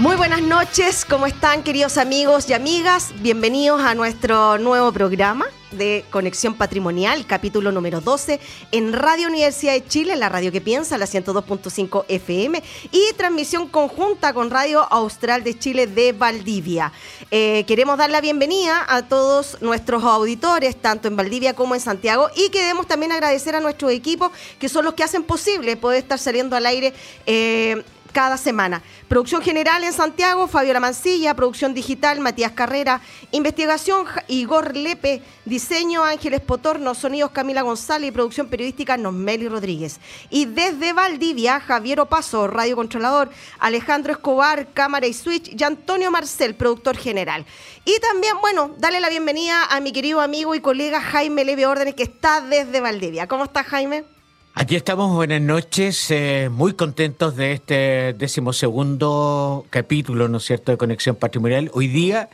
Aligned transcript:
Muy 0.00 0.16
buenas 0.16 0.40
noches, 0.40 1.04
¿cómo 1.04 1.26
están 1.26 1.62
queridos 1.62 1.98
amigos 1.98 2.48
y 2.48 2.54
amigas? 2.54 3.12
Bienvenidos 3.20 3.82
a 3.82 3.94
nuestro 3.94 4.56
nuevo 4.56 4.90
programa 4.92 5.44
de 5.72 6.06
Conexión 6.08 6.54
Patrimonial, 6.54 7.26
capítulo 7.26 7.70
número 7.70 8.00
12, 8.00 8.40
en 8.72 8.94
Radio 8.94 9.28
Universidad 9.28 9.74
de 9.74 9.84
Chile, 9.84 10.16
la 10.16 10.30
radio 10.30 10.50
que 10.50 10.62
piensa, 10.62 10.96
la 10.96 11.04
102.5 11.04 12.06
FM, 12.08 12.62
y 12.90 13.12
transmisión 13.18 13.68
conjunta 13.68 14.32
con 14.32 14.48
Radio 14.48 14.90
Austral 14.90 15.44
de 15.44 15.58
Chile 15.58 15.86
de 15.86 16.12
Valdivia. 16.12 16.92
Eh, 17.30 17.64
queremos 17.66 17.98
dar 17.98 18.08
la 18.08 18.22
bienvenida 18.22 18.86
a 18.88 19.02
todos 19.02 19.58
nuestros 19.60 20.02
auditores, 20.02 20.80
tanto 20.80 21.08
en 21.08 21.16
Valdivia 21.16 21.54
como 21.54 21.74
en 21.74 21.80
Santiago, 21.82 22.30
y 22.34 22.48
queremos 22.48 22.86
también 22.86 23.12
agradecer 23.12 23.54
a 23.54 23.60
nuestro 23.60 23.90
equipo, 23.90 24.32
que 24.58 24.70
son 24.70 24.86
los 24.86 24.94
que 24.94 25.04
hacen 25.04 25.24
posible 25.24 25.76
poder 25.76 25.98
estar 25.98 26.18
saliendo 26.18 26.56
al 26.56 26.64
aire. 26.64 26.94
Eh, 27.26 27.84
cada 28.10 28.36
semana. 28.36 28.82
Producción 29.08 29.42
general 29.42 29.84
en 29.84 29.92
Santiago, 29.92 30.46
Fabiola 30.46 30.80
Mancilla, 30.80 31.34
producción 31.34 31.74
digital, 31.74 32.20
Matías 32.20 32.52
Carrera, 32.52 33.00
investigación, 33.32 34.06
Igor 34.28 34.76
Lepe, 34.76 35.22
diseño, 35.44 36.04
Ángeles 36.04 36.40
Potorno, 36.40 36.94
sonidos, 36.94 37.30
Camila 37.30 37.62
González 37.62 38.08
y 38.08 38.12
producción 38.12 38.48
periodística, 38.48 38.96
Nosmeli 38.96 39.48
Rodríguez. 39.48 40.00
Y 40.30 40.46
desde 40.46 40.92
Valdivia, 40.92 41.60
Javier 41.60 42.00
Opaso, 42.00 42.46
radio 42.46 42.76
controlador, 42.76 43.30
Alejandro 43.58 44.12
Escobar, 44.12 44.68
cámara 44.72 45.06
y 45.06 45.14
switch, 45.14 45.54
y 45.58 45.64
Antonio 45.64 46.10
Marcel, 46.10 46.54
productor 46.54 46.96
general. 46.96 47.44
Y 47.84 47.98
también, 48.00 48.36
bueno, 48.40 48.74
dale 48.78 49.00
la 49.00 49.08
bienvenida 49.08 49.64
a 49.64 49.80
mi 49.80 49.92
querido 49.92 50.20
amigo 50.20 50.54
y 50.54 50.60
colega 50.60 51.00
Jaime 51.00 51.44
Leve 51.44 51.66
Órdenes, 51.66 51.94
que 51.94 52.02
está 52.02 52.40
desde 52.40 52.80
Valdivia. 52.80 53.26
¿Cómo 53.26 53.44
estás, 53.44 53.66
Jaime? 53.66 54.04
Aquí 54.54 54.74
estamos, 54.74 55.14
buenas 55.14 55.40
noches, 55.40 56.10
eh, 56.10 56.48
muy 56.50 56.74
contentos 56.74 57.36
de 57.36 57.52
este 57.52 58.14
decimosegundo 58.18 59.64
capítulo, 59.70 60.28
¿no 60.28 60.38
es 60.38 60.44
cierto?, 60.44 60.72
de 60.72 60.76
Conexión 60.78 61.14
Patrimonial. 61.14 61.70
Hoy 61.72 61.86
día 61.86 62.28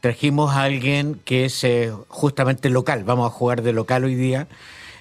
trajimos 0.00 0.54
a 0.54 0.64
alguien 0.64 1.20
que 1.24 1.46
es 1.46 1.64
eh, 1.64 1.90
justamente 2.08 2.68
local, 2.68 3.04
vamos 3.04 3.26
a 3.26 3.30
jugar 3.30 3.62
de 3.62 3.72
local 3.72 4.04
hoy 4.04 4.14
día, 4.14 4.46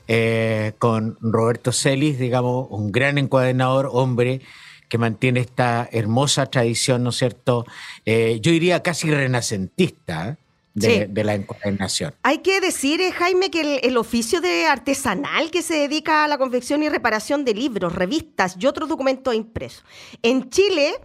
eh, 0.07 0.71
con 0.79 1.17
Roberto 1.19 1.73
Celis, 1.73 2.17
digamos, 2.17 2.67
un 2.69 2.93
gran 2.93 3.17
encuadernador, 3.17 3.89
hombre 3.91 4.41
que 4.87 4.97
mantiene 4.97 5.41
esta 5.41 5.87
hermosa 5.91 6.45
tradición, 6.45 7.03
¿no 7.03 7.09
es 7.09 7.17
cierto?, 7.17 7.65
yo 8.05 8.51
diría 8.51 8.81
casi 8.81 9.11
renacentista, 9.11 10.37
de, 10.73 11.23
la 11.23 11.35
encuadernación. 11.35 12.13
Hay 12.23 12.39
que 12.39 12.59
decir, 12.59 12.99
eh, 13.01 13.11
Jaime, 13.11 13.51
que 13.51 13.77
el, 13.83 13.97
oficio 13.97 14.41
de 14.41 14.65
artesanal 14.65 15.51
que 15.51 15.61
se 15.61 15.75
dedica 15.75 16.23
a 16.23 16.27
la 16.27 16.37
confección 16.37 16.81
y 16.83 16.89
reparación 16.89 17.45
de 17.45 17.53
libros, 17.53 17.93
revistas 17.93 18.55
y 18.59 18.65
otros 18.65 18.89
documentos 18.89 19.35
impresos. 19.35 19.83
En 20.21 20.49
Chile, 20.49 20.95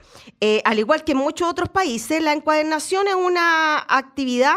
eh, 0.40 0.62
al 0.64 0.78
igual 0.78 1.04
que 1.04 1.12
en 1.12 1.18
muchos 1.18 1.48
otros 1.48 1.68
países, 1.68 2.22
la 2.22 2.32
encuadernación 2.32 3.08
es 3.08 3.14
una 3.14 3.84
actividad 3.88 4.56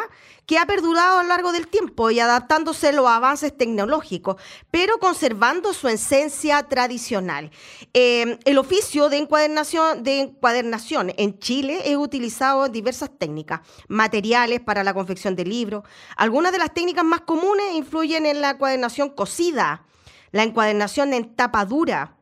que 0.51 0.57
ha 0.57 0.65
perdurado 0.65 1.19
a 1.19 1.23
lo 1.23 1.29
largo 1.29 1.53
del 1.53 1.69
tiempo 1.69 2.11
y 2.11 2.19
adaptándose 2.19 2.89
a 2.89 2.91
los 2.91 3.07
avances 3.07 3.55
tecnológicos, 3.55 4.35
pero 4.69 4.97
conservando 4.97 5.73
su 5.73 5.87
esencia 5.87 6.61
tradicional. 6.63 7.51
Eh, 7.93 8.37
el 8.43 8.57
oficio 8.57 9.07
de 9.07 9.19
encuadernación, 9.19 10.03
de 10.03 10.19
encuadernación 10.19 11.13
en 11.15 11.39
Chile 11.39 11.83
es 11.85 11.95
utilizado 11.95 12.65
en 12.65 12.73
diversas 12.73 13.11
técnicas, 13.17 13.61
materiales 13.87 14.59
para 14.59 14.83
la 14.83 14.93
confección 14.93 15.37
de 15.37 15.45
libros. 15.45 15.85
Algunas 16.17 16.51
de 16.51 16.57
las 16.57 16.73
técnicas 16.73 17.05
más 17.05 17.21
comunes 17.21 17.73
influyen 17.73 18.25
en 18.25 18.41
la 18.41 18.49
encuadernación 18.49 19.11
cosida, 19.11 19.85
la 20.33 20.43
encuadernación 20.43 21.13
en 21.13 21.33
tapa 21.33 21.63
dura, 21.63 22.17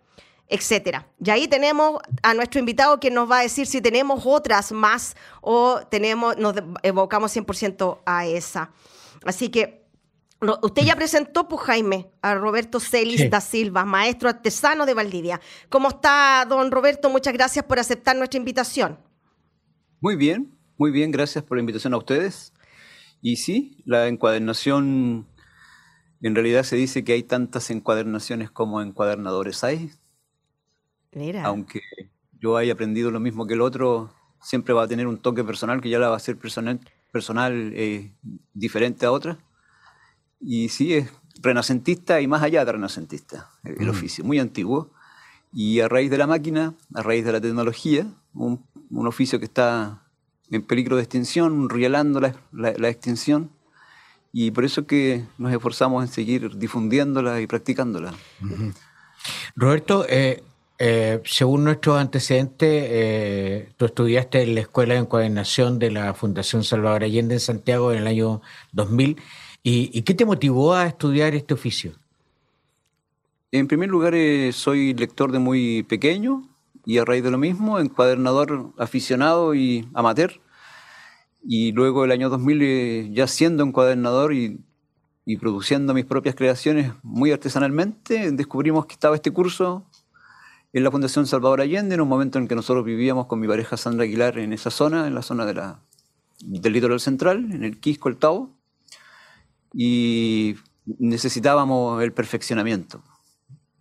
etcétera. 0.50 1.08
Y 1.24 1.30
ahí 1.30 1.48
tenemos 1.48 2.02
a 2.24 2.34
nuestro 2.34 2.60
invitado 2.60 3.00
que 3.00 3.12
nos 3.12 3.30
va 3.30 3.40
a 3.40 3.42
decir 3.44 3.68
si 3.68 3.82
tenemos 3.82 4.24
otras 4.26 4.72
más 4.72 5.16
o 5.42 5.80
tenemos, 5.90 6.38
nos 6.38 6.56
evocamos 6.82 7.36
100% 7.36 8.00
a 8.06 8.26
esa. 8.26 8.72
Así 9.24 9.50
que 9.50 9.86
usted 10.62 10.84
ya 10.84 10.96
presentó, 10.96 11.48
pues 11.48 11.62
Jaime, 11.62 12.10
a 12.22 12.34
Roberto 12.34 12.80
Celis 12.80 13.30
da 13.30 13.42
Silva, 13.42 13.86
maestro 13.86 14.30
artesano 14.30 14.86
de 14.86 14.96
Valdivia. 14.96 15.40
¿Cómo 15.70 15.90
está, 15.90 16.46
don 16.50 16.72
Roberto? 16.72 17.10
Muchas 17.10 17.34
gracias 17.34 17.64
por 17.66 17.78
aceptar 17.78 18.16
nuestra 18.16 18.38
invitación. 18.38 18.98
Muy 20.02 20.16
bien, 20.16 20.58
muy 20.78 20.92
bien, 20.92 21.12
gracias 21.12 21.44
por 21.44 21.58
la 21.58 21.62
invitación 21.62 21.94
a 21.94 21.98
ustedes. 21.98 22.54
Y 23.22 23.36
sí, 23.36 23.84
la 23.86 24.08
encuadernación, 24.08 25.28
en 26.22 26.36
realidad 26.36 26.64
se 26.64 26.78
dice 26.78 27.04
que 27.04 27.14
hay 27.14 27.24
tantas 27.24 27.70
encuadernaciones 27.70 28.50
como 28.50 28.82
encuadernadores 28.82 29.64
hay. 29.64 29.92
Aunque 31.46 31.82
yo 32.40 32.58
haya 32.58 32.74
aprendido 32.74 33.12
lo 33.12 33.20
mismo 33.20 33.48
que 33.48 33.56
el 33.56 33.62
otro, 33.62 34.14
siempre 34.42 34.74
va 34.74 34.84
a 34.84 34.88
tener 34.88 35.08
un 35.08 35.18
toque 35.18 35.44
personal 35.44 35.82
que 35.82 35.90
ya 35.90 36.00
la 36.00 36.10
va 36.10 36.16
a 36.16 36.20
ser 36.20 36.38
personal, 36.38 36.80
personal 37.12 37.72
eh, 37.76 38.12
diferente 38.54 39.06
a 39.06 39.12
otra. 39.12 39.38
Y 40.40 40.70
sí, 40.70 40.94
es 40.94 41.12
renacentista 41.42 42.22
y 42.22 42.28
más 42.28 42.44
allá 42.44 42.64
de 42.66 42.72
renacentista, 42.72 43.50
el 43.64 43.88
mm. 43.88 43.90
oficio, 43.90 44.24
muy 44.24 44.40
antiguo. 44.40 44.92
Y 45.52 45.80
a 45.80 45.88
raíz 45.88 46.12
de 46.12 46.18
la 46.18 46.28
máquina, 46.28 46.76
a 46.94 47.02
raíz 47.02 47.26
de 47.26 47.32
la 47.32 47.42
tecnología, 47.42 48.06
un, 48.34 48.64
oficio 48.92 49.40
que 49.40 49.46
está 49.46 50.04
en 50.52 50.62
peligro 50.62 50.96
de 50.96 51.04
extinción, 51.04 51.70
rielando 51.70 52.20
la, 52.20 52.36
la, 52.52 52.90
extinción, 52.90 53.50
y 54.32 54.52
por 54.52 54.64
eso 54.64 54.86
que 54.86 55.26
nos 55.38 55.52
esforzamos 55.52 56.04
en 56.04 56.12
seguir 56.12 56.58
difundiéndola 56.58 57.42
y 57.42 57.48
practicándola. 57.48 58.14
Roberto, 59.56 60.06
eh, 60.08 60.44
eh, 60.82 61.22
según 61.26 61.66
nuestros 61.66 62.00
antecedentes, 62.00 62.88
eh, 62.90 63.74
tú 63.76 63.84
estudiaste 63.84 64.44
en 64.44 64.56
la 64.56 64.62
Escuela 64.62 64.94
de 64.94 65.02
Encuadernación 65.02 65.78
de 65.78 65.92
la 65.92 66.14
Fundación 66.14 66.64
Salvador 66.64 67.04
Allende 67.04 67.34
en 67.34 67.42
Santiago 67.42 67.92
en 67.92 68.00
el 68.00 68.08
año 68.08 68.42
2000. 68.72 69.18
¿Y, 69.62 70.02
qué 70.04 70.14
te 70.14 70.24
motivó 70.24 70.74
a 70.74 70.88
estudiar 70.88 71.36
este 71.36 71.54
oficio? 71.54 71.92
En 73.52 73.68
primer 73.68 73.90
lugar, 73.90 74.16
eh, 74.16 74.54
soy 74.54 74.94
lector 74.94 75.34
de 75.34 75.40
muy 75.40 75.84
pequeño 75.84 76.48
y 76.86 76.98
a 76.98 77.04
raíz 77.04 77.26
de 77.26 77.32
lo 77.32 77.38
mismo, 77.38 77.78
encuadernador 77.78 78.72
aficionado 78.78 79.54
y 79.54 79.86
amateur. 79.94 80.40
Y 81.44 81.74
luego 81.74 82.06
el 82.06 82.12
año 82.12 82.30
2000, 82.30 83.14
ya 83.14 83.28
siendo 83.28 83.64
encuadernador 83.64 84.34
y, 84.34 84.62
y 85.26 85.36
produciendo 85.36 85.94
mis 85.94 86.06
propias 86.06 86.36
creaciones 86.36 86.94
muy 87.04 87.34
artesanalmente, 87.34 88.32
descubrimos 88.32 88.86
que 88.86 88.94
estaba 88.94 89.16
este 89.16 89.32
curso 89.32 89.89
en 90.72 90.84
la 90.84 90.92
Fundación 90.92 91.26
Salvador 91.26 91.62
Allende, 91.62 91.96
en 91.96 92.02
un 92.02 92.08
momento 92.08 92.38
en 92.38 92.48
que 92.48 92.56
nosotros 92.56 92.86
vivíamos 92.86 93.26
con 93.26 93.40
mi 93.40 93.48
pareja 93.48 93.78
Sandra 93.78 94.04
Aguilar 94.04 94.38
en 94.38 94.54
esa 94.54 94.70
zona, 94.70 95.08
en 95.08 95.16
la 95.16 95.22
zona 95.22 95.46
de 95.46 95.56
la, 95.56 95.80
del 96.40 96.74
litoral 96.74 97.00
central, 97.00 97.52
en 97.52 97.64
el 97.64 97.80
Quisco, 97.80 98.10
el 98.10 98.18
Tau, 98.18 98.56
y 99.74 100.56
necesitábamos 101.00 102.02
el 102.04 102.14
perfeccionamiento. 102.14 103.02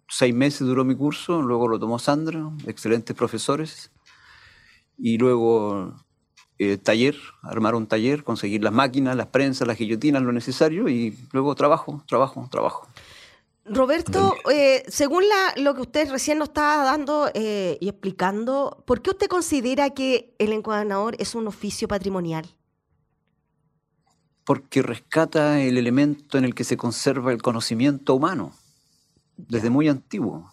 Seis 0.08 0.34
meses 0.34 0.66
duró 0.66 0.84
mi 0.84 0.94
curso, 0.94 1.42
luego 1.42 1.68
lo 1.68 1.78
tomó 1.78 1.98
Sandra, 1.98 2.50
excelentes 2.66 3.14
profesores, 3.14 3.90
y 4.96 5.18
luego 5.18 5.94
eh, 6.58 6.78
taller, 6.78 7.16
armar 7.42 7.74
un 7.74 7.86
taller, 7.86 8.24
conseguir 8.24 8.64
las 8.64 8.72
máquinas, 8.72 9.14
las 9.14 9.26
prensas, 9.28 9.68
las 9.68 9.78
guillotinas, 9.78 10.22
lo 10.22 10.32
necesario 10.32 10.88
y 10.88 11.16
luego 11.32 11.54
trabajo, 11.54 12.02
trabajo, 12.06 12.48
trabajo. 12.50 12.88
Roberto, 13.70 14.34
eh, 14.52 14.82
según 14.88 15.24
lo 15.56 15.74
que 15.74 15.80
usted 15.80 16.10
recién 16.10 16.38
nos 16.38 16.48
estaba 16.48 16.84
dando 16.84 17.30
eh, 17.34 17.78
y 17.80 17.88
explicando, 17.88 18.82
¿por 18.86 19.02
qué 19.02 19.10
usted 19.10 19.28
considera 19.28 19.90
que 19.90 20.34
el 20.38 20.52
encuadernador 20.52 21.16
es 21.18 21.34
un 21.34 21.46
oficio 21.46 21.88
patrimonial? 21.88 22.46
Porque 24.44 24.82
rescata 24.82 25.60
el 25.60 25.76
elemento 25.76 26.38
en 26.38 26.44
el 26.44 26.54
que 26.54 26.64
se 26.64 26.76
conserva 26.76 27.32
el 27.32 27.42
conocimiento 27.42 28.14
humano, 28.14 28.52
desde 29.36 29.70
muy 29.70 29.88
antiguo. 29.88 30.50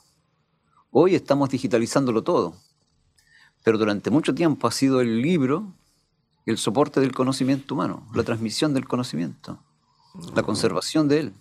Hoy 0.91 1.15
estamos 1.15 1.49
digitalizándolo 1.49 2.23
todo, 2.23 2.55
pero 3.63 3.77
durante 3.77 4.09
mucho 4.09 4.35
tiempo 4.35 4.67
ha 4.67 4.71
sido 4.71 5.01
el 5.01 5.21
libro 5.21 5.73
el 6.45 6.57
soporte 6.57 6.99
del 6.99 7.11
conocimiento 7.11 7.73
humano, 7.73 8.07
la 8.13 8.23
transmisión 8.23 8.73
del 8.73 8.87
conocimiento, 8.87 9.59
la 10.35 10.43
conservación 10.43 11.07
de 11.07 11.19
él. 11.19 11.33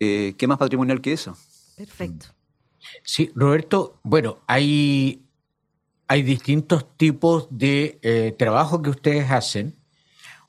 Eh, 0.00 0.34
¿Qué 0.38 0.46
más 0.46 0.56
patrimonial 0.56 1.02
que 1.02 1.12
eso? 1.12 1.36
Perfecto. 1.76 2.26
Sí, 3.04 3.30
Roberto, 3.34 4.00
bueno, 4.02 4.38
hay, 4.46 5.22
hay 6.08 6.22
distintos 6.22 6.96
tipos 6.96 7.48
de 7.50 7.98
eh, 8.02 8.34
trabajo 8.38 8.80
que 8.80 8.88
ustedes 8.88 9.30
hacen. 9.30 9.76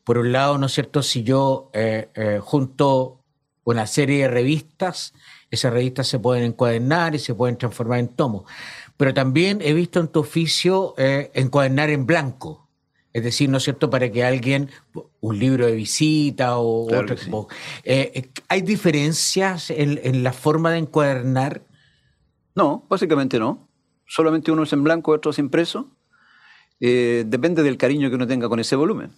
Por 0.06 0.18
un 0.18 0.32
lado, 0.32 0.58
¿no 0.58 0.68
es 0.68 0.72
cierto? 0.72 1.04
Si 1.04 1.24
yo 1.24 1.70
eh, 1.74 2.40
junto 2.42 3.20
una 3.66 3.86
serie 3.86 4.24
de 4.24 4.28
revistas, 4.30 5.14
esas 5.52 5.74
revistas 5.74 6.08
se 6.08 6.18
pueden 6.18 6.46
encuadernar 6.46 7.14
y 7.14 7.20
se 7.20 7.36
pueden 7.36 7.58
transformar 7.58 8.00
en 8.00 8.08
tomos. 8.08 8.46
Pero 8.96 9.14
también 9.14 9.60
he 9.62 9.74
visto 9.74 10.00
en 10.00 10.08
tu 10.08 10.22
oficio 10.22 10.96
encuadernar 10.98 11.90
en 11.90 12.06
blanco. 12.06 12.68
Es 13.14 13.24
decir, 13.24 13.50
¿no 13.50 13.58
es 13.58 13.64
cierto?, 13.64 13.90
para 13.90 14.10
que 14.10 14.24
alguien, 14.24 14.70
un 15.20 15.38
libro 15.38 15.66
de 15.66 15.74
visita 15.74 16.58
o 16.58 16.86
otro 16.86 17.16
tipo. 17.16 17.50
Eh, 17.84 18.12
eh, 18.16 18.32
¿Hay 18.48 18.62
diferencias 18.62 19.70
en, 19.70 20.24
la 20.24 20.32
forma 20.32 20.72
de 20.72 20.78
encuadernar? 20.78 21.64
No, 22.56 22.86
básicamente 22.90 23.38
no. 23.38 23.68
Solamente 24.06 24.52
uno 24.52 24.64
es 24.64 24.74
en 24.74 24.84
blanco, 24.84 25.12
otro 25.12 25.32
es 25.32 25.40
impreso. 25.40 25.90
Eh, 26.80 27.26
depende 27.28 27.64
del 27.64 27.78
cariño 27.78 28.10
que 28.10 28.16
uno 28.16 28.28
tenga 28.28 28.48
con 28.48 28.60
ese 28.60 28.76
volumen. 28.76 29.12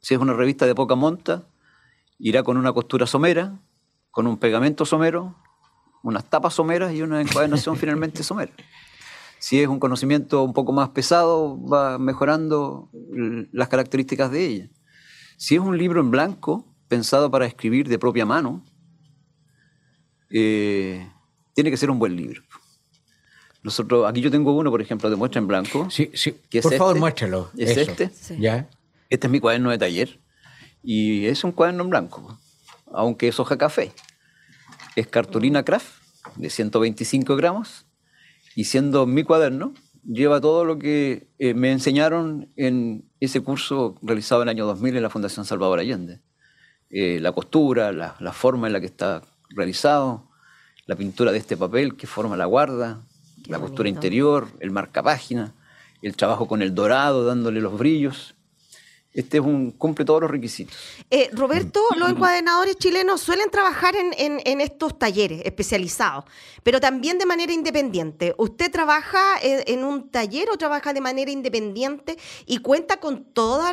Si 0.00 0.14
es 0.14 0.20
una 0.20 0.32
revista 0.32 0.66
de 0.66 0.74
poca 0.74 0.94
monta, 0.94 1.46
irá 2.18 2.42
con 2.42 2.56
una 2.56 2.72
costura 2.72 3.06
somera, 3.06 3.60
con 4.10 4.26
un 4.26 4.38
pegamento 4.38 4.86
somero, 4.86 5.34
unas 6.02 6.24
tapas 6.24 6.54
someras 6.54 6.94
y 6.94 7.02
una 7.02 7.20
encuadernación 7.20 7.76
finalmente 7.78 8.22
somera. 8.22 8.52
Si 9.46 9.62
es 9.62 9.68
un 9.68 9.78
conocimiento 9.78 10.42
un 10.42 10.52
poco 10.52 10.72
más 10.72 10.88
pesado, 10.88 11.64
va 11.64 11.98
mejorando 11.98 12.90
las 13.52 13.68
características 13.68 14.32
de 14.32 14.44
ella. 14.44 14.70
Si 15.36 15.54
es 15.54 15.60
un 15.60 15.78
libro 15.78 16.00
en 16.00 16.10
blanco, 16.10 16.66
pensado 16.88 17.30
para 17.30 17.46
escribir 17.46 17.86
de 17.86 17.96
propia 17.96 18.26
mano, 18.26 18.64
eh, 20.30 21.08
tiene 21.54 21.70
que 21.70 21.76
ser 21.76 21.92
un 21.92 22.00
buen 22.00 22.16
libro. 22.16 22.42
Nosotros, 23.62 24.10
aquí 24.10 24.20
yo 24.20 24.32
tengo 24.32 24.50
uno, 24.50 24.68
por 24.68 24.82
ejemplo, 24.82 25.08
de 25.08 25.14
muestra 25.14 25.40
en 25.40 25.46
blanco. 25.46 25.88
Sí, 25.92 26.10
sí. 26.12 26.32
por 26.60 26.74
favor, 26.74 26.96
este. 26.96 27.00
muéstralo. 27.00 27.50
Es 27.56 27.76
este. 27.76 28.10
¿Ya? 28.40 28.68
Este 29.08 29.28
es 29.28 29.30
mi 29.30 29.38
cuaderno 29.38 29.70
de 29.70 29.78
taller. 29.78 30.18
Y 30.82 31.26
es 31.26 31.44
un 31.44 31.52
cuaderno 31.52 31.84
en 31.84 31.90
blanco, 31.90 32.36
aunque 32.92 33.28
es 33.28 33.38
hoja 33.38 33.56
café. 33.56 33.92
Es 34.96 35.06
cartulina 35.06 35.62
craft 35.62 36.02
de 36.34 36.50
125 36.50 37.36
gramos 37.36 37.85
y 38.56 38.64
siendo 38.64 39.06
mi 39.06 39.22
cuaderno, 39.22 39.74
lleva 40.02 40.40
todo 40.40 40.64
lo 40.64 40.78
que 40.78 41.28
eh, 41.38 41.52
me 41.52 41.70
enseñaron 41.72 42.50
en 42.56 43.04
ese 43.20 43.42
curso 43.42 43.96
realizado 44.00 44.40
en 44.42 44.48
el 44.48 44.56
año 44.56 44.66
2000 44.66 44.96
en 44.96 45.02
la 45.02 45.10
Fundación 45.10 45.44
Salvador 45.44 45.78
Allende. 45.78 46.22
Eh, 46.88 47.18
la 47.20 47.32
costura, 47.32 47.92
la, 47.92 48.32
forma 48.32 48.66
en 48.66 48.72
la 48.72 48.80
que 48.80 48.86
está 48.86 49.20
realizado, 49.50 50.30
la 50.86 50.96
pintura 50.96 51.32
de 51.32 51.38
este 51.38 51.58
papel 51.58 51.96
que 51.96 52.06
forma 52.06 52.34
la 52.34 52.46
guarda, 52.46 53.02
la 53.46 53.58
costura 53.58 53.90
interior, 53.90 54.48
el 54.60 54.70
marcapágina, 54.70 55.54
el 56.00 56.16
trabajo 56.16 56.48
con 56.48 56.62
el 56.62 56.74
dorado 56.74 57.26
dándole 57.26 57.60
los 57.60 57.76
brillos 57.78 58.35
este 59.16 59.38
es 59.38 59.42
un, 59.42 59.70
cumple 59.70 60.04
todos 60.04 60.20
los 60.20 60.30
requisitos. 60.30 60.76
Eh, 61.10 61.30
Roberto, 61.32 61.80
los 61.96 62.10
encuadernadores 62.10 62.76
chilenos 62.76 63.22
suelen 63.22 63.50
trabajar 63.50 63.94
en, 63.96 64.60
estos 64.60 64.98
talleres 64.98 65.40
especializados, 65.46 66.24
pero 66.62 66.80
también 66.80 67.16
de 67.16 67.24
manera 67.24 67.50
independiente. 67.50 68.34
¿Usted 68.36 68.70
trabaja 68.70 69.38
en, 69.40 69.84
un 69.84 70.10
taller 70.10 70.50
o 70.50 70.58
trabaja 70.58 70.92
de 70.92 71.00
manera 71.00 71.30
independiente 71.30 72.18
y 72.44 72.58
cuenta 72.58 72.98
con 72.98 73.24
todos 73.24 73.64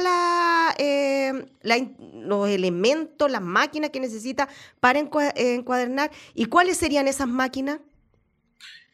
eh, 0.78 1.46
los 1.62 2.50
elementos, 2.50 3.30
las 3.30 3.42
máquinas 3.42 3.90
que 3.90 4.00
necesita 4.00 4.48
para 4.80 5.00
encuadernar? 5.00 6.10
¿Y 6.34 6.46
cuáles 6.46 6.78
serían 6.78 7.10
esas 7.10 7.28
máquinas? 7.28 7.80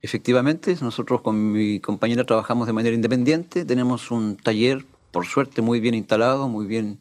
Efectivamente, 0.02 0.76
nosotros 0.82 1.22
con 1.22 1.52
mi 1.52 1.80
compañera 1.80 2.24
trabajamos 2.24 2.66
de 2.66 2.74
manera 2.74 2.96
independiente, 2.96 3.66
tenemos 3.66 4.10
un 4.10 4.36
taller 4.36 4.86
por 5.12 5.26
suerte 5.26 5.62
muy 5.62 5.80
bien 5.80 5.96
instalado, 5.96 6.48
muy 6.48 6.66
bien 6.66 7.00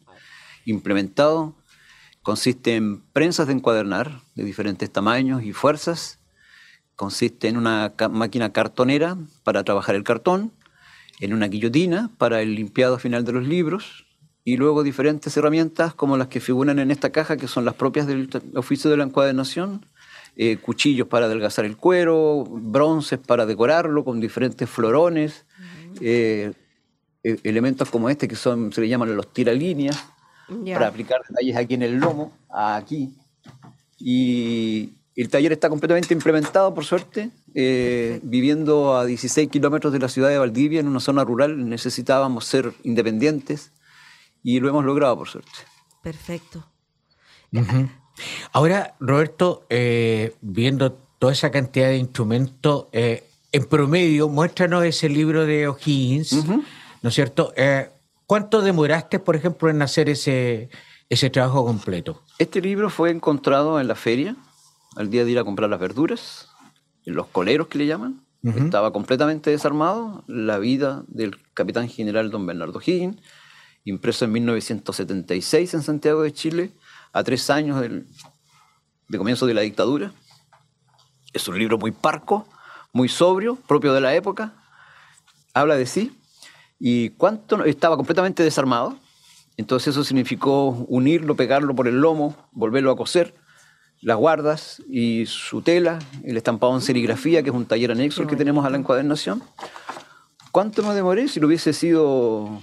implementado. 0.65 1.55
Consiste 2.21 2.75
en 2.75 3.01
prensas 3.13 3.47
de 3.47 3.53
encuadernar 3.53 4.21
de 4.35 4.43
diferentes 4.43 4.91
tamaños 4.91 5.43
y 5.43 5.53
fuerzas. 5.53 6.19
Consiste 6.95 7.47
en 7.47 7.57
una 7.57 7.93
máquina 8.11 8.51
cartonera 8.51 9.17
para 9.43 9.63
trabajar 9.63 9.95
el 9.95 10.03
cartón, 10.03 10.51
en 11.19 11.33
una 11.33 11.47
guillotina 11.47 12.11
para 12.17 12.41
el 12.41 12.55
limpiado 12.55 12.99
final 12.99 13.23
de 13.25 13.33
los 13.33 13.47
libros 13.47 14.05
y 14.43 14.57
luego 14.57 14.83
diferentes 14.83 15.35
herramientas 15.37 15.93
como 15.93 16.17
las 16.17 16.27
que 16.27 16.39
figuran 16.39 16.79
en 16.79 16.91
esta 16.91 17.11
caja, 17.11 17.37
que 17.37 17.47
son 17.47 17.65
las 17.65 17.75
propias 17.75 18.07
del 18.07 18.29
oficio 18.55 18.89
de 18.89 18.97
la 18.97 19.03
encuadernación, 19.03 19.85
eh, 20.35 20.57
cuchillos 20.57 21.07
para 21.07 21.25
adelgazar 21.25 21.65
el 21.65 21.77
cuero, 21.77 22.45
bronces 22.49 23.19
para 23.19 23.45
decorarlo 23.45 24.03
con 24.03 24.19
diferentes 24.19 24.69
florones, 24.69 25.45
eh, 26.01 26.53
elementos 27.23 27.89
como 27.89 28.09
este 28.09 28.27
que 28.27 28.35
son, 28.35 28.71
se 28.71 28.81
le 28.81 28.87
llaman 28.87 29.15
los 29.15 29.33
tiralíneas, 29.33 30.05
para 30.73 30.87
aplicar 30.87 31.21
detalles 31.27 31.55
aquí 31.55 31.75
en 31.75 31.83
el 31.83 31.95
lomo, 31.97 32.33
aquí. 32.49 33.13
Y 33.99 34.93
el 35.15 35.29
taller 35.29 35.51
está 35.51 35.69
completamente 35.69 36.13
implementado, 36.13 36.73
por 36.73 36.85
suerte. 36.85 37.29
Eh, 37.53 38.19
viviendo 38.23 38.95
a 38.95 39.05
16 39.05 39.49
kilómetros 39.49 39.91
de 39.91 39.99
la 39.99 40.07
ciudad 40.07 40.29
de 40.29 40.37
Valdivia, 40.37 40.79
en 40.79 40.87
una 40.87 40.99
zona 40.99 41.23
rural, 41.23 41.67
necesitábamos 41.67 42.45
ser 42.45 42.73
independientes 42.83 43.71
y 44.43 44.59
lo 44.59 44.69
hemos 44.69 44.85
logrado, 44.85 45.17
por 45.17 45.27
suerte. 45.27 45.51
Perfecto. 46.01 46.65
Ahora, 48.53 48.95
Roberto, 48.99 49.65
eh, 49.69 50.35
viendo 50.41 50.93
toda 50.93 51.33
esa 51.33 51.51
cantidad 51.51 51.87
de 51.87 51.97
instrumentos, 51.97 52.85
eh, 52.91 53.25
en 53.51 53.65
promedio, 53.65 54.29
muéstranos 54.29 54.85
ese 54.85 55.09
libro 55.09 55.45
de 55.45 55.67
O'Higgins. 55.67 56.45
¿No 57.01 57.09
es 57.09 57.15
cierto? 57.15 57.53
Eh, 57.55 57.89
¿Cuánto 58.25 58.61
demoraste, 58.61 59.19
por 59.19 59.35
ejemplo, 59.35 59.69
en 59.69 59.81
hacer 59.81 60.09
ese, 60.09 60.69
ese 61.09 61.29
trabajo 61.29 61.65
completo? 61.65 62.21
Este 62.37 62.61
libro 62.61 62.89
fue 62.89 63.09
encontrado 63.09 63.79
en 63.79 63.87
la 63.87 63.95
feria, 63.95 64.35
al 64.95 65.09
día 65.09 65.25
de 65.25 65.31
ir 65.31 65.39
a 65.39 65.43
comprar 65.43 65.69
las 65.69 65.79
verduras, 65.79 66.47
en 67.05 67.15
los 67.15 67.27
coleros 67.27 67.67
que 67.67 67.79
le 67.79 67.87
llaman. 67.87 68.23
Estaba 68.41 68.93
completamente 68.93 69.49
desarmado, 69.49 70.23
la 70.27 70.59
vida 70.59 71.03
del 71.07 71.37
capitán 71.53 71.89
general 71.89 72.31
don 72.31 72.45
Bernardo 72.45 72.79
Higgins, 72.79 73.17
impreso 73.83 74.23
en 74.25 74.31
1976 74.31 75.73
en 75.73 75.81
Santiago 75.81 76.21
de 76.21 76.31
Chile, 76.31 76.71
a 77.11 77.23
tres 77.23 77.49
años 77.49 77.81
del, 77.81 78.07
de 79.09 79.17
comienzo 79.17 79.45
de 79.45 79.55
la 79.55 79.61
dictadura. 79.61 80.13
Es 81.33 81.47
un 81.47 81.59
libro 81.59 81.77
muy 81.77 81.91
parco, 81.91 82.47
muy 82.93 83.09
sobrio, 83.09 83.55
propio 83.55 83.93
de 83.93 84.01
la 84.01 84.15
época. 84.15 84.53
Habla 85.53 85.75
de 85.75 85.85
sí, 85.85 86.17
y 86.79 87.09
cuánto 87.11 87.63
estaba 87.65 87.97
completamente 87.97 88.43
desarmado. 88.43 88.97
Entonces 89.57 89.89
eso 89.89 90.03
significó 90.03 90.69
unirlo, 90.87 91.35
pegarlo 91.35 91.75
por 91.75 91.87
el 91.87 91.99
lomo, 91.99 92.35
volverlo 92.53 92.91
a 92.91 92.95
coser, 92.95 93.35
las 94.01 94.15
guardas 94.15 94.81
y 94.89 95.25
su 95.25 95.61
tela, 95.61 95.99
el 96.23 96.37
estampado 96.37 96.73
en 96.73 96.81
serigrafía, 96.81 97.43
que 97.43 97.49
es 97.49 97.55
un 97.55 97.65
taller 97.65 97.91
anexo 97.91 98.25
que 98.25 98.37
tenemos 98.37 98.65
a 98.65 98.69
la 98.69 98.77
encuadernación. 98.77 99.43
¿Cuánto 100.51 100.81
me 100.83 100.95
demoré? 100.95 101.27
Si 101.27 101.41
lo 101.41 101.47
hubiese 101.47 101.73
sido 101.73 102.61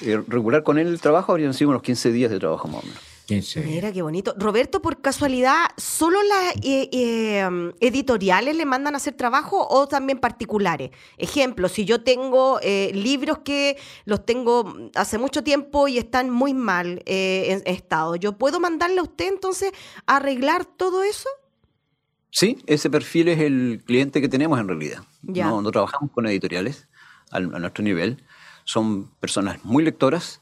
eh, 0.00 0.20
regular 0.26 0.64
con 0.64 0.78
él 0.78 0.88
el 0.88 1.00
trabajo, 1.00 1.30
habrían 1.30 1.54
sido 1.54 1.70
unos 1.70 1.82
15 1.82 2.10
días 2.10 2.30
de 2.30 2.40
trabajo 2.40 2.66
más 2.66 2.82
o 2.82 2.86
menos. 2.86 3.11
Mira 3.28 3.92
qué 3.92 4.02
bonito. 4.02 4.34
Roberto, 4.36 4.82
por 4.82 5.00
casualidad, 5.00 5.66
¿solo 5.76 6.18
las 6.22 6.56
eh, 6.62 6.88
eh, 6.92 7.72
editoriales 7.80 8.56
le 8.56 8.64
mandan 8.64 8.94
a 8.94 8.96
hacer 8.96 9.14
trabajo 9.14 9.66
o 9.68 9.86
también 9.86 10.18
particulares? 10.18 10.90
Ejemplo, 11.18 11.68
si 11.68 11.84
yo 11.84 12.02
tengo 12.02 12.58
eh, 12.62 12.90
libros 12.94 13.38
que 13.38 13.78
los 14.04 14.26
tengo 14.26 14.90
hace 14.94 15.18
mucho 15.18 15.42
tiempo 15.42 15.88
y 15.88 15.98
están 15.98 16.30
muy 16.30 16.52
mal 16.52 17.02
en 17.06 17.62
estado, 17.64 18.16
¿yo 18.16 18.36
puedo 18.36 18.60
mandarle 18.60 18.98
a 18.98 19.02
usted 19.02 19.28
entonces 19.28 19.72
a 20.06 20.16
arreglar 20.16 20.64
todo 20.64 21.02
eso? 21.02 21.28
Sí, 22.30 22.58
ese 22.66 22.90
perfil 22.90 23.28
es 23.28 23.40
el 23.40 23.82
cliente 23.84 24.20
que 24.20 24.28
tenemos 24.28 24.58
en 24.58 24.68
realidad. 24.68 25.02
No, 25.22 25.62
trabajamos 25.70 26.10
con 26.12 26.26
editoriales 26.26 26.88
a 27.30 27.40
nuestro 27.40 27.82
nivel 27.82 28.22
Son 28.64 29.08
personas 29.20 29.64
muy 29.64 29.82
lectoras 29.82 30.41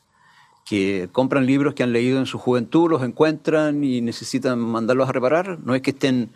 que 0.65 1.09
compran 1.13 1.47
libros 1.47 1.75
que 1.75 1.83
han 1.83 1.93
leído 1.93 2.19
en 2.19 2.27
su 2.27 2.39
juventud, 2.39 2.91
los 2.91 3.03
encuentran 3.03 3.83
y 3.83 4.01
necesitan 4.01 4.59
mandarlos 4.59 5.09
a 5.09 5.13
reparar. 5.13 5.59
No 5.65 5.75
es 5.75 5.83
que 5.83 5.91
estén 5.91 6.31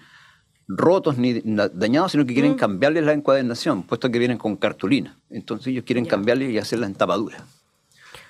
rotos 0.66 1.18
ni 1.18 1.40
dañados, 1.42 2.12
sino 2.12 2.24
que 2.26 2.34
quieren 2.34 2.52
mm. 2.52 2.56
cambiarles 2.56 3.04
la 3.04 3.12
encuadernación, 3.12 3.82
puesto 3.82 4.10
que 4.10 4.18
vienen 4.18 4.38
con 4.38 4.56
cartulina. 4.56 5.16
Entonces 5.30 5.68
ellos 5.68 5.84
quieren 5.84 6.06
cambiarles 6.06 6.50
y 6.50 6.58
hacerla 6.58 6.86
en 6.86 6.94
tapadura. 6.94 7.44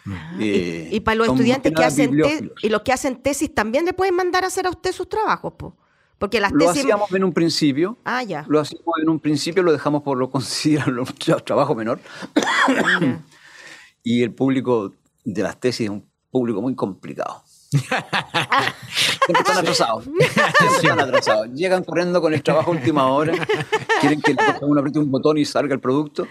Ah, 0.06 0.36
eh, 0.38 0.88
y, 0.92 1.00
para 1.00 1.14
los 1.16 1.28
estudiantes 1.28 1.72
que 1.74 1.82
hacen 1.82 2.14
y 2.62 2.68
los 2.68 2.82
que 2.82 2.92
hacen 2.92 3.22
tesis 3.22 3.54
también 3.54 3.86
le 3.86 3.94
pueden 3.94 4.14
mandar 4.14 4.44
a 4.44 4.48
hacer 4.48 4.66
a 4.66 4.70
usted 4.70 4.92
sus 4.92 5.08
trabajos, 5.08 5.54
porque 6.18 6.40
las 6.40 6.52
lo 6.52 6.68
hacíamos 6.68 7.10
en 7.12 7.24
un 7.24 7.32
principio. 7.32 7.96
Ah, 8.04 8.22
ya. 8.22 8.44
Lo 8.48 8.60
hacíamos 8.60 8.94
en 9.00 9.08
un 9.08 9.20
principio, 9.20 9.62
lo 9.62 9.72
dejamos 9.72 10.02
por 10.02 10.18
lo 10.18 10.30
consideran 10.30 10.96
trabajo 11.44 11.74
menor. 11.74 12.00
y 14.02 14.22
el 14.22 14.32
público 14.32 14.92
de 15.24 15.42
las 15.42 15.58
tesis 15.58 15.86
es 15.86 15.90
un 15.90 16.08
público 16.30 16.60
muy 16.60 16.74
complicado. 16.74 17.42
Siempre 17.70 19.40
están 19.40 19.58
atrasados. 19.58 20.04
están 20.76 21.00
atrasados. 21.00 21.48
Llegan 21.52 21.82
corriendo 21.82 22.20
con 22.20 22.34
el 22.34 22.42
trabajo 22.42 22.70
a 22.72 22.74
última 22.74 23.06
hora. 23.08 23.34
Quieren 24.00 24.20
que 24.20 24.36
uno 24.62 24.80
apriete 24.80 24.98
un 24.98 25.10
botón 25.10 25.38
y 25.38 25.44
salga 25.44 25.74
el 25.74 25.80
producto. 25.80 26.26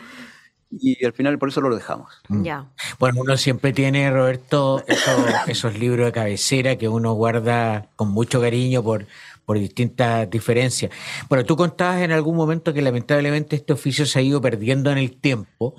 Y 0.79 1.05
al 1.05 1.13
final 1.13 1.38
por 1.38 1.50
eso 1.50 1.62
lo 1.62 1.75
dejamos. 1.75 2.09
Mm. 2.29 2.43
Ya. 2.43 2.71
Bueno, 3.00 3.21
uno 3.21 3.38
siempre 3.38 3.73
tiene, 3.73 4.09
Roberto, 4.09 4.83
esos, 5.47 5.77
libros 5.77 6.07
de 6.07 6.12
cabecera 6.12 6.77
que 6.77 6.88
uno 6.88 7.13
guarda 7.13 7.89
con 7.95 8.09
mucho 8.09 8.41
cariño 8.41 8.83
por, 8.83 9.05
por 9.45 9.59
distintas 9.59 10.29
diferencias. 10.29 10.91
Bueno, 11.29 11.45
tú 11.45 11.55
contabas 11.55 12.01
en 12.01 12.12
algún 12.12 12.35
momento 12.35 12.73
que 12.73 12.81
lamentablemente 12.81 13.55
este 13.55 13.73
oficio 13.73 14.05
se 14.05 14.19
ha 14.19 14.21
ido 14.21 14.41
perdiendo 14.41 14.91
en 14.91 14.97
el 14.97 15.15
tiempo. 15.15 15.75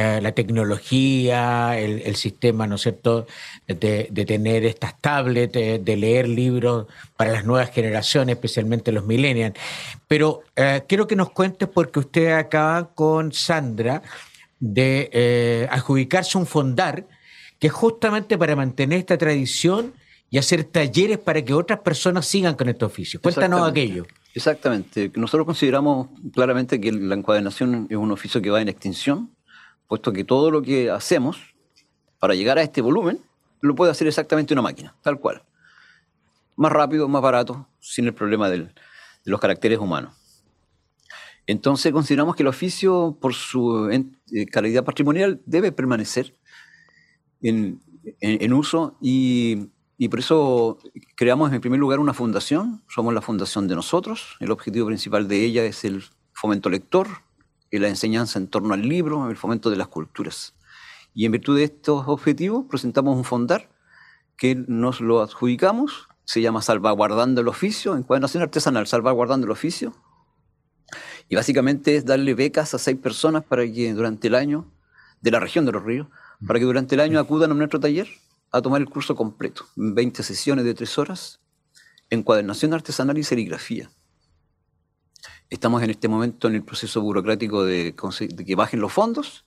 Eh, 0.00 0.20
la 0.22 0.30
tecnología, 0.30 1.76
el, 1.76 2.14
sistema, 2.14 2.68
¿no 2.68 2.76
es 2.76 2.82
cierto?, 2.82 3.26
de, 3.66 4.04
tener 4.28 4.64
estas 4.64 4.96
tablets, 5.00 5.52
de, 5.52 5.96
leer 5.96 6.28
libros 6.28 6.86
para 7.16 7.32
las 7.32 7.44
nuevas 7.44 7.72
generaciones, 7.72 8.36
especialmente 8.36 8.92
los 8.92 9.04
millennials. 9.06 9.56
Pero 10.06 10.44
eh, 10.54 10.84
quiero 10.86 11.08
que 11.08 11.16
nos 11.16 11.30
cuentes, 11.30 11.68
porque 11.68 11.98
usted 11.98 12.30
acaba 12.30 12.94
con 12.94 13.32
Sandra 13.32 14.00
de 14.60 15.10
eh, 15.12 15.68
adjudicarse 15.68 16.38
un 16.38 16.46
fondar, 16.46 17.04
que 17.58 17.66
es 17.66 17.72
justamente 17.72 18.38
para 18.38 18.54
mantener 18.54 19.00
esta 19.00 19.18
tradición 19.18 19.94
y 20.30 20.38
hacer 20.38 20.62
talleres 20.62 21.18
para 21.18 21.44
que 21.44 21.54
otras 21.54 21.80
personas 21.80 22.24
sigan 22.24 22.54
con 22.54 22.68
este 22.68 22.84
oficio. 22.84 23.20
Cuéntanos 23.20 23.68
aquello. 23.68 24.06
Exactamente. 24.32 25.10
Nosotros 25.16 25.44
consideramos 25.44 26.06
claramente 26.32 26.80
que 26.80 26.92
la 26.92 27.16
encuadernación 27.16 27.88
es 27.90 27.96
un 27.96 28.12
oficio 28.12 28.40
que 28.40 28.50
va 28.50 28.62
en 28.62 28.68
extinción 28.68 29.30
puesto 29.88 30.12
que 30.12 30.24
todo 30.24 30.50
lo 30.50 30.62
que 30.62 30.90
hacemos 30.90 31.54
para 32.20 32.34
llegar 32.34 32.58
a 32.58 32.62
este 32.62 32.80
volumen 32.80 33.20
lo 33.60 33.74
puede 33.74 33.90
hacer 33.90 34.06
exactamente 34.06 34.54
una 34.54 34.62
máquina, 34.62 34.94
tal 35.02 35.18
cual. 35.18 35.42
Más 36.56 36.70
rápido, 36.70 37.08
más 37.08 37.22
barato, 37.22 37.66
sin 37.80 38.06
el 38.06 38.14
problema 38.14 38.48
de 38.48 38.68
los 39.24 39.40
caracteres 39.40 39.78
humanos. 39.78 40.14
Entonces 41.46 41.92
consideramos 41.92 42.36
que 42.36 42.42
el 42.42 42.48
oficio, 42.48 43.16
por 43.18 43.32
su 43.32 43.88
eh, 43.90 44.46
calidad 44.46 44.84
patrimonial, 44.84 45.40
debe 45.46 45.72
permanecer 45.72 46.36
en, 47.40 47.80
uso 48.52 48.98
y, 49.00 49.70
y, 49.96 50.08
por 50.08 50.18
eso 50.18 50.78
creamos 51.16 51.52
en 51.52 51.60
primer 51.62 51.80
lugar 51.80 52.00
una 52.00 52.12
fundación. 52.12 52.82
Somos 52.88 53.14
la 53.14 53.22
fundación 53.22 53.66
de 53.66 53.76
nosotros. 53.76 54.36
El 54.40 54.50
objetivo 54.50 54.88
principal 54.88 55.26
de 55.26 55.42
ella 55.42 55.64
es 55.64 55.84
el 55.84 56.04
fomento 56.34 56.68
lector, 56.68 57.08
y 57.70 57.78
la 57.78 57.88
enseñanza 57.88 58.38
en 58.38 58.48
torno 58.48 58.74
al 58.74 58.82
libro, 58.82 59.28
el 59.30 59.36
fomento 59.36 59.70
de 59.70 59.76
las 59.76 59.88
culturas. 59.88 60.54
Y 61.14 61.26
en 61.26 61.32
virtud 61.32 61.56
de 61.56 61.64
estos 61.64 62.04
objetivos 62.06 62.66
presentamos 62.68 63.16
un 63.16 63.24
fondar 63.24 63.68
que 64.36 64.54
nos 64.54 65.00
lo 65.00 65.20
adjudicamos, 65.20 66.08
se 66.24 66.40
llama 66.40 66.62
Salvaguardando 66.62 67.40
el 67.40 67.48
Oficio, 67.48 67.96
Encuadernación 67.96 68.42
Artesanal, 68.42 68.86
Salvaguardando 68.86 69.46
el 69.46 69.50
Oficio. 69.50 69.94
Y 71.28 71.36
básicamente 71.36 71.96
es 71.96 72.04
darle 72.04 72.34
becas 72.34 72.74
a 72.74 72.78
seis 72.78 72.96
personas 72.98 73.44
para 73.44 73.64
que 73.64 73.92
durante 73.92 74.28
el 74.28 74.34
año, 74.34 74.70
de 75.20 75.30
la 75.30 75.40
región 75.40 75.66
de 75.66 75.72
los 75.72 75.82
ríos, 75.82 76.06
para 76.46 76.58
que 76.58 76.64
durante 76.64 76.94
el 76.94 77.00
año 77.00 77.18
acudan 77.18 77.50
a 77.50 77.54
nuestro 77.54 77.80
taller 77.80 78.08
a 78.52 78.62
tomar 78.62 78.80
el 78.80 78.88
curso 78.88 79.14
completo, 79.14 79.66
20 79.76 80.22
sesiones 80.22 80.64
de 80.64 80.74
tres 80.74 80.96
horas, 80.98 81.40
encuadernación 82.10 82.72
artesanal 82.72 83.18
y 83.18 83.24
serigrafía. 83.24 83.90
Estamos 85.50 85.82
en 85.82 85.88
este 85.88 86.08
momento 86.08 86.46
en 86.48 86.54
el 86.56 86.62
proceso 86.62 87.00
burocrático 87.00 87.64
de, 87.64 87.94
que 88.46 88.54
bajen 88.54 88.80
los 88.80 88.92
fondos. 88.92 89.46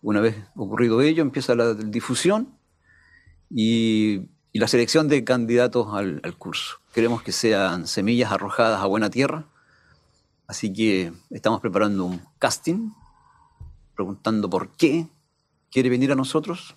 Una 0.00 0.20
vez 0.20 0.36
ocurrido 0.54 1.00
ello, 1.00 1.22
empieza 1.22 1.56
la 1.56 1.74
difusión 1.74 2.56
y, 3.50 4.28
la 4.52 4.68
selección 4.68 5.08
de 5.08 5.24
candidatos 5.24 5.88
al, 5.92 6.22
curso. 6.38 6.78
Queremos 6.92 7.22
que 7.22 7.32
sean 7.32 7.88
semillas 7.88 8.30
arrojadas 8.30 8.80
a 8.80 8.86
buena 8.86 9.10
tierra. 9.10 9.48
Así 10.46 10.72
que 10.72 11.12
estamos 11.30 11.60
preparando 11.60 12.04
un 12.04 12.20
casting, 12.38 12.90
preguntando 13.96 14.48
por 14.48 14.76
qué 14.76 15.08
quiere 15.72 15.90
venir 15.90 16.12
a 16.12 16.14
nosotros. 16.14 16.76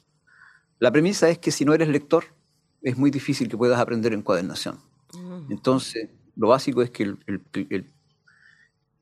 La 0.80 0.92
premisa 0.92 1.30
es 1.30 1.38
que 1.38 1.52
si 1.52 1.64
no 1.64 1.76
eres 1.76 1.90
lector, 1.90 2.26
es 2.82 2.98
muy 2.98 3.12
difícil 3.12 3.50
que 3.50 3.58
puedas 3.58 3.80
aprender 3.80 4.14
encuadernación. 4.14 4.80
Mm. 5.14 5.52
Entonces, 5.52 6.10
lo 6.36 6.48
básico 6.48 6.82
es 6.82 6.90
que 6.90 7.04
el, 7.04 7.20
el 7.28 7.92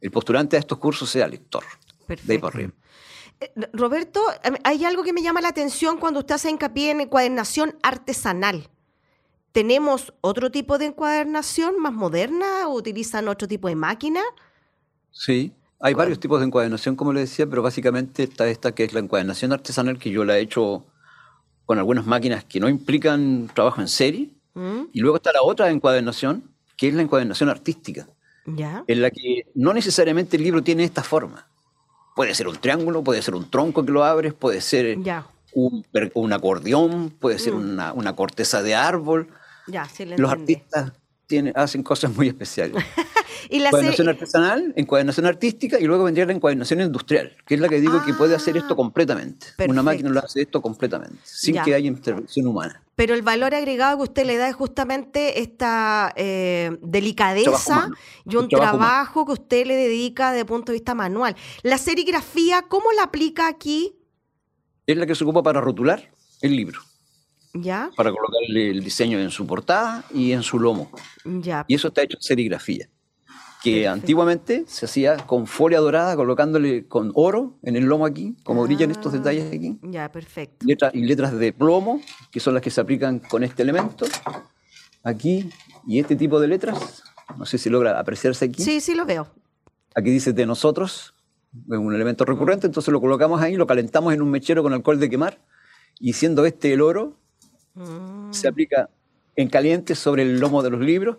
postulante 0.09 0.55
a 0.55 0.59
estos 0.59 0.77
cursos 0.77 1.09
sea 1.09 1.27
lector. 1.27 1.63
De 2.07 2.33
ahí 2.33 2.39
por 2.39 2.53
arriba. 2.53 2.71
Eh, 3.39 3.51
Roberto, 3.73 4.21
hay 4.63 4.85
algo 4.85 5.03
que 5.03 5.13
me 5.13 5.21
llama 5.21 5.41
la 5.41 5.49
atención 5.49 5.97
cuando 5.97 6.19
usted 6.19 6.35
hace 6.35 6.49
hincapié 6.49 6.91
en 6.91 7.01
encuadernación 7.01 7.75
artesanal. 7.83 8.69
¿Tenemos 9.51 10.13
otro 10.21 10.51
tipo 10.51 10.77
de 10.77 10.87
encuadernación 10.87 11.79
más 11.79 11.93
moderna 11.93 12.67
o 12.67 12.73
utilizan 12.73 13.27
otro 13.27 13.47
tipo 13.47 13.67
de 13.67 13.75
máquina? 13.75 14.21
Sí, 15.11 15.53
hay 15.79 15.93
varios 15.93 16.19
tipos 16.19 16.39
de 16.39 16.47
encuadernación, 16.47 16.95
como 16.95 17.13
le 17.13 17.21
decía, 17.21 17.47
pero 17.47 17.61
básicamente 17.61 18.23
está 18.23 18.47
esta 18.49 18.73
que 18.73 18.83
es 18.83 18.93
la 18.93 18.99
encuadernación 18.99 19.53
artesanal, 19.53 19.97
que 19.97 20.09
yo 20.09 20.25
la 20.25 20.37
he 20.37 20.41
hecho 20.41 20.85
con 21.65 21.79
algunas 21.79 22.05
máquinas 22.05 22.43
que 22.43 22.59
no 22.59 22.67
implican 22.67 23.49
trabajo 23.53 23.81
en 23.81 23.87
serie. 23.87 24.33
Mm. 24.53 24.83
Y 24.91 24.99
luego 24.99 25.17
está 25.17 25.31
la 25.31 25.41
otra 25.41 25.69
encuadernación, 25.69 26.51
que 26.77 26.89
es 26.89 26.93
la 26.93 27.01
encuadernación 27.01 27.49
artística 27.49 28.07
en 28.45 29.01
la 29.01 29.11
que 29.11 29.47
no 29.55 29.73
necesariamente 29.73 30.37
el 30.37 30.43
libro 30.43 30.63
tiene 30.63 30.83
esta 30.83 31.03
forma. 31.03 31.47
Puede 32.15 32.33
ser 32.33 32.47
un 32.47 32.55
triángulo, 32.57 33.03
puede 33.03 33.21
ser 33.21 33.35
un 33.35 33.49
tronco 33.49 33.85
que 33.85 33.91
lo 33.91 34.03
abres, 34.03 34.33
puede 34.33 34.61
ser 34.61 34.97
un, 35.53 36.33
acordeón, 36.33 37.09
puede 37.09 37.39
ser 37.39 37.53
mm. 37.53 37.93
una, 37.95 38.15
corteza 38.15 38.61
de 38.61 38.75
árbol. 38.75 39.27
Los 40.17 40.31
artistas 40.31 40.93
hacen 41.55 41.83
cosas 41.83 42.15
muy 42.15 42.27
especiales. 42.27 42.83
¿Y 43.49 43.59
la 43.59 43.69
encuadernación 43.69 44.09
artesanal, 44.09 44.73
encuadernación 44.75 45.25
artística 45.25 45.79
y 45.79 45.85
luego 45.85 46.05
vendría 46.05 46.25
la 46.25 46.33
encuadernación 46.33 46.81
industrial, 46.81 47.35
que 47.45 47.55
es 47.55 47.59
la 47.59 47.69
que 47.69 47.79
digo 47.79 48.03
que 48.03 48.13
puede 48.13 48.35
hacer 48.35 48.57
esto 48.57 48.73
ah, 48.73 48.75
completamente. 48.75 49.47
Una 49.67 49.83
máquina 49.83 50.09
lo 50.09 50.19
hace 50.19 50.41
esto 50.41 50.61
completamente, 50.61 51.19
sin 51.23 51.61
que 51.61 51.75
haya 51.75 51.87
intervención 51.87 52.47
humana. 52.47 52.81
Pero 52.95 53.13
el 53.13 53.21
valor 53.21 53.53
agregado 53.53 53.97
que 53.97 54.03
usted 54.03 54.25
le 54.25 54.37
da 54.37 54.47
es 54.47 54.55
justamente 54.55 55.41
esta 55.41 56.13
eh, 56.15 56.77
delicadeza 56.81 57.89
y 58.25 58.35
un 58.35 58.47
trabajo, 58.47 59.25
que 59.25 59.33
usted 59.33 59.67
le 59.67 59.75
dedica 59.75 60.31
desde 60.31 60.41
el 60.41 60.47
punto 60.47 60.71
de 60.71 60.77
vista 60.77 60.95
manual. 60.95 61.35
La 61.61 61.77
serigrafía, 61.77 62.63
¿cómo 62.67 62.91
la 62.93 63.03
aplica 63.03 63.47
aquí? 63.47 63.95
Es 64.87 64.97
la 64.97 65.05
que 65.05 65.15
se 65.15 65.23
ocupa 65.23 65.43
para 65.43 65.61
rotular 65.61 66.09
el 66.41 66.55
libro. 66.55 66.79
¿Ya? 67.55 67.89
Para 67.95 68.11
colocarle 68.11 68.69
el 68.69 68.83
diseño 68.83 69.19
en 69.19 69.31
su 69.31 69.47
portada 69.47 70.05
y 70.13 70.31
en 70.31 70.43
su 70.43 70.59
lomo. 70.59 70.91
Ya. 71.23 71.65
Y 71.67 71.75
eso 71.75 71.87
está 71.87 72.03
hecho 72.03 72.17
en 72.17 72.21
serigrafía 72.21 72.89
que 73.65 73.87
antiguamente 73.87 74.63
se 74.67 74.85
hacía 74.85 75.17
con 75.17 75.47
folia 75.47 75.79
dorada, 75.79 76.15
colocándole 76.15 76.87
con 76.87 77.11
oro 77.15 77.57
en 77.63 77.75
el 77.75 77.85
lomo 77.85 78.05
aquí, 78.05 78.35
como 78.43 78.63
brillan 78.63 78.91
estos 78.91 79.11
ah, 79.11 79.17
detalles 79.17 79.51
aquí. 79.51 79.79
Ya, 79.81 80.11
perfecto. 80.11 80.67
y 80.93 81.01
letras 81.01 81.35
de 81.35 81.51
plomo, 81.51 81.99
que 82.31 82.39
son 82.39 82.53
las 82.53 82.61
que 82.61 82.69
se 82.69 82.79
aplican 82.79 83.17
con 83.17 83.43
este 83.43 83.63
elemento, 83.63 84.05
aquí, 85.01 85.49
y 85.87 85.99
este 85.99 86.15
tipo 86.15 86.39
de 86.39 86.47
letras, 86.47 87.01
no 87.39 87.47
sé 87.47 87.57
si 87.57 87.71
logra 87.71 87.99
apreciarse 87.99 88.45
aquí. 88.45 88.61
Sí, 88.61 88.81
sí 88.81 88.93
lo 88.93 89.03
veo. 89.07 89.27
Aquí 89.95 90.11
dice 90.11 90.31
de 90.31 90.45
nosotros, 90.45 91.15
es 91.51 91.77
un 91.77 91.95
elemento 91.95 92.23
recurrente, 92.23 92.67
entonces 92.67 92.91
lo 92.91 93.01
colocamos 93.01 93.41
ahí, 93.41 93.55
lo 93.55 93.65
calentamos 93.65 94.13
en 94.13 94.21
un 94.21 94.29
mechero 94.29 94.61
con 94.61 94.73
alcohol 94.73 94.99
de 94.99 95.09
quemar, 95.09 95.39
y 95.99 96.13
siendo 96.13 96.45
este 96.45 96.71
el 96.71 96.81
oro, 96.81 97.17
mm. 97.75 98.33
se 98.33 98.47
aplica 98.47 98.89
en 99.35 99.49
caliente 99.49 99.95
sobre 99.95 100.23
el 100.23 100.39
lomo 100.39 100.63
de 100.63 100.69
los 100.69 100.79
libros, 100.79 101.17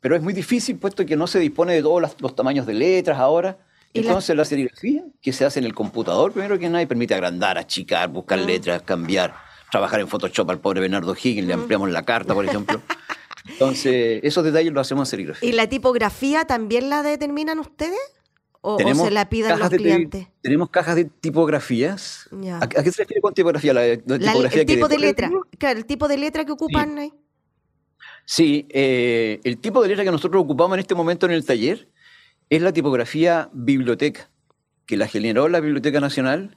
pero 0.00 0.16
es 0.16 0.22
muy 0.22 0.32
difícil 0.32 0.76
puesto 0.76 1.04
que 1.04 1.16
no 1.16 1.26
se 1.26 1.38
dispone 1.38 1.74
de 1.74 1.82
todos 1.82 2.14
los, 2.18 2.36
tamaños 2.36 2.66
de 2.66 2.74
letras 2.74 3.18
ahora. 3.18 3.58
Entonces 3.94 4.36
la... 4.36 4.44
serigrafía, 4.44 5.04
que 5.20 5.32
se 5.32 5.44
hace 5.44 5.58
en 5.58 5.64
el 5.64 5.74
computador, 5.74 6.32
primero 6.32 6.58
que 6.58 6.68
nada, 6.68 6.86
permite 6.86 7.14
agrandar, 7.14 7.58
achicar, 7.58 8.08
buscar 8.08 8.38
ah. 8.38 8.42
letras, 8.42 8.82
cambiar, 8.82 9.34
trabajar 9.70 10.00
en 10.00 10.08
Photoshop 10.08 10.50
al 10.50 10.60
pobre 10.60 10.80
Bernardo 10.80 11.14
Higgins, 11.14 11.46
le 11.46 11.54
ampliamos 11.54 11.90
la 11.90 12.04
carta, 12.04 12.34
por 12.34 12.44
ejemplo. 12.44 12.80
Entonces, 13.48 14.20
esos 14.22 14.44
detalles 14.44 14.72
los 14.72 14.86
hacemos 14.86 15.08
en 15.08 15.10
serigrafía. 15.10 15.48
¿Y 15.48 15.52
la 15.52 15.68
tipografía 15.68 16.44
también 16.44 16.90
la 16.90 17.02
determinan 17.02 17.58
ustedes? 17.58 17.98
O, 18.60 18.78
se 18.78 19.10
la 19.10 19.28
piden 19.28 19.58
los 19.58 19.70
clientes? 19.70 20.26
tenemos 20.42 20.70
cajas 20.70 20.96
de 20.96 21.04
tipografías. 21.04 22.28
¿A, 22.60 22.68
qué 22.68 22.90
se 22.90 23.02
refiere 23.02 23.20
con 23.20 23.32
tipografía? 23.34 23.72
La, 23.72 23.84
el 23.86 24.02
tipo 24.66 24.88
de 24.88 24.98
letra. 24.98 25.30
Claro, 25.58 25.78
el 25.78 25.86
tipo 25.86 26.08
de 26.08 26.18
letra 26.18 26.44
que 26.44 26.52
ocupan 26.52 26.98
ahí. 26.98 27.12
Sí, 28.24 28.66
eh, 28.70 29.40
el 29.44 29.58
tipo 29.58 29.80
de 29.80 29.88
letra 29.88 30.04
que 30.04 30.10
nosotros 30.10 30.42
ocupamos 30.42 30.76
en 30.76 30.80
este 30.80 30.94
momento 30.94 31.24
en 31.26 31.32
el 31.32 31.46
taller 31.46 31.88
es 32.50 32.62
la 32.62 32.72
tipografía 32.72 33.48
biblioteca, 33.52 34.28
que 34.86 34.96
la 34.96 35.06
generó 35.06 35.48
la 35.48 35.60
Biblioteca 35.60 36.00
Nacional 36.00 36.56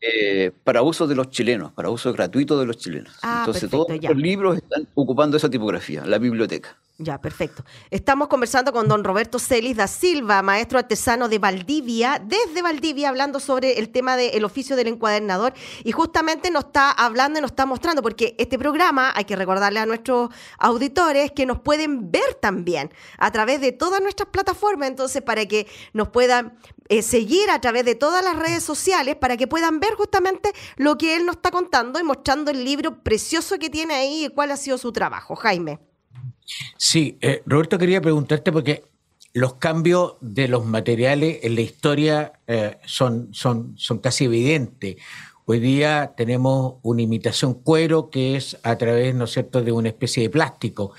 eh, 0.00 0.52
para 0.64 0.82
uso 0.82 1.06
de 1.06 1.14
los 1.14 1.30
chilenos, 1.30 1.72
para 1.72 1.90
uso 1.90 2.12
gratuito 2.12 2.58
de 2.60 2.66
los 2.66 2.76
chilenos. 2.76 3.16
Ah, 3.22 3.38
Entonces 3.40 3.70
todos 3.70 3.86
los 3.90 4.16
libros 4.16 4.56
están 4.56 4.86
ocupando 4.94 5.36
esa 5.36 5.50
tipografía, 5.50 6.04
la 6.04 6.18
biblioteca. 6.18 6.76
Ya, 6.96 7.20
perfecto. 7.20 7.64
Estamos 7.90 8.28
conversando 8.28 8.72
con 8.72 8.86
don 8.86 9.02
Roberto 9.02 9.40
Celis 9.40 9.76
da 9.76 9.88
Silva, 9.88 10.42
maestro 10.42 10.78
artesano 10.78 11.28
de 11.28 11.40
Valdivia, 11.40 12.22
desde 12.24 12.62
Valdivia, 12.62 13.08
hablando 13.08 13.40
sobre 13.40 13.80
el 13.80 13.88
tema 13.88 14.16
del 14.16 14.44
oficio 14.44 14.76
del 14.76 14.86
encuadernador. 14.86 15.54
Y 15.82 15.90
justamente 15.90 16.52
nos 16.52 16.66
está 16.66 16.92
hablando 16.92 17.40
y 17.40 17.42
nos 17.42 17.50
está 17.50 17.66
mostrando, 17.66 18.00
porque 18.00 18.36
este 18.38 18.60
programa, 18.60 19.12
hay 19.12 19.24
que 19.24 19.34
recordarle 19.34 19.80
a 19.80 19.86
nuestros 19.86 20.30
auditores 20.56 21.32
que 21.32 21.46
nos 21.46 21.58
pueden 21.58 22.12
ver 22.12 22.34
también 22.40 22.92
a 23.18 23.32
través 23.32 23.60
de 23.60 23.72
todas 23.72 24.00
nuestras 24.00 24.28
plataformas, 24.28 24.88
entonces 24.88 25.20
para 25.20 25.46
que 25.46 25.66
nos 25.94 26.10
puedan 26.10 26.56
eh, 26.88 27.02
seguir 27.02 27.50
a 27.50 27.60
través 27.60 27.84
de 27.86 27.96
todas 27.96 28.24
las 28.24 28.38
redes 28.38 28.62
sociales, 28.62 29.16
para 29.16 29.36
que 29.36 29.48
puedan 29.48 29.80
ver 29.80 29.94
justamente 29.94 30.52
lo 30.76 30.96
que 30.96 31.16
él 31.16 31.26
nos 31.26 31.36
está 31.36 31.50
contando 31.50 31.98
y 31.98 32.04
mostrando 32.04 32.52
el 32.52 32.64
libro 32.64 33.02
precioso 33.02 33.58
que 33.58 33.68
tiene 33.68 33.94
ahí 33.94 34.26
y 34.26 34.28
cuál 34.28 34.52
ha 34.52 34.56
sido 34.56 34.78
su 34.78 34.92
trabajo. 34.92 35.34
Jaime. 35.34 35.93
Sí, 36.76 37.18
eh, 37.20 37.42
Roberto 37.46 37.78
quería 37.78 38.00
preguntarte 38.00 38.52
porque 38.52 38.84
los 39.32 39.54
cambios 39.54 40.14
de 40.20 40.48
los 40.48 40.64
materiales 40.64 41.40
en 41.42 41.56
la 41.56 41.60
historia 41.60 42.32
eh, 42.46 42.78
son, 42.84 43.28
son, 43.32 43.74
son 43.76 43.98
casi 43.98 44.24
evidentes. 44.26 44.96
Hoy 45.46 45.58
día 45.58 46.14
tenemos 46.16 46.76
una 46.82 47.02
imitación 47.02 47.52
cuero 47.52 48.08
que 48.08 48.36
es 48.36 48.56
a 48.62 48.78
través, 48.78 49.14
¿no 49.14 49.24
es 49.24 49.32
cierto?, 49.32 49.60
de 49.60 49.72
una 49.72 49.88
especie 49.88 50.22
de 50.22 50.30
plástico. 50.30 50.92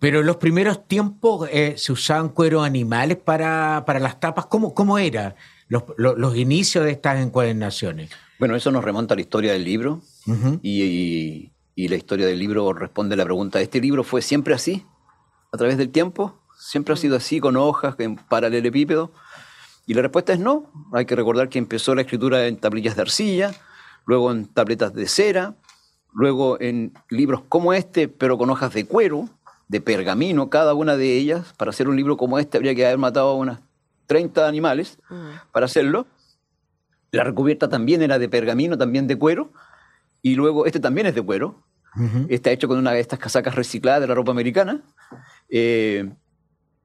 Pero 0.00 0.20
en 0.20 0.26
los 0.26 0.38
primeros 0.38 0.88
tiempos 0.88 1.48
eh, 1.52 1.74
se 1.76 1.92
usaban 1.92 2.30
cueros 2.30 2.66
animales 2.66 3.18
para, 3.18 3.84
para 3.86 4.00
las 4.00 4.18
tapas. 4.18 4.46
¿Cómo, 4.46 4.74
cómo 4.74 4.98
era 4.98 5.36
los, 5.68 5.84
los, 5.96 6.36
inicios 6.36 6.84
de 6.84 6.90
estas 6.90 7.20
encuadernaciones? 7.20 8.10
Bueno, 8.40 8.56
eso 8.56 8.72
nos 8.72 8.82
remonta 8.82 9.14
a 9.14 9.16
la 9.16 9.20
historia 9.20 9.52
del 9.52 9.62
libro 9.62 10.02
y, 10.60 10.82
y 10.82 11.53
la 11.76 11.96
historia 11.96 12.26
del 12.26 12.38
libro 12.38 12.72
responde 12.72 13.14
a 13.14 13.16
la 13.16 13.24
pregunta, 13.24 13.60
¿este 13.60 13.80
libro 13.80 14.04
fue 14.04 14.22
siempre 14.22 14.54
así? 14.54 14.86
¿A 15.52 15.56
través 15.56 15.76
del 15.76 15.90
tiempo? 15.90 16.40
¿Siempre 16.56 16.94
ha 16.94 16.96
sido 16.96 17.16
así, 17.16 17.40
con 17.40 17.56
hojas, 17.56 17.96
en 17.98 18.16
paralelepípedo? 18.16 19.12
Y 19.86 19.94
la 19.94 20.02
respuesta 20.02 20.32
es 20.32 20.38
no. 20.38 20.70
Hay 20.92 21.04
que 21.04 21.16
recordar 21.16 21.48
que 21.48 21.58
empezó 21.58 21.94
la 21.94 22.02
escritura 22.02 22.46
en 22.46 22.56
tablillas 22.56 22.96
de 22.96 23.02
arcilla, 23.02 23.54
luego 24.06 24.30
en 24.30 24.46
tabletas 24.46 24.94
de 24.94 25.06
cera, 25.06 25.56
luego 26.12 26.60
en 26.60 26.94
libros 27.10 27.42
como 27.48 27.72
este, 27.72 28.08
pero 28.08 28.38
con 28.38 28.50
hojas 28.50 28.72
de 28.72 28.86
cuero, 28.86 29.28
de 29.68 29.80
pergamino, 29.80 30.48
cada 30.50 30.74
una 30.74 30.96
de 30.96 31.16
ellas. 31.16 31.52
Para 31.56 31.70
hacer 31.70 31.88
un 31.88 31.96
libro 31.96 32.16
como 32.16 32.38
este 32.38 32.56
habría 32.56 32.74
que 32.74 32.86
haber 32.86 32.98
matado 32.98 33.28
a 33.28 33.34
unas 33.34 33.60
30 34.06 34.46
animales 34.46 34.98
mm. 35.10 35.50
para 35.52 35.66
hacerlo. 35.66 36.06
La 37.10 37.24
recubierta 37.24 37.68
también 37.68 38.02
era 38.02 38.18
de 38.18 38.28
pergamino, 38.28 38.78
también 38.78 39.06
de 39.06 39.16
cuero. 39.16 39.52
Y 40.24 40.36
luego 40.36 40.64
este 40.64 40.80
también 40.80 41.06
es 41.06 41.14
de 41.14 41.20
cuero. 41.20 41.62
Está 42.30 42.50
hecho 42.50 42.66
con 42.66 42.78
una 42.78 42.92
de 42.92 43.00
estas 43.00 43.18
casacas 43.18 43.54
recicladas 43.54 44.00
de 44.00 44.06
la 44.06 44.14
ropa 44.14 44.32
americana. 44.32 44.82
Eh, 45.50 46.10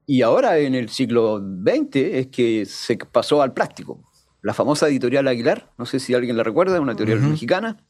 y 0.04 0.20
ahora 0.20 0.58
en 0.58 0.74
el 0.74 0.90
siglo 0.90 1.38
XX 1.40 1.96
es 1.96 2.26
que 2.26 2.66
se 2.66 2.98
pasó 2.98 3.40
al 3.40 3.54
plástico. 3.54 4.04
La 4.42 4.52
famosa 4.52 4.88
editorial 4.88 5.26
Aguilar, 5.26 5.72
no 5.78 5.86
sé 5.86 6.00
si 6.00 6.12
alguien 6.12 6.36
la 6.36 6.42
recuerda, 6.42 6.78
una 6.82 6.92
editorial 6.92 7.20
mexicana, 7.20 7.82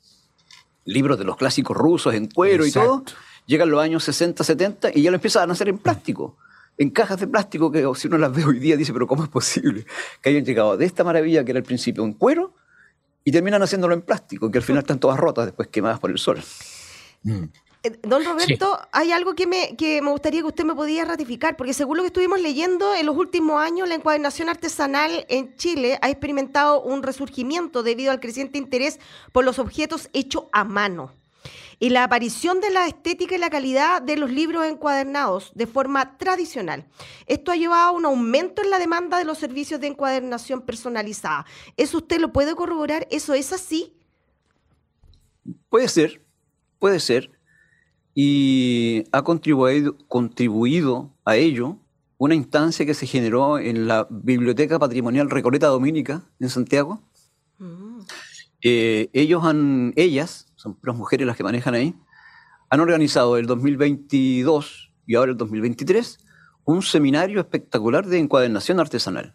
libros 0.84 1.18
de 1.18 1.24
los 1.24 1.36
clásicos 1.36 1.76
rusos 1.76 2.14
en 2.14 2.28
cuero 2.28 2.64
y 2.64 2.70
todo, 2.70 3.02
llegan 3.44 3.70
los 3.70 3.82
años 3.82 4.04
60, 4.04 4.44
70 4.44 4.90
y 4.94 5.02
ya 5.02 5.10
lo 5.10 5.16
empiezan 5.16 5.50
a 5.50 5.52
hacer 5.52 5.68
en 5.68 5.78
plástico, 5.78 6.36
en 6.78 6.90
cajas 6.90 7.18
de 7.18 7.26
plástico 7.26 7.72
que 7.72 7.84
si 7.96 8.06
uno 8.06 8.18
las 8.18 8.32
ve 8.32 8.44
hoy 8.44 8.60
día 8.60 8.76
dice, 8.76 8.92
pero 8.92 9.08
¿cómo 9.08 9.24
es 9.24 9.28
posible 9.28 9.84
que 10.22 10.30
hayan 10.30 10.44
llegado 10.44 10.76
de 10.76 10.86
esta 10.86 11.02
maravilla 11.02 11.44
que 11.44 11.50
era 11.50 11.58
al 11.58 11.64
principio 11.64 12.04
en 12.04 12.12
cuero 12.12 12.54
y 13.30 13.32
terminan 13.32 13.62
haciéndolo 13.62 13.94
en 13.94 14.02
plástico, 14.02 14.50
que 14.50 14.58
al 14.58 14.64
final 14.64 14.80
están 14.80 14.98
todas 14.98 15.16
rotas 15.16 15.46
después 15.46 15.68
quemadas 15.68 16.00
por 16.00 16.10
el 16.10 16.18
sol? 16.18 16.42
Mm. 17.22 17.44
Eh, 17.84 17.98
don 18.02 18.24
Roberto, 18.24 18.76
hay 18.90 19.12
algo 19.12 19.36
que 19.36 19.46
me, 19.46 19.76
que 19.76 20.02
me 20.02 20.10
gustaría 20.10 20.40
que 20.40 20.48
usted 20.48 20.64
me 20.64 20.74
pudiera 20.74 21.04
ratificar, 21.04 21.56
porque 21.56 21.72
según 21.72 21.98
lo 21.98 22.02
que 22.02 22.08
estuvimos 22.08 22.40
leyendo, 22.40 22.92
en 22.92 23.06
los 23.06 23.16
últimos 23.16 23.62
años 23.62 23.88
la 23.88 23.94
encuadernación 23.94 24.48
artesanal 24.48 25.26
en 25.28 25.54
Chile 25.54 25.96
ha 26.02 26.10
experimentado 26.10 26.82
un 26.82 27.04
resurgimiento 27.04 27.84
debido 27.84 28.10
al 28.10 28.18
creciente 28.18 28.58
interés 28.58 28.98
por 29.30 29.44
los 29.44 29.60
objetos 29.60 30.10
hechos 30.12 30.46
a 30.50 30.64
mano 30.64 31.12
y 31.80 31.88
la 31.90 32.04
aparición 32.04 32.60
de 32.60 32.70
la 32.70 32.86
estética 32.86 33.34
y 33.34 33.38
la 33.38 33.50
calidad 33.50 34.02
de 34.02 34.16
los 34.16 34.30
libros 34.30 34.66
encuadernados 34.66 35.50
de 35.54 35.66
forma 35.66 36.16
tradicional. 36.18 36.86
Esto 37.26 37.50
ha 37.50 37.56
llevado 37.56 37.88
a 37.88 37.90
un 37.92 38.04
aumento 38.04 38.62
en 38.62 38.70
la 38.70 38.78
demanda 38.78 39.18
de 39.18 39.24
los 39.24 39.38
servicios 39.38 39.80
de 39.80 39.88
encuadernación 39.88 40.60
personalizada. 40.60 41.46
¿Eso 41.76 41.98
usted 41.98 42.20
lo 42.20 42.32
puede 42.32 42.54
corroborar? 42.54 43.08
¿Eso 43.10 43.34
es 43.34 43.52
así? 43.52 43.96
Puede 45.70 45.88
ser, 45.88 46.22
puede 46.78 47.00
ser, 47.00 47.32
y 48.14 49.04
ha 49.12 49.22
contribuido, 49.22 49.96
contribuido 50.06 51.14
a 51.24 51.36
ello 51.36 51.78
una 52.18 52.34
instancia 52.34 52.84
que 52.84 52.92
se 52.92 53.06
generó 53.06 53.58
en 53.58 53.88
la 53.88 54.06
Biblioteca 54.10 54.78
Patrimonial 54.78 55.30
Recoleta 55.30 55.68
Dominica 55.68 56.26
en 56.38 56.50
Santiago. 56.50 57.00
Mm. 57.56 58.00
Eh, 58.62 59.08
ellos 59.14 59.42
han, 59.42 59.94
ellas, 59.96 60.49
son 60.60 60.78
las 60.82 60.94
mujeres 60.94 61.26
las 61.26 61.38
que 61.38 61.42
manejan 61.42 61.72
ahí, 61.72 61.94
han 62.68 62.80
organizado 62.80 63.38
el 63.38 63.46
2022 63.46 64.92
y 65.06 65.14
ahora 65.14 65.32
el 65.32 65.38
2023 65.38 66.18
un 66.64 66.82
seminario 66.82 67.40
espectacular 67.40 68.06
de 68.06 68.18
encuadernación 68.18 68.78
artesanal, 68.78 69.34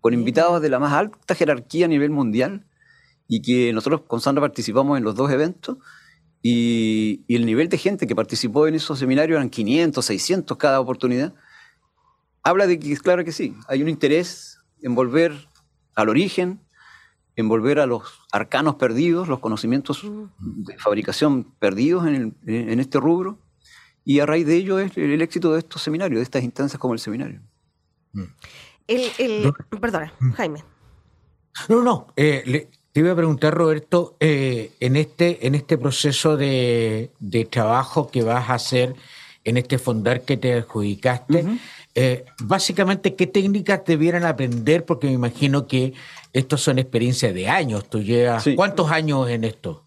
con 0.00 0.14
invitados 0.14 0.62
de 0.62 0.70
la 0.70 0.78
más 0.78 0.94
alta 0.94 1.34
jerarquía 1.34 1.84
a 1.84 1.88
nivel 1.88 2.10
mundial 2.10 2.64
y 3.28 3.42
que 3.42 3.70
nosotros 3.74 4.00
con 4.06 4.22
Sandra 4.22 4.40
participamos 4.40 4.96
en 4.96 5.04
los 5.04 5.14
dos 5.14 5.30
eventos 5.30 5.76
y, 6.40 7.22
el 7.28 7.44
nivel 7.44 7.68
de 7.68 7.76
gente 7.76 8.06
que 8.06 8.16
participó 8.16 8.66
en 8.66 8.76
esos 8.76 8.98
seminarios 8.98 9.36
eran 9.36 9.50
500, 9.50 10.02
600 10.02 10.56
cada 10.56 10.80
oportunidad. 10.80 11.34
Habla 12.42 12.66
de 12.66 12.78
que, 12.78 12.96
claro 12.96 13.26
que 13.26 13.32
sí, 13.32 13.54
hay 13.68 13.82
un 13.82 13.90
interés 13.90 14.58
en 14.80 14.94
volver 14.94 15.34
al 15.94 16.08
origen, 16.08 16.60
en 17.36 17.48
volver 17.48 17.78
a 17.78 17.86
los 17.86 18.02
arcanos 18.32 18.76
perdidos, 18.76 19.28
los 19.28 19.40
conocimientos 19.40 20.02
de 20.38 20.78
fabricación 20.78 21.44
perdidos 21.58 22.06
en, 22.06 22.80
este 22.80 22.98
rubro. 22.98 23.38
Y 24.04 24.20
a 24.20 24.26
raíz 24.26 24.46
de 24.46 24.56
ello 24.56 24.78
es 24.78 24.96
el, 24.96 25.20
éxito 25.20 25.52
de 25.52 25.58
estos 25.58 25.82
seminarios, 25.82 26.18
de 26.18 26.22
estas 26.22 26.42
instancias 26.42 26.80
como 26.80 26.94
el 26.94 27.00
seminario. 27.00 27.40
El, 28.88 29.52
perdona, 29.80 30.12
Jaime. 30.34 30.64
No, 31.68 31.82
no, 31.82 32.06
eh, 32.16 32.68
te 32.92 33.00
iba 33.00 33.12
a 33.12 33.16
preguntar, 33.16 33.52
Roberto, 33.52 34.16
eh, 34.20 34.72
en, 34.80 34.96
este, 34.96 35.46
en 35.46 35.54
este 35.54 35.76
proceso 35.76 36.38
de, 36.38 37.10
trabajo 37.50 38.10
que 38.10 38.22
vas 38.22 38.48
a 38.48 38.54
hacer 38.54 38.94
en 39.44 39.58
este 39.58 39.78
fondar 39.78 40.22
que 40.22 40.38
te 40.38 40.54
adjudicaste, 40.54 41.44
eh, 41.94 42.24
básicamente, 42.42 43.14
¿qué 43.14 43.26
técnicas 43.26 43.82
debieran 43.86 44.24
aprender? 44.24 44.84
Porque 44.84 45.06
me 45.06 45.14
imagino 45.14 45.66
que 45.66 45.94
estos 46.38 46.60
son 46.60 46.78
experiencias 46.78 47.32
de 47.32 47.48
años. 47.48 47.88
¿Tú 47.88 48.02
llevas 48.02 48.46
cuántos 48.54 48.90
años 48.90 49.28
en 49.30 49.44
esto? 49.44 49.86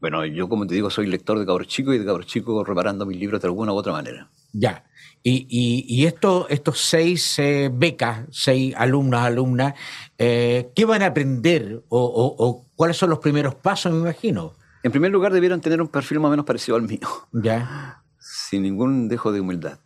Bueno, 0.00 0.24
yo 0.24 0.48
como 0.48 0.64
te 0.66 0.76
digo, 0.76 0.90
soy 0.90 1.08
lector 1.08 1.38
de 1.38 1.46
Cabro 1.46 1.64
Chico 1.64 1.92
y 1.92 1.98
de 1.98 2.04
Cabro 2.04 2.22
Chico 2.22 2.62
reparando 2.62 3.04
mis 3.04 3.18
libros 3.18 3.40
de 3.40 3.48
alguna 3.48 3.72
u 3.72 3.76
otra 3.76 3.92
manera. 3.92 4.30
Ya. 4.52 4.84
Y, 5.24 5.46
y, 5.48 6.04
estos 6.04 6.78
seis 6.78 7.38
eh, 7.38 7.70
becas, 7.72 8.26
seis 8.30 8.74
alumnos, 8.76 9.22
alumnas, 9.22 9.74
eh, 10.18 10.70
¿qué 10.76 10.84
van 10.84 11.02
a 11.02 11.06
aprender 11.06 11.82
o, 11.88 12.66
cuáles 12.76 12.98
son 12.98 13.08
los 13.08 13.18
primeros 13.18 13.54
pasos, 13.54 13.92
me 13.92 14.00
imagino? 14.00 14.52
En 14.82 14.92
primer 14.92 15.10
lugar, 15.10 15.32
debieron 15.32 15.62
tener 15.62 15.80
un 15.80 15.88
perfil 15.88 16.20
más 16.20 16.28
o 16.28 16.30
menos 16.30 16.44
parecido 16.44 16.76
al 16.76 16.82
mío. 16.82 17.08
Ya. 17.32 18.02
Sin 18.18 18.62
ningún 18.62 19.08
dejo 19.08 19.32
de 19.32 19.40
humildad. 19.40 19.78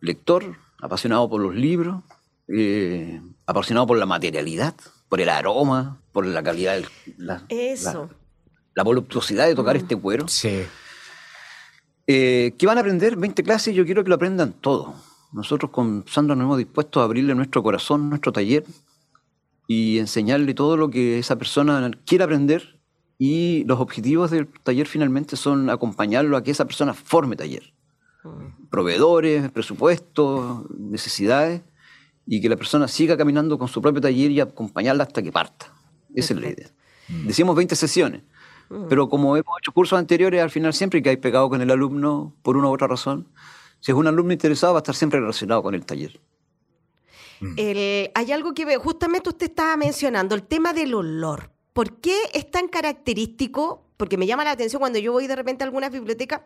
Lector, 0.00 0.56
apasionado 0.82 1.30
por 1.30 1.40
los 1.40 1.54
libros, 1.54 2.02
eh, 2.48 3.20
apasionado 3.46 3.86
por 3.86 3.96
la 3.96 4.06
materialidad, 4.06 4.74
por 5.08 5.20
el 5.20 5.28
aroma, 5.28 6.00
por 6.12 6.26
la 6.26 6.42
calidad, 6.42 6.82
la, 7.16 7.44
Eso. 7.48 8.10
La, 8.74 8.82
voluptuosidad 8.82 9.46
de 9.46 9.54
tocar 9.54 9.76
mm. 9.76 9.78
este 9.78 9.96
cuero. 9.96 10.28
Sí. 10.28 10.64
Eh, 12.08 12.54
¿Qué 12.58 12.66
van 12.66 12.78
a 12.78 12.80
aprender? 12.80 13.16
20 13.16 13.42
clases, 13.42 13.74
yo 13.74 13.84
quiero 13.84 14.02
que 14.02 14.10
lo 14.10 14.16
aprendan 14.16 14.52
todo. 14.52 14.94
Nosotros 15.32 15.70
con 15.70 16.04
Sandra 16.08 16.34
nos 16.34 16.44
hemos 16.44 16.58
dispuesto 16.58 17.00
a 17.00 17.04
abrirle 17.04 17.34
nuestro 17.34 17.62
corazón, 17.62 18.08
nuestro 18.08 18.32
taller 18.32 18.64
y 19.66 19.98
enseñarle 19.98 20.54
todo 20.54 20.76
lo 20.76 20.90
que 20.90 21.18
esa 21.18 21.36
persona 21.36 21.90
quiere 22.04 22.24
aprender 22.24 22.78
y 23.18 23.64
los 23.64 23.80
objetivos 23.80 24.30
del 24.30 24.46
taller 24.46 24.86
finalmente 24.86 25.36
son 25.36 25.70
acompañarlo 25.70 26.36
a 26.36 26.42
que 26.42 26.50
esa 26.50 26.64
persona 26.64 26.94
forme 26.94 27.36
taller. 27.36 27.72
Mm. 28.24 28.68
Proveedores, 28.70 29.50
presupuestos, 29.50 30.70
necesidades 30.70 31.62
y 32.26 32.40
que 32.40 32.48
la 32.48 32.56
persona 32.56 32.88
siga 32.88 33.16
caminando 33.16 33.58
con 33.58 33.68
su 33.68 33.80
propio 33.80 34.00
taller 34.00 34.30
y 34.30 34.40
acompañarla 34.40 35.04
hasta 35.04 35.22
que 35.22 35.30
parta. 35.30 35.72
Esa 36.14 36.34
es 36.34 36.40
la 36.40 36.48
idea. 36.48 36.70
Decimos 37.08 37.54
20 37.54 37.76
sesiones, 37.76 38.22
mm. 38.68 38.88
pero 38.88 39.08
como 39.08 39.36
hemos 39.36 39.58
hecho 39.60 39.72
cursos 39.72 39.98
anteriores, 39.98 40.42
al 40.42 40.50
final 40.50 40.74
siempre 40.74 41.00
que 41.02 41.10
hay 41.10 41.16
pegado 41.18 41.48
con 41.48 41.62
el 41.62 41.70
alumno 41.70 42.34
por 42.42 42.56
una 42.56 42.68
u 42.68 42.72
otra 42.72 42.88
razón, 42.88 43.28
si 43.78 43.92
es 43.92 43.96
un 43.96 44.08
alumno 44.08 44.32
interesado 44.32 44.72
va 44.72 44.80
a 44.80 44.82
estar 44.82 44.94
siempre 44.94 45.20
relacionado 45.20 45.62
con 45.62 45.74
el 45.74 45.86
taller. 45.86 46.20
Mm. 47.38 47.54
hay 48.14 48.32
algo 48.32 48.54
que 48.54 48.76
justamente 48.76 49.28
usted 49.28 49.50
estaba 49.50 49.76
mencionando, 49.76 50.34
el 50.34 50.42
tema 50.42 50.72
del 50.72 50.94
olor. 50.94 51.50
¿Por 51.74 52.00
qué 52.00 52.16
es 52.32 52.50
tan 52.50 52.68
característico? 52.68 53.84
Porque 53.98 54.16
me 54.16 54.26
llama 54.26 54.42
la 54.44 54.52
atención 54.52 54.80
cuando 54.80 54.98
yo 54.98 55.12
voy 55.12 55.26
de 55.26 55.36
repente 55.36 55.62
a 55.62 55.66
algunas 55.66 55.92
bibliotecas 55.92 56.40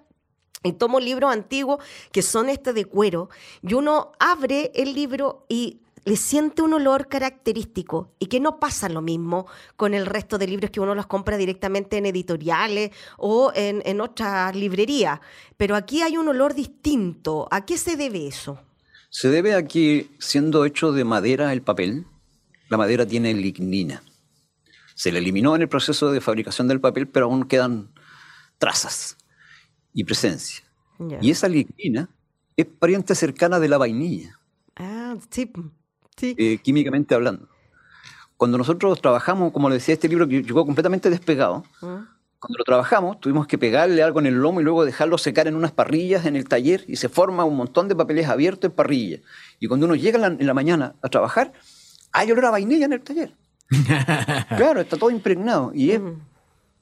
y 0.62 0.72
tomo 0.72 1.00
libros 1.00 1.32
antiguos 1.32 1.82
que 2.12 2.22
son 2.22 2.48
este 2.48 2.72
de 2.72 2.84
cuero, 2.84 3.30
y 3.62 3.74
uno 3.74 4.12
abre 4.18 4.70
el 4.74 4.92
libro 4.92 5.46
y 5.48 5.80
le 6.04 6.16
siente 6.16 6.62
un 6.62 6.72
olor 6.72 7.08
característico 7.08 8.14
y 8.18 8.26
que 8.26 8.40
no 8.40 8.58
pasa 8.58 8.88
lo 8.88 9.02
mismo 9.02 9.46
con 9.76 9.92
el 9.92 10.06
resto 10.06 10.38
de 10.38 10.46
libros 10.46 10.70
que 10.70 10.80
uno 10.80 10.94
los 10.94 11.06
compra 11.06 11.36
directamente 11.36 11.98
en 11.98 12.06
editoriales 12.06 12.90
o 13.18 13.52
en, 13.54 13.82
en 13.84 14.00
otras 14.00 14.56
librerías. 14.56 15.20
Pero 15.56 15.76
aquí 15.76 16.02
hay 16.02 16.16
un 16.16 16.28
olor 16.28 16.54
distinto. 16.54 17.48
¿A 17.50 17.66
qué 17.66 17.76
se 17.76 17.96
debe 17.96 18.26
eso? 18.26 18.58
Se 19.10 19.28
debe 19.28 19.54
a 19.54 19.66
que 19.66 20.08
siendo 20.18 20.64
hecho 20.64 20.92
de 20.92 21.04
madera 21.04 21.52
el 21.52 21.62
papel, 21.62 22.06
la 22.68 22.78
madera 22.78 23.04
tiene 23.04 23.34
lignina. 23.34 24.02
Se 24.94 25.12
le 25.12 25.18
eliminó 25.18 25.54
en 25.54 25.62
el 25.62 25.68
proceso 25.68 26.12
de 26.12 26.20
fabricación 26.20 26.68
del 26.68 26.80
papel, 26.80 27.08
pero 27.08 27.26
aún 27.26 27.44
quedan 27.44 27.90
trazas 28.58 29.16
y 29.92 30.04
presencia. 30.04 30.64
Y 31.20 31.30
esa 31.30 31.48
lignina 31.48 32.08
es 32.56 32.66
pariente 32.66 33.14
cercana 33.14 33.58
de 33.58 33.68
la 33.68 33.78
vainilla. 33.78 34.38
Ah, 34.76 35.16
sí. 35.30 35.50
Eh, 36.22 36.58
químicamente 36.58 37.14
hablando. 37.14 37.48
Cuando 38.36 38.58
nosotros 38.58 39.00
trabajamos, 39.00 39.52
como 39.52 39.68
le 39.68 39.76
decía, 39.76 39.94
este 39.94 40.08
libro 40.08 40.28
que 40.28 40.42
llegó 40.42 40.64
completamente 40.64 41.10
despegado, 41.10 41.64
ah. 41.82 42.06
cuando 42.38 42.58
lo 42.58 42.64
trabajamos 42.64 43.20
tuvimos 43.20 43.46
que 43.46 43.58
pegarle 43.58 44.02
algo 44.02 44.20
en 44.20 44.26
el 44.26 44.34
lomo 44.34 44.60
y 44.60 44.64
luego 44.64 44.84
dejarlo 44.84 45.18
secar 45.18 45.46
en 45.46 45.56
unas 45.56 45.72
parrillas 45.72 46.26
en 46.26 46.36
el 46.36 46.48
taller 46.48 46.84
y 46.86 46.96
se 46.96 47.08
forma 47.08 47.44
un 47.44 47.56
montón 47.56 47.88
de 47.88 47.96
papeles 47.96 48.28
abiertos 48.28 48.70
en 48.70 48.76
parrilla. 48.76 49.20
Y 49.58 49.66
cuando 49.68 49.86
uno 49.86 49.94
llega 49.94 50.26
en 50.26 50.46
la, 50.46 50.54
mañana 50.54 50.94
a 51.02 51.08
trabajar, 51.08 51.52
hay 52.12 52.30
olor 52.32 52.46
a 52.46 52.50
vainilla 52.50 52.86
en 52.86 52.92
el 52.92 53.02
taller. 53.02 53.34
claro, 54.56 54.80
está 54.80 54.96
todo 54.96 55.10
impregnado 55.10 55.72
y 55.74 55.92
es 55.92 56.00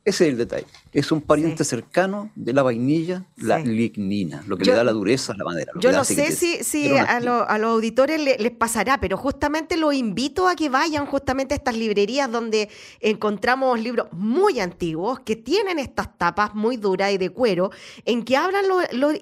ese 0.08 0.26
es 0.26 0.30
el 0.32 0.38
detalle. 0.38 0.66
Es 0.92 1.12
un 1.12 1.20
pariente 1.20 1.64
cercano 1.64 2.30
de 2.34 2.52
la 2.52 2.62
vainilla, 2.62 3.24
la 3.36 3.58
lignina, 3.58 4.42
lo 4.46 4.56
que 4.56 4.64
le 4.64 4.72
da 4.72 4.82
la 4.82 4.92
dureza 4.92 5.32
a 5.32 5.36
la 5.36 5.44
madera. 5.44 5.72
Yo 5.80 5.92
no 5.92 6.04
sé 6.04 6.32
si, 6.32 6.96
a, 6.96 7.20
los 7.20 7.46
auditores 7.48 8.20
les, 8.20 8.50
pasará, 8.52 8.98
pero 8.98 9.16
justamente 9.16 9.76
los 9.76 9.94
invito 9.94 10.48
a 10.48 10.56
que 10.56 10.68
vayan 10.68 11.06
justamente 11.06 11.54
a 11.54 11.56
estas 11.56 11.76
librerías 11.76 12.30
donde 12.30 12.68
encontramos 13.00 13.78
libros 13.80 14.08
muy 14.12 14.60
antiguos 14.60 15.20
que 15.20 15.36
tienen 15.36 15.78
estas 15.78 16.16
tapas 16.16 16.54
muy 16.54 16.76
duras 16.76 17.12
y 17.12 17.18
de 17.18 17.30
cuero, 17.30 17.70
en 18.04 18.24
que 18.24 18.36
hablan 18.36 18.64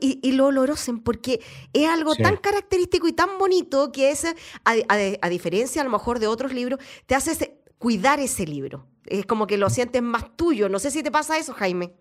y, 0.01 0.33
lo 0.33 0.47
olorosen, 0.47 1.01
porque 1.01 1.41
es 1.73 1.89
algo 1.89 2.15
tan 2.15 2.37
característico 2.37 3.09
y 3.09 3.13
tan 3.13 3.39
bonito 3.39 3.91
que 3.91 4.11
es, 4.11 4.27
a, 4.65 5.29
diferencia 5.29 5.83
a 5.83 5.85
lo 5.85 5.91
mejor 5.91 6.21
de 6.21 6.27
otros 6.27 6.53
libros, 6.53 6.81
te 7.07 7.15
hace 7.15 7.57
cuidar 7.87 8.19
ese 8.19 8.45
libro 8.45 8.85
es 9.07 9.27
como 9.27 9.47
que 9.47 9.57
lo 9.57 9.71
sientes 9.71 10.03
más 10.03 10.37
tuyo. 10.37 10.69
No 10.69 10.81
sé 10.81 10.91
si 10.91 11.05
te 11.05 11.13
pasa 11.13 11.39
eso, 11.39 11.53
Jaime. 11.53 11.93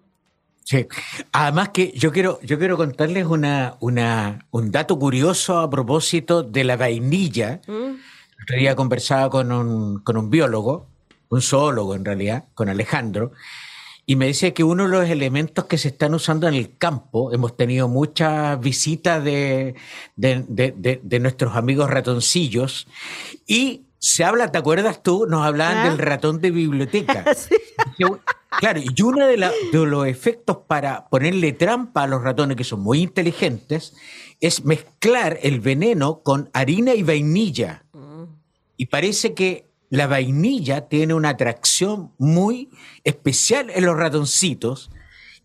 Sí, 0.63 0.87
además 1.31 1.69
que 1.69 1.91
yo 1.91 2.11
quiero, 2.11 2.39
yo 2.41 2.57
quiero 2.57 2.75
contarles 2.75 3.27
una, 3.27 3.75
una, 3.81 4.47
un 4.49 4.71
dato 4.71 4.97
curioso 4.97 5.59
a 5.59 5.69
propósito 5.69 6.41
de 6.41 6.63
la 6.63 6.75
vainilla. 6.75 7.61
Mm. 7.67 7.99
otro 8.41 8.57
día 8.57 8.75
conversaba 8.75 9.29
con 9.29 9.51
un, 9.51 9.99
con 9.99 10.17
un 10.17 10.31
biólogo, 10.31 10.87
un 11.29 11.43
zoólogo 11.43 11.93
en 11.93 12.03
realidad, 12.03 12.45
con 12.55 12.67
Alejandro, 12.67 13.33
y 14.07 14.15
me 14.15 14.25
decía 14.25 14.55
que 14.55 14.63
uno 14.63 14.85
de 14.85 14.89
los 14.89 15.07
elementos 15.07 15.65
que 15.65 15.77
se 15.77 15.89
están 15.89 16.15
usando 16.15 16.47
en 16.47 16.55
el 16.55 16.79
campo, 16.79 17.31
hemos 17.31 17.55
tenido 17.55 17.87
muchas 17.87 18.59
visitas 18.59 19.23
de, 19.23 19.75
de, 20.15 20.43
de, 20.47 20.99
de 21.03 21.19
nuestros 21.19 21.55
amigos 21.55 21.91
ratoncillos, 21.91 22.87
y 23.45 23.84
se 24.05 24.23
habla, 24.23 24.51
¿te 24.51 24.59
acuerdas 24.59 25.01
tú? 25.01 25.25
Nos 25.27 25.43
hablaban 25.43 25.89
del 25.89 25.99
¿Ah? 25.99 26.09
ratón 26.09 26.39
de 26.39 26.51
biblioteca. 26.51 27.25
Claro, 28.57 28.79
y 28.79 29.01
uno 29.01 29.27
de, 29.27 29.35
los 29.73 30.07
efectos 30.07 30.59
para 30.65 31.09
ponerle 31.09 31.51
trampa 31.51 32.03
a 32.03 32.07
los 32.07 32.23
ratones, 32.23 32.55
que 32.55 32.63
son 32.63 32.79
muy 32.79 33.01
inteligentes, 33.01 33.93
es 34.39 34.63
mezclar 34.63 35.39
el 35.41 35.59
veneno 35.59 36.21
con 36.23 36.49
harina 36.53 36.93
y 36.93 37.03
vainilla. 37.03 37.83
Mm. 37.91 38.23
Y 38.77 38.85
parece 38.85 39.33
que 39.33 39.67
la 39.89 40.07
vainilla 40.07 40.87
tiene 40.87 41.13
una 41.13 41.29
atracción 41.29 42.13
muy 42.17 42.69
especial 43.03 43.69
en 43.75 43.85
los 43.85 43.97
ratoncitos 43.97 44.89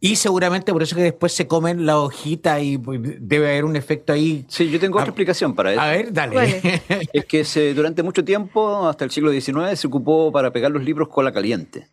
y 0.03 0.17
seguramente 0.17 0.73
por 0.73 0.83
eso 0.83 0.97
que 0.97 1.03
después 1.03 1.33
se 1.33 1.47
comen 1.47 1.85
la 1.85 1.99
hojita 1.99 2.59
y 2.61 2.79
pues, 2.79 3.01
debe 3.03 3.51
haber 3.51 3.67
un 3.67 3.77
efecto 3.77 4.15
ahí. 4.15 4.47
Sí, 4.49 4.71
yo 4.71 4.81
tengo 4.81 4.97
otra 4.97 5.11
explicación 5.11 5.55
para 5.55 5.73
eso. 5.73 5.81
A 5.81 5.91
ver, 5.91 6.11
dale. 6.13 6.83
Es 7.13 7.27
que 7.27 7.45
se, 7.45 7.75
durante 7.75 8.03
mucho 8.03 8.25
tiempo, 8.25 8.89
hasta 8.89 9.05
el 9.05 9.11
siglo 9.11 9.31
XIX, 9.31 9.79
se 9.79 9.87
ocupó 9.87 10.33
para 10.33 10.51
pegar 10.51 10.71
los 10.71 10.83
libros 10.83 11.09
cola 11.09 11.33
caliente. 11.33 11.89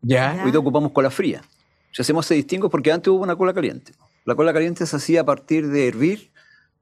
Ya. 0.00 0.40
Hoy 0.46 0.54
ocupamos 0.54 0.92
cola 0.92 1.10
fría. 1.10 1.42
Si 1.90 2.02
hacemos 2.02 2.26
ese 2.26 2.34
distingo 2.34 2.70
porque 2.70 2.92
antes 2.92 3.08
hubo 3.08 3.24
una 3.24 3.34
cola 3.34 3.52
caliente. 3.52 3.92
La 4.24 4.36
cola 4.36 4.52
caliente 4.52 4.86
se 4.86 4.94
hacía 4.94 5.22
a 5.22 5.24
partir 5.24 5.66
de 5.66 5.88
hervir 5.88 6.30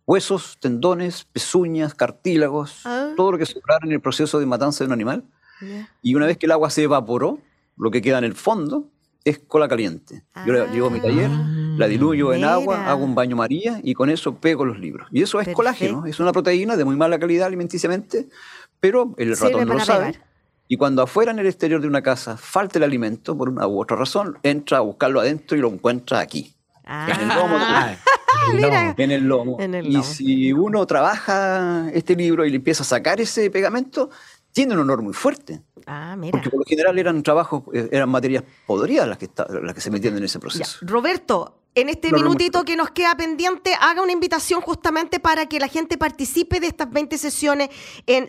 huesos, 0.05 0.59
tendones, 0.61 1.25
pezuñas, 1.25 1.95
cartílagos, 1.95 2.83
ah. 2.85 3.13
todo 3.17 3.33
lo 3.33 3.39
que 3.39 3.47
sobrara 3.47 3.87
en 3.87 3.93
el 3.93 4.01
proceso 4.01 4.39
de 4.39 4.47
matanza 4.47 4.85
de 4.85 4.89
un 4.89 4.93
animal. 4.93 5.25
Y 6.03 6.15
una 6.15 6.27
vez 6.27 6.37
que 6.37 6.45
el 6.45 6.53
agua 6.53 6.69
se 6.69 6.83
evaporó, 6.83 7.41
lo 7.79 7.91
que 7.91 8.03
queda 8.03 8.19
en 8.19 8.25
el 8.25 8.35
fondo 8.35 8.91
es 9.27 9.41
cola 9.41 9.67
caliente. 9.67 10.23
Yo 10.47 10.67
llevo 10.69 10.87
a 10.87 10.91
mi 10.91 11.01
taller, 11.01 11.29
la 11.29 11.89
diluyo 11.89 12.33
en 12.33 12.45
agua, 12.45 12.89
hago 12.89 13.05
un 13.05 13.17
baño 13.17 13.35
María 13.35 13.81
y 13.83 13.93
con 13.93 14.09
eso 14.09 14.37
pego 14.37 14.65
los 14.65 14.79
libros. 14.79 15.09
Y 15.11 15.21
eso 15.21 15.41
es 15.41 15.49
colágeno, 15.49 16.07
es 16.07 16.21
una 16.21 16.33
proteína 16.33 16.77
de 16.77 16.85
muy 16.85 16.95
mala 16.95 17.19
calidad 17.19 17.49
alimenticiamente, 17.49 18.29
pero 18.79 19.15
el 19.19 19.37
ratón 19.37 19.67
no 19.67 19.75
lo 19.75 19.81
sabe. 19.81 20.15
Y 20.69 20.77
cuando 20.77 21.03
afuera 21.03 21.33
en 21.33 21.41
el 21.41 21.47
exterior 21.47 21.81
de 21.81 21.89
una 21.89 22.03
casa 22.03 22.37
falta 22.37 22.79
el 22.79 22.85
alimento 22.85 23.37
por 23.37 23.49
una 23.49 23.67
u 23.67 23.81
otra 23.81 23.97
razón, 23.97 24.39
entra 24.45 24.79
a 24.79 24.81
buscarlo 24.81 25.21
adentro 25.21 25.57
y 25.57 25.61
lo 25.61 25.69
encuentra 25.69 26.21
aquí. 26.21 26.55
Ah. 26.85 27.09
En 27.13 27.21
el 27.21 27.37
lomo. 27.37 27.57
en, 28.97 29.11
el 29.11 29.25
lomo. 29.25 29.57
en 29.61 29.75
el 29.75 29.87
lomo. 29.87 29.99
Y 29.99 30.03
si 30.05 30.53
uno 30.53 30.87
trabaja 30.87 31.91
este 31.93 32.15
libro 32.15 32.45
y 32.45 32.51
le 32.51 32.57
empieza 32.57 32.85
a 32.85 32.87
sacar 32.87 33.21
ese 33.21 33.51
pegamento, 33.51 34.11
tiene 34.57 34.73
un 34.73 34.81
honor 34.81 35.03
muy 35.03 35.13
fuerte. 35.13 35.61
Ah, 35.85 36.17
mira. 36.17 36.31
Porque 36.31 36.49
por 36.49 36.61
lo 36.61 36.65
general 36.65 36.99
eran 36.99 37.23
trabajos, 37.23 37.65
eh, 37.75 37.91
eran 37.93 38.09
materias 38.09 38.43
podridas 38.67 39.07
las 39.07 39.19
que, 39.19 39.29
las 39.63 39.75
que 39.75 39.83
se 39.83 39.91
metían 39.91 40.17
en 40.17 40.25
ese 40.25 40.39
proceso. 40.39 40.79
Roberto, 40.81 41.59
en 41.75 41.91
este 41.91 42.11
minutito 42.11 42.65
que 42.65 42.75
nos 42.75 42.91
queda 42.91 43.15
pendiente, 43.19 43.75
haga 43.79 44.01
una 44.01 44.13
invitación 44.13 44.63
justamente 44.63 45.21
para 45.21 45.45
que 45.45 45.61
la 45.61 45.69
gente 45.69 45.99
participe 45.99 46.59
de 46.59 46.69
estas 46.69 46.91
20 46.91 47.19
sesiones 47.19 47.69
en 48.07 48.29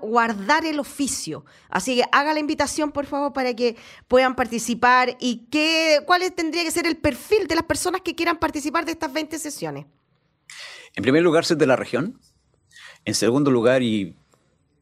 guardar 0.00 0.64
el 0.64 0.80
oficio. 0.80 1.44
Así 1.68 1.96
que 1.96 2.04
haga 2.12 2.32
la 2.32 2.40
invitación, 2.40 2.90
por 2.90 3.04
favor, 3.04 3.34
para 3.34 3.52
que 3.52 3.76
puedan 4.08 4.36
participar 4.36 5.18
y 5.20 5.48
qué, 5.50 6.00
cuál 6.06 6.22
tendría 6.32 6.64
que 6.64 6.70
ser 6.70 6.86
el 6.86 6.96
perfil 6.96 7.46
de 7.46 7.56
las 7.56 7.64
personas 7.64 8.00
que 8.00 8.14
quieran 8.14 8.38
participar 8.38 8.86
de 8.86 8.92
estas 8.92 9.12
20 9.12 9.38
sesiones. 9.38 9.84
En 10.94 11.02
primer 11.02 11.22
lugar, 11.22 11.44
ser 11.44 11.58
de 11.58 11.66
la 11.66 11.76
región. 11.76 12.18
En 13.04 13.14
segundo 13.14 13.50
lugar, 13.50 13.82
y 13.82 14.16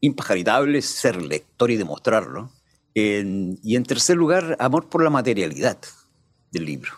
impajaritable 0.01 0.81
ser 0.81 1.21
lector 1.21 1.71
y 1.71 1.77
demostrarlo. 1.77 2.51
y 2.93 3.75
en 3.75 3.83
tercer 3.83 4.17
lugar, 4.17 4.55
amor 4.59 4.89
por 4.89 5.03
la 5.03 5.09
materialidad 5.09 5.77
del 6.51 6.65
libro. 6.65 6.93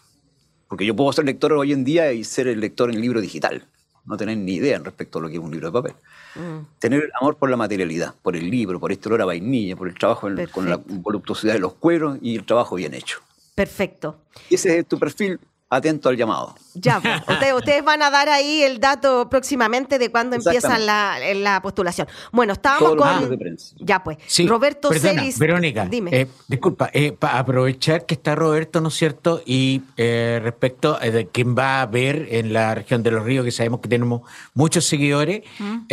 Porque 0.70 0.86
yo 0.86 0.96
puedo 0.96 1.12
ser 1.12 1.26
lector 1.26 1.52
hoy 1.54 1.74
en 1.74 1.84
día 1.84 2.14
y 2.14 2.24
ser 2.24 2.48
el 2.48 2.60
lector 2.60 2.90
en 2.90 2.96
el 2.96 3.02
libro 3.02 3.20
digital. 3.20 3.68
No 4.06 4.16
tener 4.16 4.38
ni 4.38 4.54
idea 4.54 4.80
respecto 4.80 5.20
a 5.20 5.22
lo 5.22 5.28
que 5.28 5.36
es 5.36 5.40
un 5.40 5.52
libro 5.52 5.68
de 5.68 5.74
papel. 5.74 5.94
Mm. 6.36 6.66
Tener 6.80 7.12
amor 7.20 7.38
por 7.38 7.50
la 7.50 7.58
materialidad, 7.58 8.16
por 8.22 8.36
el 8.36 8.50
libro, 8.50 8.80
por 8.80 8.92
este 8.92 9.10
olor 9.10 9.24
a 9.24 9.26
vainilla, 9.26 9.76
por 9.76 9.88
el 9.88 9.96
trabajo 9.96 10.30
con 10.52 10.70
la 10.70 10.78
voluptuosidad 10.78 11.54
de 11.54 11.60
los 11.60 11.74
cueros 11.74 12.18
y 12.22 12.36
el 12.36 12.46
trabajo 12.46 12.76
bien 12.76 12.94
hecho. 12.94 13.20
Perfecto. 13.56 14.18
Ese 14.50 14.80
es 14.80 14.88
tu 14.88 14.98
perfil 14.98 15.40
atento 15.70 16.10
al 16.10 16.18
llamado. 16.18 16.56
Ya, 16.74 17.00
pues, 17.00 17.22
ustedes, 17.56 17.84
van 17.84 18.02
a 18.02 18.10
dar 18.10 18.30
ahí 18.30 18.64
el 18.64 18.80
dato 18.80 19.30
próximamente 19.30 20.00
de 20.00 20.10
cuándo 20.10 20.36
empieza 20.36 20.80
la, 20.80 21.60
postulación. 21.62 22.08
Bueno, 22.32 22.54
estábamos 22.54 22.96
con... 22.96 23.58
Ya 23.78 24.04
pues, 24.04 24.18
Roberto 24.48 24.92
Celis. 24.94 25.38
Verónica, 25.38 25.86
dime. 25.86 26.12
Eh, 26.14 26.28
disculpa, 26.48 26.90
eh, 26.94 27.12
para 27.12 27.40
aprovechar 27.40 28.06
que 28.06 28.16
está 28.16 28.36
Roberto, 28.36 28.82
¿no 28.82 28.88
es 28.88 28.96
cierto? 28.96 29.42
Y 29.46 29.84
eh, 29.98 30.40
respecto 30.42 30.98
de 30.98 31.28
quién 31.28 31.56
va 31.58 31.82
a 31.82 31.86
ver 31.86 32.28
en 32.32 32.54
la 32.54 32.74
región 32.76 33.04
de 33.04 33.12
los 33.12 33.24
ríos, 33.24 33.46
que 33.46 33.52
sabemos 33.52 33.82
que 33.82 33.90
tenemos 33.90 34.22
muchos 34.54 34.86
seguidores, 34.86 35.44
mm. 35.60 35.86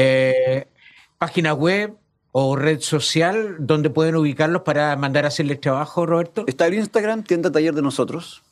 página 1.18 1.52
web, 1.52 1.96
o 2.38 2.54
red 2.54 2.80
social 2.80 3.56
donde 3.60 3.88
pueden 3.88 4.14
ubicarlos 4.14 4.60
para 4.60 4.94
mandar 4.96 5.24
a 5.24 5.28
hacerles 5.28 5.58
trabajo, 5.58 6.04
Roberto? 6.04 6.44
Está 6.46 6.66
el 6.66 6.74
Instagram, 6.74 7.22
tienda 7.22 7.50
taller 7.50 7.72
de 7.72 7.80
nosotros. 7.80 8.42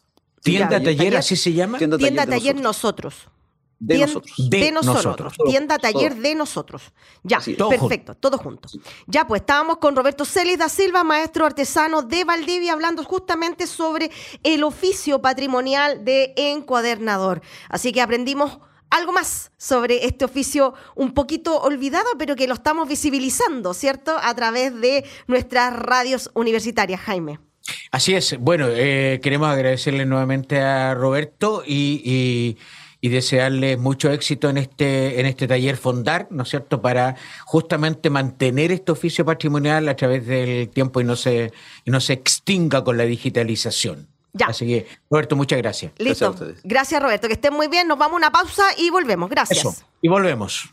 ¿Tienda 0.45 0.83
taller, 0.83 1.17
así 1.17 1.37
se 1.37 1.53
llama? 1.53 1.79
Tienda, 1.79 2.27
taller, 2.27 2.55
nosotros. 2.61 3.29
De 3.79 3.99
nosotros. 3.99 4.35
De, 4.51 4.71
nosotros. 4.71 5.35
Tienda 5.47 5.79
taller 5.79 6.15
de 6.17 6.35
nosotros. 6.35 6.93
Ya, 7.23 7.41
perfecto, 7.69 8.15
todo 8.15 8.39
junto. 8.39 8.69
Ya, 9.07 9.27
pues 9.27 9.41
estábamos 9.41 9.79
con 9.79 9.97
Roberto 9.97 10.25
Celis 10.25 10.59
da 10.59 10.69
Silva, 10.69 11.03
maestro 11.03 11.47
artesano 11.47 12.03
de 12.03 12.25
Valdivia, 12.25 12.75
hablando 12.75 13.03
justamente 13.05 13.67
sobre 13.67 14.11
el 14.43 14.65
oficio 14.65 15.21
patrimonial 15.21 16.05
de 16.05 16.35
encuadernador. 16.37 17.41
Así 17.69 17.93
que 17.93 18.03
aprendimos 18.03 18.59
algo 18.91 19.13
más 19.13 19.51
sobre 19.57 20.05
este 20.05 20.27
oficio 20.27 20.75
un 20.95 21.15
poquito 21.15 21.61
olvidado, 21.61 22.09
pero 22.19 22.37
que 22.37 22.47
lo 22.47 22.55
estamos 22.55 22.87
visibilizando, 22.87 23.73
¿cierto? 23.75 24.17
A 24.23 24.35
través 24.35 24.79
de 24.79 25.05
nuestras 25.27 25.75
radios 25.75 26.31
universitarias, 26.35 27.01
Jaime. 27.01 27.41
Así 27.91 28.15
es. 28.15 28.39
Bueno, 28.39 28.67
eh, 28.71 29.21
queremos 29.23 29.49
agradecerle 29.49 30.07
nuevamente 30.07 30.61
a 30.61 30.95
Roberto 30.95 31.63
y 31.67 32.57
y 33.05 33.11
desearles 33.11 33.79
mucho 33.79 34.11
éxito 34.11 34.49
en 34.49 34.57
este, 34.57 35.21
en 35.21 35.27
este 35.27 35.47
taller 35.47 35.77
Fondar, 35.77 36.27
¿no 36.31 36.45
es 36.45 36.49
cierto?, 36.49 36.81
para 36.81 37.17
justamente 37.45 38.09
mantener 38.09 38.73
este 38.73 38.93
oficio 38.93 39.27
patrimonial 39.27 39.87
a 39.91 39.95
través 39.95 40.27
del 40.27 40.71
tiempo 40.71 41.03
y 41.03 41.05
no 41.05 41.15
se, 41.15 41.53
y 41.85 41.91
no 41.91 42.01
se 42.01 42.15
extinga 42.15 42.83
con 42.83 42.97
la 42.97 43.05
digitalización. 43.05 44.09
Ya. 44.33 44.47
Así 44.47 44.67
que, 44.67 44.87
Roberto, 45.11 45.37
muchas 45.37 45.59
gracias. 45.59 45.93
Listo. 45.99 46.35
Gracias, 46.63 47.03
Roberto. 47.03 47.29
Que 47.29 47.35
estén 47.35 47.53
muy 47.53 47.69
bien. 47.69 47.87
Nos 47.89 47.99
vamos 47.99 48.15
a 48.15 48.17
una 48.17 48.33
pausa 48.33 48.63
y 48.79 48.89
volvemos. 48.89 49.29
Gracias. 49.29 49.59
Eso. 49.59 49.77
Y 50.01 50.09
volvemos. 50.09 50.73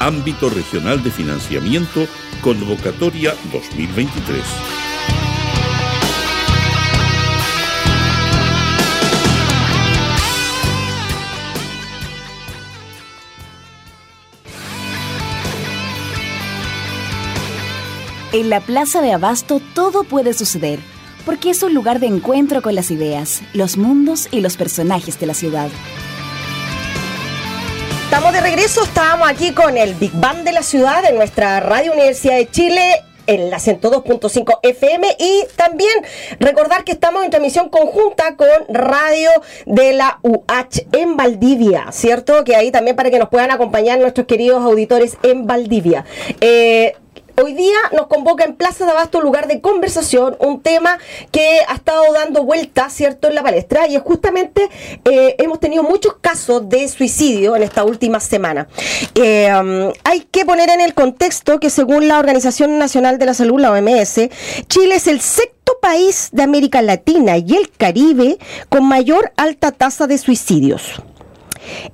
ámbito 0.00 0.50
regional 0.50 1.02
de 1.02 1.10
financiamiento, 1.10 2.06
convocatoria 2.42 3.34
2023. 3.52 4.42
En 18.32 18.48
la 18.48 18.60
Plaza 18.60 19.02
de 19.02 19.12
Abasto 19.12 19.60
todo 19.74 20.04
puede 20.04 20.34
suceder, 20.34 20.78
porque 21.26 21.50
es 21.50 21.62
un 21.64 21.74
lugar 21.74 21.98
de 21.98 22.06
encuentro 22.06 22.62
con 22.62 22.76
las 22.76 22.92
ideas, 22.92 23.42
los 23.52 23.76
mundos 23.76 24.28
y 24.30 24.40
los 24.40 24.56
personajes 24.56 25.18
de 25.18 25.26
la 25.26 25.34
ciudad. 25.34 25.68
Estamos 28.10 28.32
de 28.32 28.40
regreso, 28.40 28.82
estábamos 28.82 29.30
aquí 29.30 29.52
con 29.52 29.76
el 29.76 29.94
Big 29.94 30.10
Bang 30.14 30.38
de 30.38 30.50
la 30.50 30.64
ciudad 30.64 31.04
en 31.08 31.14
nuestra 31.14 31.60
Radio 31.60 31.92
Universidad 31.92 32.34
de 32.34 32.50
Chile 32.50 32.82
en 33.28 33.50
la 33.50 33.58
102.5 33.58 34.58
FM 34.64 35.06
y 35.16 35.44
también 35.54 35.92
recordar 36.40 36.82
que 36.82 36.90
estamos 36.90 37.24
en 37.24 37.30
transmisión 37.30 37.68
conjunta 37.68 38.34
con 38.34 38.48
Radio 38.68 39.30
de 39.66 39.92
la 39.92 40.18
UH 40.24 40.88
en 40.90 41.16
Valdivia, 41.16 41.92
¿cierto? 41.92 42.42
Que 42.42 42.56
ahí 42.56 42.72
también 42.72 42.96
para 42.96 43.12
que 43.12 43.20
nos 43.20 43.28
puedan 43.28 43.52
acompañar 43.52 44.00
nuestros 44.00 44.26
queridos 44.26 44.60
auditores 44.60 45.16
en 45.22 45.46
Valdivia. 45.46 46.04
Eh, 46.40 46.96
Hoy 47.42 47.54
día 47.54 47.76
nos 47.92 48.06
convoca 48.06 48.44
en 48.44 48.54
Plaza 48.54 48.84
de 48.84 48.90
Abasto 48.90 49.20
lugar 49.20 49.46
de 49.46 49.62
conversación, 49.62 50.36
un 50.40 50.60
tema 50.60 50.98
que 51.30 51.60
ha 51.68 51.74
estado 51.74 52.12
dando 52.12 52.44
vueltas, 52.44 52.92
¿cierto?, 52.92 53.28
en 53.28 53.34
la 53.34 53.42
palestra, 53.42 53.86
y 53.88 53.96
es 53.96 54.02
justamente 54.02 54.68
eh, 55.04 55.36
hemos 55.38 55.58
tenido 55.58 55.82
muchos 55.82 56.16
casos 56.20 56.68
de 56.68 56.86
suicidio 56.88 57.56
en 57.56 57.62
esta 57.62 57.84
última 57.84 58.20
semana. 58.20 58.68
Eh, 59.14 59.50
um, 59.58 59.92
hay 60.04 60.20
que 60.30 60.44
poner 60.44 60.68
en 60.68 60.80
el 60.80 60.92
contexto 60.92 61.60
que 61.60 61.70
según 61.70 62.08
la 62.08 62.18
Organización 62.18 62.78
Nacional 62.78 63.18
de 63.18 63.26
la 63.26 63.34
Salud, 63.34 63.58
la 63.58 63.72
OMS, 63.72 64.28
Chile 64.68 64.96
es 64.96 65.06
el 65.06 65.20
sexto 65.20 65.78
país 65.80 66.28
de 66.32 66.42
América 66.42 66.82
Latina 66.82 67.38
y 67.38 67.56
el 67.56 67.70
Caribe 67.70 68.38
con 68.68 68.84
mayor 68.84 69.32
alta 69.36 69.72
tasa 69.72 70.06
de 70.06 70.18
suicidios. 70.18 71.00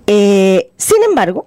Eh, 0.06 0.70
sin 0.76 1.02
embargo, 1.04 1.46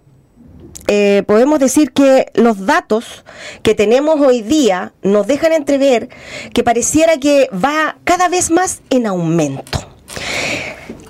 eh, 0.87 1.23
podemos 1.27 1.59
decir 1.59 1.91
que 1.91 2.31
los 2.33 2.65
datos 2.65 3.23
que 3.61 3.75
tenemos 3.75 4.19
hoy 4.19 4.41
día 4.41 4.91
nos 5.03 5.27
dejan 5.27 5.53
entrever 5.53 6.09
que 6.51 6.63
pareciera 6.63 7.17
que 7.17 7.47
va 7.53 7.97
cada 8.05 8.27
vez 8.27 8.49
más 8.49 8.81
en 8.89 9.05
aumento. 9.05 9.79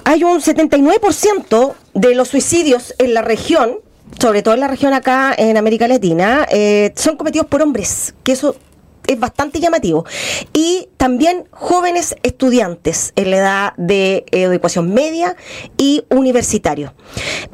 Hay 0.04 0.26
un 0.26 0.41
79% 0.41 1.74
de 1.93 2.15
los 2.15 2.28
suicidios 2.28 2.93
en 2.98 3.13
la 3.13 3.22
región, 3.22 3.78
sobre 4.19 4.41
todo 4.41 4.54
en 4.56 4.60
la 4.60 4.67
región 4.67 4.93
acá 4.93 5.34
en 5.38 5.56
América 5.56 5.88
Latina, 5.88 6.45
eh, 6.52 6.91
son 6.98 7.15
cometidos 7.15 7.48
por 7.48 7.62
hombres, 7.62 8.13
que 8.24 8.34
eso 8.34 8.58
es 9.08 9.19
bastante 9.19 9.60
llamativo. 9.62 10.06
Y 10.54 10.88
también 11.00 11.46
jóvenes 11.52 12.18
estudiantes 12.24 13.14
en 13.16 13.32
la 13.32 13.38
edad 13.38 13.74
de 13.78 14.26
eh, 14.32 14.44
educación 14.44 14.94
media 14.94 15.38
y 15.78 16.04
universitario. 16.10 16.94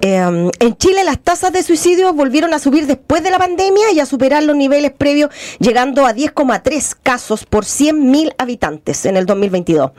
Em, 0.02 0.50
en 0.60 0.76
Chile 0.78 1.04
las 1.04 1.20
tasas 1.20 1.54
de 1.54 1.62
suicidio 1.62 2.12
volvieron 2.14 2.56
a 2.56 2.60
subir 2.60 2.88
después 2.88 3.22
de 3.22 3.30
la 3.30 3.38
pandemia 3.38 3.92
y 3.92 4.00
a 4.00 4.08
superar 4.08 4.42
los 4.42 4.56
niveles 4.56 4.92
previos, 4.94 5.30
llegando 5.60 6.08
a 6.08 6.16
10,3 6.16 6.96
casos 7.04 7.46
por 7.46 7.66
100.000 7.66 8.34
habitantes 8.40 9.06
en 9.06 9.16
el 9.16 9.28
2022. 9.28 9.92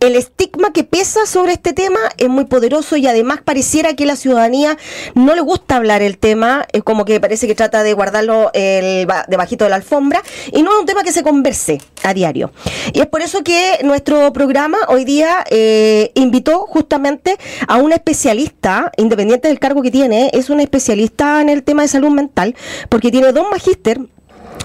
El 0.00 0.16
estigma 0.16 0.72
que 0.72 0.82
pesa 0.82 1.26
sobre 1.26 1.52
este 1.52 1.72
tema 1.72 2.00
es 2.18 2.28
muy 2.28 2.46
poderoso 2.46 2.96
y 2.96 3.06
además 3.06 3.38
pareciera 3.44 3.94
que 3.94 4.04
la 4.04 4.16
ciudadanía 4.16 4.76
no 5.14 5.36
le 5.36 5.42
gusta 5.42 5.76
hablar 5.76 6.02
el 6.02 6.18
tema, 6.18 6.66
como 6.82 7.04
que 7.04 7.20
parece 7.20 7.46
que 7.46 7.54
trata 7.54 7.84
de 7.84 7.92
guardarlo 7.92 8.50
el, 8.52 9.06
debajito 9.28 9.62
de 9.62 9.70
la 9.70 9.76
alfombra 9.76 10.24
y 10.52 10.64
no 10.64 10.72
es 10.72 10.80
un 10.80 10.86
tema 10.86 11.04
que 11.04 11.12
se 11.12 11.22
converse 11.22 11.80
a 12.02 12.14
diario. 12.14 12.50
Y 12.92 13.00
es 13.00 13.06
por 13.06 13.22
eso 13.22 13.42
que 13.42 13.78
nuestro 13.82 14.32
programa 14.32 14.78
hoy 14.88 15.04
día 15.04 15.44
eh, 15.50 16.10
invitó 16.14 16.60
justamente 16.66 17.36
a 17.68 17.76
un 17.76 17.92
especialista, 17.92 18.92
independiente 18.96 19.48
del 19.48 19.58
cargo 19.58 19.82
que 19.82 19.90
tiene, 19.90 20.30
es 20.32 20.50
un 20.50 20.60
especialista 20.60 21.40
en 21.40 21.48
el 21.48 21.62
tema 21.62 21.82
de 21.82 21.88
salud 21.88 22.10
mental, 22.10 22.54
porque 22.88 23.10
tiene 23.10 23.32
dos 23.32 23.46
magíster 23.50 24.00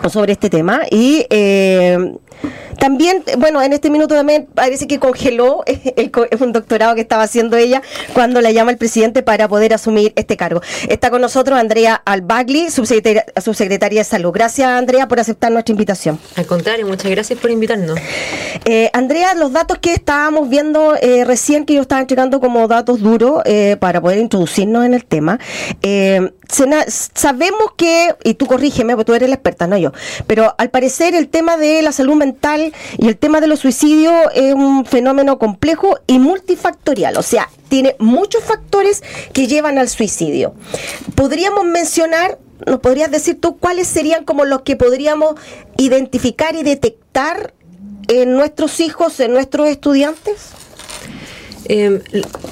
sobre 0.10 0.34
este 0.34 0.50
tema 0.50 0.82
y 0.92 1.26
eh, 1.30 2.16
también, 2.80 3.24
bueno, 3.40 3.62
en 3.62 3.74
este 3.74 3.90
minuto 3.90 4.16
también 4.16 4.48
parece 4.54 4.88
que 4.88 5.00
congeló 5.00 5.64
el, 5.96 6.12
un 6.40 6.52
doctorado 6.52 6.96
que 6.96 7.02
estaba 7.02 7.24
haciendo 7.24 7.58
ella 7.58 7.82
cuando 8.14 8.42
la 8.42 8.52
llama 8.52 8.72
el 8.72 8.78
presidente 8.78 9.24
para 9.24 9.48
poder 9.48 9.74
asumir 9.74 10.14
este 10.16 10.38
cargo. 10.38 10.62
Está 10.90 11.10
con 11.10 11.22
nosotros 11.22 11.58
Andrea 11.58 12.02
Albagli, 12.06 12.70
subsecretaria, 12.70 13.26
subsecretaria 13.44 14.02
de 14.02 14.04
Salud. 14.04 14.32
Gracias, 14.32 14.68
Andrea, 14.68 15.08
por 15.08 15.20
aceptar 15.20 15.52
nuestra 15.52 15.72
invitación. 15.72 16.20
Al 16.36 16.46
contrario, 16.46 16.86
muchas 16.86 17.10
gracias 17.10 17.40
por 17.40 17.50
invitarnos. 17.52 18.00
Eh, 18.66 18.90
Andrea, 18.94 19.34
los 19.34 19.52
datos 19.52 19.78
que 19.80 19.94
estábamos 19.94 20.50
viendo 20.50 20.96
eh, 21.02 21.24
recién, 21.26 21.66
que 21.66 21.74
yo 21.74 21.82
estaba 21.82 22.02
entregando 22.02 22.40
como 22.40 22.68
datos 22.68 23.02
duros 23.02 23.42
eh, 23.46 23.78
para 23.80 24.02
poder 24.02 24.20
introducirnos 24.20 24.86
en 24.86 24.94
el 24.94 25.06
tema, 25.06 25.40
sabemos 26.48 27.72
que, 27.78 28.16
y 28.24 28.36
tú 28.36 28.46
corrígeme, 28.46 28.94
porque 28.94 29.06
tú 29.06 29.14
eres 29.14 29.30
la 29.30 29.36
experta, 29.36 29.68
no 29.68 29.78
yo, 29.78 29.92
pero 30.28 30.54
al 30.58 30.70
parecer 30.70 31.16
el 31.16 31.28
tema 31.30 31.58
de 31.58 31.82
la 31.82 31.92
salud 31.92 32.16
mental 32.16 32.25
y 32.98 33.08
el 33.08 33.18
tema 33.18 33.42
de 33.42 33.48
los 33.48 33.60
suicidios 33.60 34.14
es 34.34 34.54
un 34.54 34.86
fenómeno 34.86 35.38
complejo 35.38 36.00
y 36.08 36.20
multifactorial, 36.20 37.18
o 37.18 37.22
sea, 37.22 37.50
tiene 37.70 37.96
muchos 38.00 38.44
factores 38.44 39.04
que 39.34 39.48
llevan 39.48 39.78
al 39.78 39.90
suicidio. 39.90 40.54
Podríamos 41.16 41.66
mencionar, 41.66 42.40
¿nos 42.66 42.80
podrías 42.80 43.12
decir 43.12 43.40
tú 43.40 43.58
cuáles 43.58 43.88
serían 43.88 44.24
como 44.24 44.46
los 44.46 44.62
que 44.62 44.76
podríamos 44.76 45.36
identificar 45.78 46.56
y 46.56 46.64
detectar 46.64 47.54
en 48.08 48.34
nuestros 48.34 48.80
hijos, 48.80 49.20
en 49.20 49.34
nuestros 49.34 49.68
estudiantes? 49.68 50.52
Eh, 51.68 52.02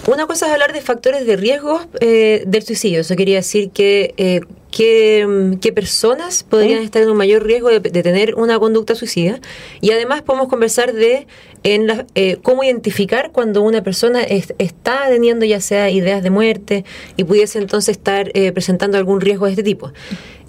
una 0.08 0.26
cosa 0.26 0.48
es 0.48 0.52
hablar 0.54 0.74
de 0.74 0.82
factores 0.82 1.26
de 1.26 1.36
riesgo 1.36 1.82
eh, 2.00 2.44
del 2.48 2.64
suicidio. 2.64 3.02
Eso 3.02 3.16
quería 3.16 3.38
decir 3.38 3.70
que 3.70 4.14
eh, 4.18 4.42
qué, 4.76 5.72
personas 5.74 6.44
podrían 6.44 6.82
estar 6.82 7.02
en 7.02 7.10
un 7.10 7.18
mayor 7.18 7.44
riesgo 7.44 7.70
de, 7.70 7.80
tener 7.80 8.36
una 8.36 8.58
conducta 8.60 8.96
suicida. 8.96 9.40
Y 9.82 9.92
además 9.92 10.22
podemos 10.24 10.48
conversar 10.48 10.94
de 10.94 11.28
en 11.64 11.88
la, 11.88 12.06
eh, 12.16 12.38
cómo 12.42 12.64
identificar 12.64 13.32
cuando 13.32 13.62
una 13.62 13.84
persona 13.84 14.22
está 14.22 15.08
teniendo 15.10 15.46
ya 15.46 15.62
sea 15.62 15.90
ideas 15.90 16.22
de 16.22 16.30
muerte 16.30 16.86
y 17.18 17.24
pudiese 17.24 17.60
entonces 17.60 17.98
estar 17.98 18.32
eh, 18.34 18.52
presentando 18.52 18.98
algún 18.98 19.22
riesgo 19.22 19.46
de 19.46 19.52
este 19.52 19.64
tipo. 19.64 19.92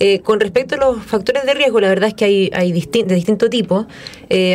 Eh, 0.00 0.20
con 0.20 0.40
respecto 0.40 0.74
a 0.74 0.78
los 0.78 1.04
factores 1.04 1.44
de 1.44 1.54
riesgo, 1.54 1.80
la 1.80 1.88
verdad 1.88 2.08
es 2.08 2.14
que 2.14 2.24
hay, 2.24 2.72
de 2.72 3.14
distinto 3.14 3.48
tipo, 3.48 3.86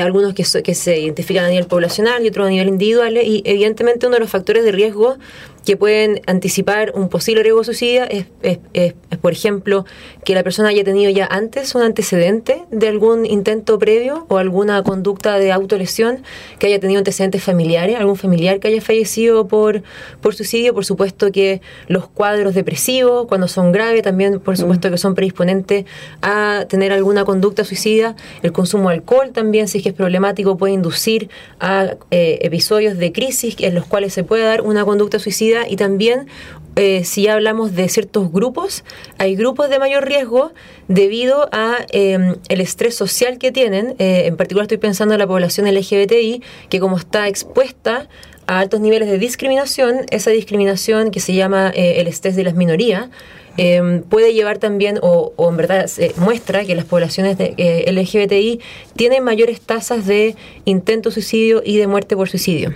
algunos 0.02 0.34
que, 0.34 0.44
que 0.62 0.76
se 0.76 1.00
identifican 1.00 1.46
a 1.46 1.50
nivel 1.50 1.66
poblacional 1.66 2.26
y 2.26 2.28
otros 2.28 2.48
a 2.48 2.50
nivel 2.50 2.68
individual, 2.68 3.16
y 3.16 3.42
evidentemente 3.46 4.06
uno 4.06 4.16
de 4.16 4.20
los 4.20 4.30
factores 4.30 4.66
de 4.66 4.74
riesgo 4.74 5.18
que 5.66 5.78
pueden 5.78 6.22
anticipar 6.26 6.94
un 6.96 7.10
posible 7.10 7.44
riesgo 7.44 7.60
de 7.60 7.66
suicidio 7.66 8.04
es, 8.10 8.26
es, 8.74 8.94
por 9.22 9.32
ejemplo, 9.32 9.86
que 10.26 10.34
la 10.34 10.44
persona 10.44 10.70
haya 10.70 10.84
tenido 10.84 11.10
ya 11.12 11.26
antes 11.26 11.76
un 11.76 11.84
antecedente 11.84 12.64
de 12.72 12.88
algún 12.88 13.26
intento 13.26 13.78
previo 13.80 14.26
o 14.30 14.38
alguna 14.38 14.84
conducta 14.84 15.38
de 15.38 15.52
autolesión, 15.52 16.24
que 16.58 16.68
haya 16.68 16.80
tenido 16.80 17.00
antecedentes 17.00 17.44
familiares, 17.44 17.98
algún 17.98 18.16
familiar 18.16 18.60
que 18.60 18.70
haya 18.70 18.82
fallecido 18.82 19.48
por, 19.48 19.84
por 20.22 20.36
suicidio. 20.36 20.74
Por 20.74 20.86
supuesto 20.86 21.32
que 21.32 21.62
los 21.88 22.08
cuadros 22.08 22.56
depresivos, 22.56 23.28
cuando 23.28 23.48
son 23.48 23.72
graves, 23.72 24.02
también 24.02 24.40
por 24.40 24.58
supuesto 24.58 24.90
que 24.90 24.98
son 24.98 25.16
predisponentes 25.16 25.86
a 26.22 26.66
tener 26.68 26.92
alguna 26.92 27.26
conducta 27.26 27.64
suicida. 27.64 28.16
El 28.42 28.52
consumo 28.52 28.90
de 28.90 28.96
alcohol 28.96 29.32
también, 29.32 29.68
si 29.68 29.78
es 29.78 29.84
que 29.84 29.90
es 29.90 29.96
problemático, 29.96 30.58
puede 30.58 30.74
inducir 30.74 31.30
a 31.60 31.96
eh, 32.12 32.40
episodios 32.42 32.98
de 32.98 33.12
crisis 33.12 33.56
en 33.60 33.76
los 33.76 33.86
cuales 33.86 34.14
se 34.14 34.24
puede 34.24 34.44
dar 34.44 34.62
una 34.62 34.86
conducta 34.86 35.20
suicida 35.20 35.68
y 35.68 35.76
también 35.76 36.28
eh, 36.76 37.04
si 37.04 37.28
hablamos 37.28 37.76
de 37.76 37.90
ciertos 37.90 38.32
grupos, 38.32 38.84
hay 39.18 39.36
grupos 39.36 39.70
de 39.70 39.80
mayor 39.80 40.06
riesgo 40.06 40.52
debido 40.88 41.50
a 41.52 41.78
em, 41.92 42.36
el 42.48 42.62
estrés 42.62 42.96
social 42.96 43.38
que 43.38 43.52
tienen. 43.52 43.96
Eh, 44.00 44.24
en 44.28 44.38
particular 44.38 44.64
estoy 44.64 44.78
pensando 44.78 45.14
en 45.14 45.20
la 45.20 45.28
población 45.28 45.68
LGBTI, 45.68 46.42
que 46.70 46.80
como 46.80 46.98
está 46.98 47.28
expuesta 47.28 48.08
a 48.48 48.60
altos 48.60 48.80
niveles 48.80 49.10
de 49.10 49.18
discriminación, 49.18 50.06
esa 50.10 50.32
discriminación 50.32 51.12
que 51.12 51.20
se 51.20 51.34
llama 51.34 51.72
eh, 51.76 51.96
el 51.98 52.08
estrés 52.08 52.36
de 52.36 52.44
las 52.44 52.56
minorías, 52.56 53.10
em, 53.58 54.02
puede 54.04 54.34
llevar 54.34 54.58
también, 54.58 55.00
o, 55.02 55.34
en 55.50 55.58
verdad 55.58 55.90
muestra 56.16 56.64
que 56.64 56.76
las 56.76 56.86
poblaciones 56.86 57.38
de, 57.38 57.86
LGBTI 57.92 58.62
tienen 58.96 59.24
mayores 59.24 59.60
tasas 59.60 60.06
de 60.06 60.36
intento 60.66 61.12
suicidio 61.12 61.62
y 61.66 61.78
de 61.78 61.88
muerte 61.88 62.16
por 62.16 62.30
suicidio. 62.30 62.74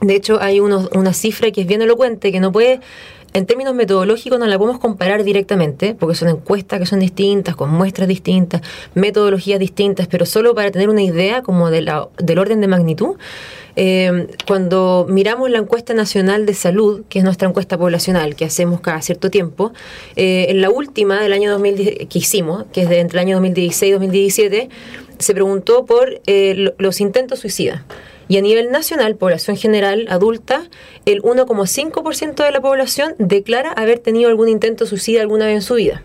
De 0.00 0.14
hecho, 0.14 0.40
hay 0.40 0.60
una 0.60 1.12
cifra 1.12 1.50
que 1.50 1.62
es 1.62 1.66
bien 1.66 1.82
elocuente, 1.82 2.30
que 2.30 2.38
no 2.38 2.52
puede, 2.52 2.78
en 3.32 3.46
términos 3.46 3.74
metodológicos, 3.74 4.38
no 4.38 4.46
la 4.46 4.58
podemos 4.58 4.80
comparar 4.80 5.24
directamente, 5.24 5.94
porque 5.94 6.14
son 6.14 6.28
encuestas 6.28 6.80
que 6.80 6.86
son 6.86 7.00
distintas, 7.00 7.56
con 7.56 7.70
muestras 7.70 8.08
distintas, 8.08 8.62
metodologías 8.94 9.58
distintas, 9.60 10.06
pero 10.06 10.26
solo 10.26 10.54
para 10.54 10.70
tener 10.70 10.88
una 10.88 11.02
idea 11.02 11.42
como 11.42 11.70
de 11.70 11.82
la, 11.82 12.08
del 12.18 12.38
orden 12.38 12.60
de 12.60 12.68
magnitud. 12.68 13.16
Eh, 13.76 14.26
cuando 14.46 15.06
miramos 15.08 15.50
la 15.50 15.58
encuesta 15.58 15.94
nacional 15.94 16.46
de 16.46 16.54
salud, 16.54 17.02
que 17.08 17.20
es 17.20 17.24
nuestra 17.24 17.48
encuesta 17.48 17.78
poblacional 17.78 18.34
que 18.34 18.44
hacemos 18.44 18.80
cada 18.80 19.00
cierto 19.02 19.30
tiempo, 19.30 19.72
eh, 20.16 20.46
en 20.48 20.60
la 20.60 20.70
última 20.70 21.20
del 21.20 21.32
año 21.32 21.52
2010 21.52 22.08
que 22.08 22.18
hicimos, 22.18 22.64
que 22.72 22.82
es 22.82 22.88
de 22.88 22.98
entre 22.98 23.20
el 23.20 23.26
año 23.26 23.36
2016 23.36 23.90
y 23.90 23.92
2017, 23.92 24.68
se 25.18 25.34
preguntó 25.34 25.84
por 25.84 26.20
eh, 26.26 26.74
los 26.78 27.00
intentos 27.00 27.38
suicidas. 27.38 27.82
Y 28.28 28.36
a 28.36 28.42
nivel 28.42 28.70
nacional, 28.70 29.16
población 29.16 29.56
general 29.56 30.06
adulta, 30.10 30.68
el 31.06 31.22
1,5% 31.22 32.44
de 32.44 32.50
la 32.50 32.60
población 32.60 33.14
declara 33.18 33.72
haber 33.72 33.98
tenido 33.98 34.28
algún 34.28 34.48
intento 34.48 34.86
suicida 34.86 35.22
alguna 35.22 35.46
vez 35.46 35.56
en 35.56 35.62
su 35.62 35.74
vida. 35.74 36.02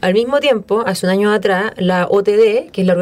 Al 0.00 0.14
mismo 0.14 0.40
tiempo, 0.40 0.82
hace 0.86 1.06
un 1.06 1.12
año 1.12 1.32
atrás, 1.32 1.72
la 1.76 2.06
OTD, 2.08 2.70
que 2.72 2.80
es, 2.80 2.86
la 2.86 2.94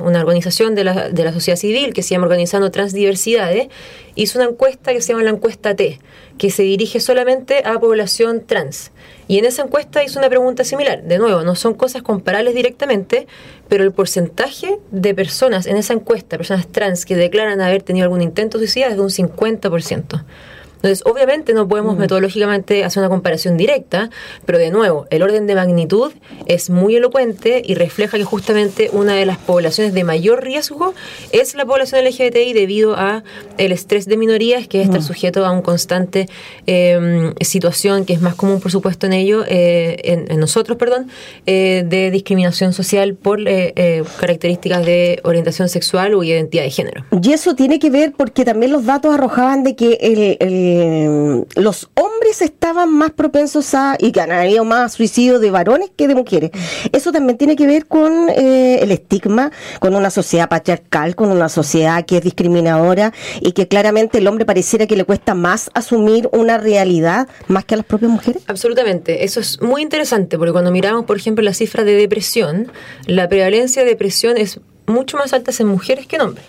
una 0.00 0.20
organización 0.20 0.74
de 0.74 0.84
la, 0.84 1.10
de 1.10 1.24
la 1.24 1.32
sociedad 1.32 1.58
civil 1.58 1.92
que 1.92 2.02
se 2.02 2.10
llama 2.10 2.24
Organizando 2.24 2.70
Transdiversidades, 2.70 3.68
hizo 4.14 4.38
una 4.38 4.48
encuesta 4.48 4.92
que 4.92 5.00
se 5.00 5.12
llama 5.12 5.24
la 5.24 5.30
encuesta 5.30 5.74
T, 5.74 5.98
que 6.38 6.50
se 6.50 6.62
dirige 6.62 7.00
solamente 7.00 7.62
a 7.64 7.78
población 7.78 8.44
trans. 8.46 8.90
Y 9.28 9.38
en 9.38 9.44
esa 9.44 9.62
encuesta 9.62 10.04
hizo 10.04 10.18
una 10.18 10.28
pregunta 10.28 10.64
similar. 10.64 11.02
De 11.02 11.18
nuevo, 11.18 11.42
no 11.42 11.54
son 11.54 11.74
cosas 11.74 12.02
comparables 12.02 12.54
directamente, 12.54 13.26
pero 13.68 13.84
el 13.84 13.92
porcentaje 13.92 14.78
de 14.90 15.14
personas 15.14 15.66
en 15.66 15.76
esa 15.76 15.94
encuesta, 15.94 16.36
personas 16.36 16.66
trans 16.66 17.04
que 17.06 17.16
declaran 17.16 17.60
haber 17.60 17.82
tenido 17.82 18.04
algún 18.04 18.22
intento 18.22 18.58
de 18.58 18.66
suicida 18.66 18.88
es 18.88 18.96
de 18.96 19.02
un 19.02 19.10
50%. 19.10 20.24
Entonces, 20.84 21.02
obviamente 21.06 21.54
no 21.54 21.66
podemos 21.66 21.96
mm. 21.96 22.00
metodológicamente 22.00 22.84
hacer 22.84 23.00
una 23.00 23.08
comparación 23.08 23.56
directa, 23.56 24.10
pero 24.44 24.58
de 24.58 24.70
nuevo, 24.70 25.06
el 25.08 25.22
orden 25.22 25.46
de 25.46 25.54
magnitud 25.54 26.12
es 26.44 26.68
muy 26.68 26.96
elocuente 26.96 27.62
y 27.64 27.74
refleja 27.74 28.18
que 28.18 28.24
justamente 28.24 28.90
una 28.92 29.14
de 29.14 29.24
las 29.24 29.38
poblaciones 29.38 29.94
de 29.94 30.04
mayor 30.04 30.44
riesgo 30.44 30.92
es 31.32 31.54
la 31.54 31.64
población 31.64 32.04
LGBTI 32.04 32.52
debido 32.52 32.96
a 32.96 33.24
el 33.56 33.72
estrés 33.72 34.04
de 34.04 34.18
minorías, 34.18 34.68
que 34.68 34.82
es 34.82 34.88
estar 34.88 35.00
mm. 35.00 35.04
sujeto 35.04 35.46
a 35.46 35.52
un 35.52 35.62
constante 35.62 36.28
em, 36.66 37.32
situación 37.40 38.04
que 38.04 38.12
es 38.12 38.20
más 38.20 38.34
común, 38.34 38.60
por 38.60 38.70
supuesto, 38.70 39.06
en 39.06 39.14
ello, 39.14 39.42
eh, 39.48 40.26
en, 40.28 40.38
nosotros, 40.38 40.76
perdón, 40.76 41.08
eh, 41.46 41.82
de 41.86 42.10
discriminación 42.10 42.74
social 42.74 43.14
por 43.14 43.40
eh, 43.46 44.04
características 44.20 44.84
de 44.84 45.20
orientación 45.24 45.70
sexual 45.70 46.12
o 46.12 46.22
identidad 46.22 46.64
de 46.64 46.70
género. 46.70 47.06
Y 47.22 47.32
eso 47.32 47.54
tiene 47.54 47.78
que 47.78 47.88
ver 47.88 48.12
porque 48.14 48.44
también 48.44 48.70
los 48.70 48.84
datos 48.84 49.14
arrojaban 49.14 49.64
de 49.64 49.76
que 49.76 49.94
el 50.02 50.73
eh, 50.76 51.44
los 51.54 51.88
hombres 51.94 52.42
estaban 52.42 52.92
más 52.92 53.12
propensos 53.12 53.74
a, 53.74 53.96
y 53.98 54.12
que 54.12 54.20
han 54.20 54.32
habido 54.32 54.64
más 54.64 54.94
suicidios 54.94 55.40
de 55.40 55.50
varones 55.50 55.90
que 55.96 56.08
de 56.08 56.14
mujeres. 56.14 56.50
Eso 56.92 57.12
también 57.12 57.38
tiene 57.38 57.54
que 57.54 57.66
ver 57.66 57.86
con 57.86 58.28
eh, 58.30 58.80
el 58.82 58.90
estigma, 58.90 59.52
con 59.78 59.94
una 59.94 60.10
sociedad 60.10 60.48
patriarcal, 60.48 61.14
con 61.14 61.30
una 61.30 61.48
sociedad 61.48 62.04
que 62.04 62.16
es 62.18 62.22
discriminadora 62.22 63.12
y 63.40 63.52
que 63.52 63.68
claramente 63.68 64.18
el 64.18 64.26
hombre 64.26 64.44
pareciera 64.44 64.86
que 64.86 64.96
le 64.96 65.04
cuesta 65.04 65.34
más 65.34 65.70
asumir 65.74 66.28
una 66.32 66.58
realidad 66.58 67.28
más 67.46 67.64
que 67.64 67.74
a 67.74 67.76
las 67.76 67.86
propias 67.86 68.10
mujeres. 68.10 68.42
Absolutamente. 68.46 69.24
Eso 69.24 69.40
es 69.40 69.60
muy 69.60 69.82
interesante 69.82 70.38
porque 70.38 70.52
cuando 70.52 70.70
miramos, 70.70 71.04
por 71.04 71.16
ejemplo, 71.16 71.44
la 71.44 71.54
cifra 71.54 71.84
de 71.84 71.94
depresión, 71.94 72.72
la 73.06 73.28
prevalencia 73.28 73.82
de 73.82 73.90
depresión 73.90 74.36
es 74.36 74.60
mucho 74.86 75.16
más 75.16 75.32
alta 75.32 75.52
en 75.58 75.66
mujeres 75.66 76.06
que 76.06 76.16
en 76.16 76.22
hombres. 76.22 76.44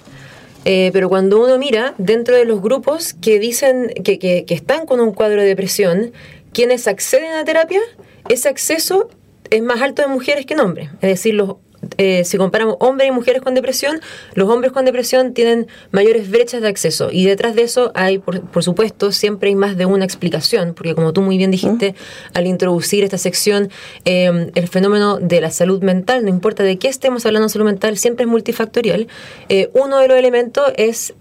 Eh, 0.66 0.90
pero 0.94 1.10
cuando 1.10 1.42
uno 1.44 1.58
mira 1.58 1.94
dentro 1.98 2.36
de 2.36 2.46
los 2.46 2.62
grupos 2.62 3.14
que 3.14 3.40
dicen 3.40 3.94
que, 4.04 4.20
que, 4.20 4.46
que 4.46 4.54
están 4.54 4.86
con 4.86 5.00
un 5.00 5.14
cuadro 5.14 5.42
de 5.42 5.48
depresión, 5.48 6.12
quienes 6.54 6.88
acceden 6.88 7.34
a 7.34 7.46
terapia, 7.46 7.82
ese 8.30 8.50
acceso 8.50 9.10
es 9.52 9.62
más 9.62 9.82
alto 9.82 10.04
en 10.04 10.12
mujeres 10.12 10.46
que 10.46 10.56
en 10.56 10.62
hombres. 10.62 10.90
Es 11.02 11.10
decir, 11.10 11.36
los 11.36 11.56
eh, 11.98 12.24
si 12.26 12.38
comparamos 12.38 12.78
hombres 12.80 13.08
y 13.08 13.12
mujeres 13.12 13.42
con 13.42 13.56
depresión, 13.56 14.00
los 14.34 14.50
hombres 14.50 14.72
con 14.72 14.86
depresión 14.86 15.34
tienen 15.34 15.68
mayores 15.92 16.30
brechas 16.30 16.62
de 16.62 16.68
acceso. 16.68 17.10
Y 17.12 17.26
detrás 17.26 17.56
de 17.56 17.64
eso 17.64 17.92
hay, 17.96 18.20
por, 18.20 18.64
supuesto, 18.64 19.12
siempre 19.12 19.50
hay 19.50 19.56
más 19.56 19.78
de 19.78 19.86
una 19.86 20.06
explicación, 20.06 20.74
porque 20.74 20.96
como 20.96 21.14
tú 21.14 21.22
muy 21.22 21.38
bien 21.38 21.52
dijiste, 21.52 21.96
al 22.34 22.48
introducir 22.48 23.04
esta 23.04 23.18
sección, 23.18 23.70
eh, 24.06 24.52
el 24.54 24.68
fenómeno 24.68 25.18
de 25.20 25.42
la 25.42 25.52
salud 25.52 25.82
mental, 25.82 26.24
no 26.24 26.30
importa 26.30 26.64
de 26.64 26.78
qué 26.78 26.88
estemos 26.88 27.26
hablando 27.26 27.48
de 27.48 27.54
salud 27.54 27.66
mental, 27.66 27.98
siempre 27.98 28.26
es 28.26 28.30
multifactorial. 28.30 29.08
Eh, 29.50 29.70
uno 29.74 30.00
de 30.00 30.08
los 30.08 30.18
elementos 30.18 30.66
es, 30.78 31.14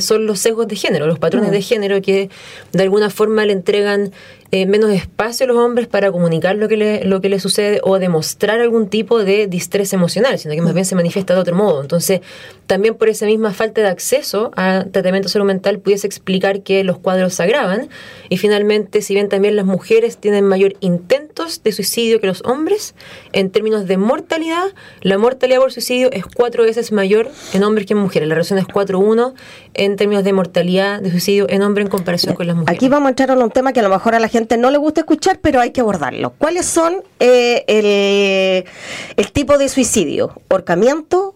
son 0.00 0.26
los 0.26 0.40
sesgos 0.40 0.68
de 0.68 0.76
género, 0.76 1.06
los 1.06 1.18
patrones 1.18 1.50
de 1.50 1.62
género 1.62 2.00
que 2.02 2.30
de 2.72 2.82
alguna 2.82 3.10
forma 3.10 3.44
le 3.44 3.52
entregan 3.52 4.12
eh, 4.52 4.66
menos 4.66 4.90
espacio 4.90 5.44
a 5.44 5.46
los 5.46 5.56
hombres 5.56 5.86
para 5.86 6.10
comunicar 6.10 6.56
lo 6.56 6.66
que, 6.66 6.76
le, 6.76 7.04
lo 7.04 7.20
que 7.20 7.28
les 7.28 7.40
sucede 7.40 7.80
o 7.84 8.00
demostrar 8.00 8.60
algún 8.60 8.88
tipo 8.88 9.22
de 9.22 9.46
distrés 9.46 9.92
emocional, 9.92 10.38
sino 10.40 10.54
que 10.54 10.62
más 10.62 10.74
bien 10.74 10.84
se 10.84 10.96
manifiesta 10.96 11.34
de 11.34 11.40
otro 11.40 11.54
modo. 11.54 11.80
Entonces, 11.82 12.20
también 12.66 12.96
por 12.96 13.08
esa 13.08 13.26
misma 13.26 13.52
falta 13.52 13.80
de 13.80 13.86
acceso 13.86 14.50
a 14.56 14.86
tratamiento 14.90 15.28
de 15.28 15.32
salud 15.32 15.46
mental 15.46 15.78
pudiese 15.78 16.06
explicar 16.06 16.62
que 16.62 16.82
los 16.82 16.98
cuadros 16.98 17.34
se 17.34 17.44
agravan. 17.44 17.88
Y 18.28 18.38
finalmente, 18.38 19.02
si 19.02 19.14
bien 19.14 19.28
también 19.28 19.54
las 19.54 19.66
mujeres 19.66 20.18
tienen 20.18 20.44
mayor 20.44 20.74
intentos 20.80 21.62
de 21.62 21.70
suicidio 21.70 22.20
que 22.20 22.26
los 22.26 22.42
hombres, 22.44 22.94
en 23.32 23.50
términos 23.50 23.86
de 23.86 23.98
mortalidad, 23.98 24.66
la 25.00 25.16
mortalidad 25.16 25.60
por 25.60 25.72
suicidio 25.72 26.10
es 26.10 26.24
cuatro 26.26 26.64
veces 26.64 26.90
mayor 26.90 27.30
en 27.52 27.62
hombres 27.62 27.86
que 27.86 27.92
en 27.92 28.00
mujeres. 28.00 28.28
La 28.28 28.34
relación 28.34 28.58
es 28.58 28.66
4-1 28.66 29.32
en 29.74 29.96
términos 29.96 30.24
de 30.24 30.32
mortalidad 30.32 31.00
de 31.00 31.10
suicidio 31.10 31.46
en 31.48 31.62
hombre 31.62 31.84
en 31.84 31.88
comparación 31.88 32.34
con 32.34 32.48
las 32.48 32.56
mujeres. 32.56 32.76
Aquí 32.76 32.88
vamos 32.88 33.06
a 33.06 33.10
entrar 33.10 33.30
en 33.30 33.38
un 33.38 33.50
tema 33.50 33.72
que 33.72 33.80
a 33.80 33.82
lo 33.84 33.90
mejor 33.90 34.14
a 34.14 34.20
la 34.20 34.28
gente 34.28 34.39
no 34.58 34.70
le 34.70 34.78
gusta 34.78 35.00
escuchar, 35.00 35.38
pero 35.40 35.60
hay 35.60 35.70
que 35.70 35.80
abordarlo. 35.80 36.34
¿Cuáles 36.38 36.66
son 36.66 37.02
eh, 37.18 37.64
el, 37.66 38.64
el 39.16 39.32
tipo 39.32 39.58
de 39.58 39.68
suicidio? 39.68 40.40
¿Horcamiento? 40.48 41.34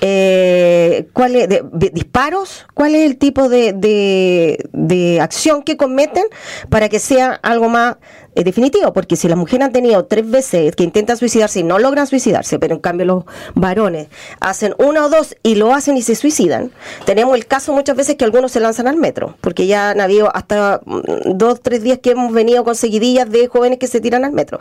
Eh, 0.00 1.08
cuál 1.12 1.32
de, 1.32 1.64
disparos, 1.92 2.66
cuál 2.74 2.94
es 2.94 3.06
el 3.10 3.16
tipo 3.16 3.48
de, 3.48 3.72
de, 3.72 5.20
acción 5.20 5.62
que 5.62 5.76
cometen 5.76 6.24
para 6.68 6.88
que 6.88 6.98
sea 6.98 7.32
algo 7.42 7.68
más 7.68 7.96
eh, 8.34 8.44
definitivo, 8.44 8.92
porque 8.92 9.16
si 9.16 9.28
las 9.28 9.38
mujeres 9.38 9.66
han 9.66 9.72
tenido 9.72 10.04
tres 10.04 10.30
veces 10.30 10.76
que 10.76 10.84
intentan 10.84 11.16
suicidarse 11.16 11.60
y 11.60 11.62
no 11.62 11.78
logran 11.78 12.06
suicidarse, 12.06 12.58
pero 12.58 12.74
en 12.74 12.80
cambio 12.80 13.06
los 13.06 13.24
varones 13.54 14.08
hacen 14.40 14.74
una 14.78 15.06
o 15.06 15.08
dos 15.08 15.34
y 15.42 15.54
lo 15.54 15.72
hacen 15.72 15.96
y 15.96 16.02
se 16.02 16.14
suicidan, 16.14 16.70
tenemos 17.06 17.34
el 17.34 17.46
caso 17.46 17.72
muchas 17.72 17.96
veces 17.96 18.16
que 18.16 18.24
algunos 18.24 18.52
se 18.52 18.60
lanzan 18.60 18.88
al 18.88 18.96
metro, 18.96 19.36
porque 19.40 19.66
ya 19.66 19.90
han 19.90 20.00
habido 20.00 20.34
hasta 20.34 20.80
mm, 20.84 21.36
dos, 21.36 21.62
tres 21.62 21.82
días 21.82 21.98
que 22.00 22.10
hemos 22.10 22.32
venido 22.32 22.62
con 22.64 22.74
seguidillas 22.74 23.30
de 23.30 23.48
jóvenes 23.48 23.78
que 23.78 23.86
se 23.86 24.00
tiran 24.00 24.24
al 24.24 24.32
metro. 24.32 24.58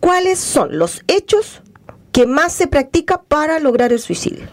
¿Cuáles 0.00 0.38
son 0.38 0.78
los 0.78 1.02
hechos 1.06 1.62
que 2.12 2.26
más 2.26 2.52
se 2.52 2.66
practica 2.66 3.22
para 3.22 3.58
lograr 3.58 3.92
el 3.92 3.98
suicidio? 3.98 4.46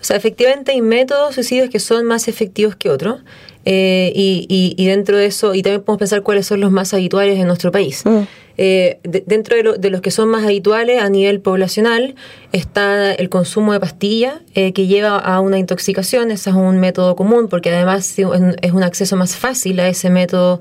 O 0.00 0.04
sea, 0.04 0.16
efectivamente 0.16 0.72
hay 0.72 0.80
métodos 0.80 1.34
suicidios 1.34 1.68
que 1.68 1.78
son 1.78 2.06
más 2.06 2.26
efectivos 2.28 2.74
que 2.74 2.90
otros. 2.90 3.20
Eh, 3.66 4.12
y, 4.14 4.46
y, 4.48 4.86
dentro 4.86 5.18
de 5.18 5.26
eso, 5.26 5.54
y 5.54 5.62
también 5.62 5.82
podemos 5.82 5.98
pensar 5.98 6.22
cuáles 6.22 6.46
son 6.46 6.60
los 6.60 6.72
más 6.72 6.94
habituales 6.94 7.38
en 7.38 7.46
nuestro 7.46 7.70
país. 7.70 8.02
Mm. 8.06 8.20
Eh, 8.56 8.98
dentro 9.02 9.56
de, 9.56 9.90
los 9.90 10.00
que 10.00 10.10
son 10.10 10.28
más 10.28 10.44
habituales 10.44 11.02
a 11.02 11.08
nivel 11.08 11.40
poblacional 11.40 12.14
está 12.52 13.12
el 13.12 13.30
consumo 13.30 13.72
de 13.72 13.80
pastillas 13.80 14.34
eh, 14.54 14.72
que 14.72 14.86
lleva 14.86 15.18
a 15.18 15.40
una 15.40 15.58
intoxicación. 15.58 16.30
Ese 16.30 16.50
es 16.50 16.56
un 16.56 16.78
método 16.78 17.16
común 17.16 17.48
porque 17.48 17.70
además 17.70 18.18
es 18.18 18.72
un 18.72 18.82
acceso 18.82 19.16
más 19.16 19.36
fácil 19.36 19.80
a 19.80 19.88
ese 19.88 20.10
método 20.10 20.60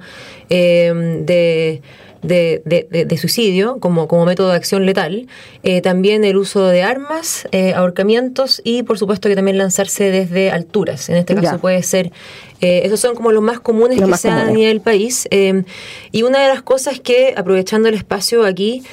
de 0.49 1.81
de, 2.21 2.61
de, 3.07 3.17
suicidio 3.17 3.77
como, 3.79 4.07
como 4.07 4.25
método 4.25 4.49
de 4.49 4.55
acción 4.55 4.85
letal, 4.85 5.27
eh, 5.63 5.81
también 5.81 6.23
el 6.23 6.37
uso 6.37 6.67
de 6.67 6.83
armas, 6.83 7.47
eh, 7.51 7.73
ahorcamientos 7.73 8.61
y 8.63 8.83
por 8.83 8.97
supuesto 8.97 9.29
que 9.29 9.35
también 9.35 9.57
lanzarse 9.57 10.11
desde 10.11 10.51
alturas. 10.51 11.09
En 11.09 11.15
este 11.15 11.35
caso 11.35 11.59
puede 11.59 11.81
ser, 11.83 12.11
eh, 12.61 12.81
esos 12.83 12.99
son 12.99 13.15
como 13.15 13.31
los 13.31 13.43
más 13.43 13.59
comunes 13.59 14.01
que 14.01 14.17
se 14.17 14.27
dan 14.27 14.49
a 14.49 14.51
nivel 14.51 14.81
país. 14.81 15.27
y 16.11 16.23
una 16.23 16.41
de 16.41 16.47
las 16.47 16.61
cosas 16.61 16.99
que, 16.99 17.33
aprovechando 17.37 17.89
el 17.89 17.95
espacio 17.95 18.45
aquí, 18.45 18.83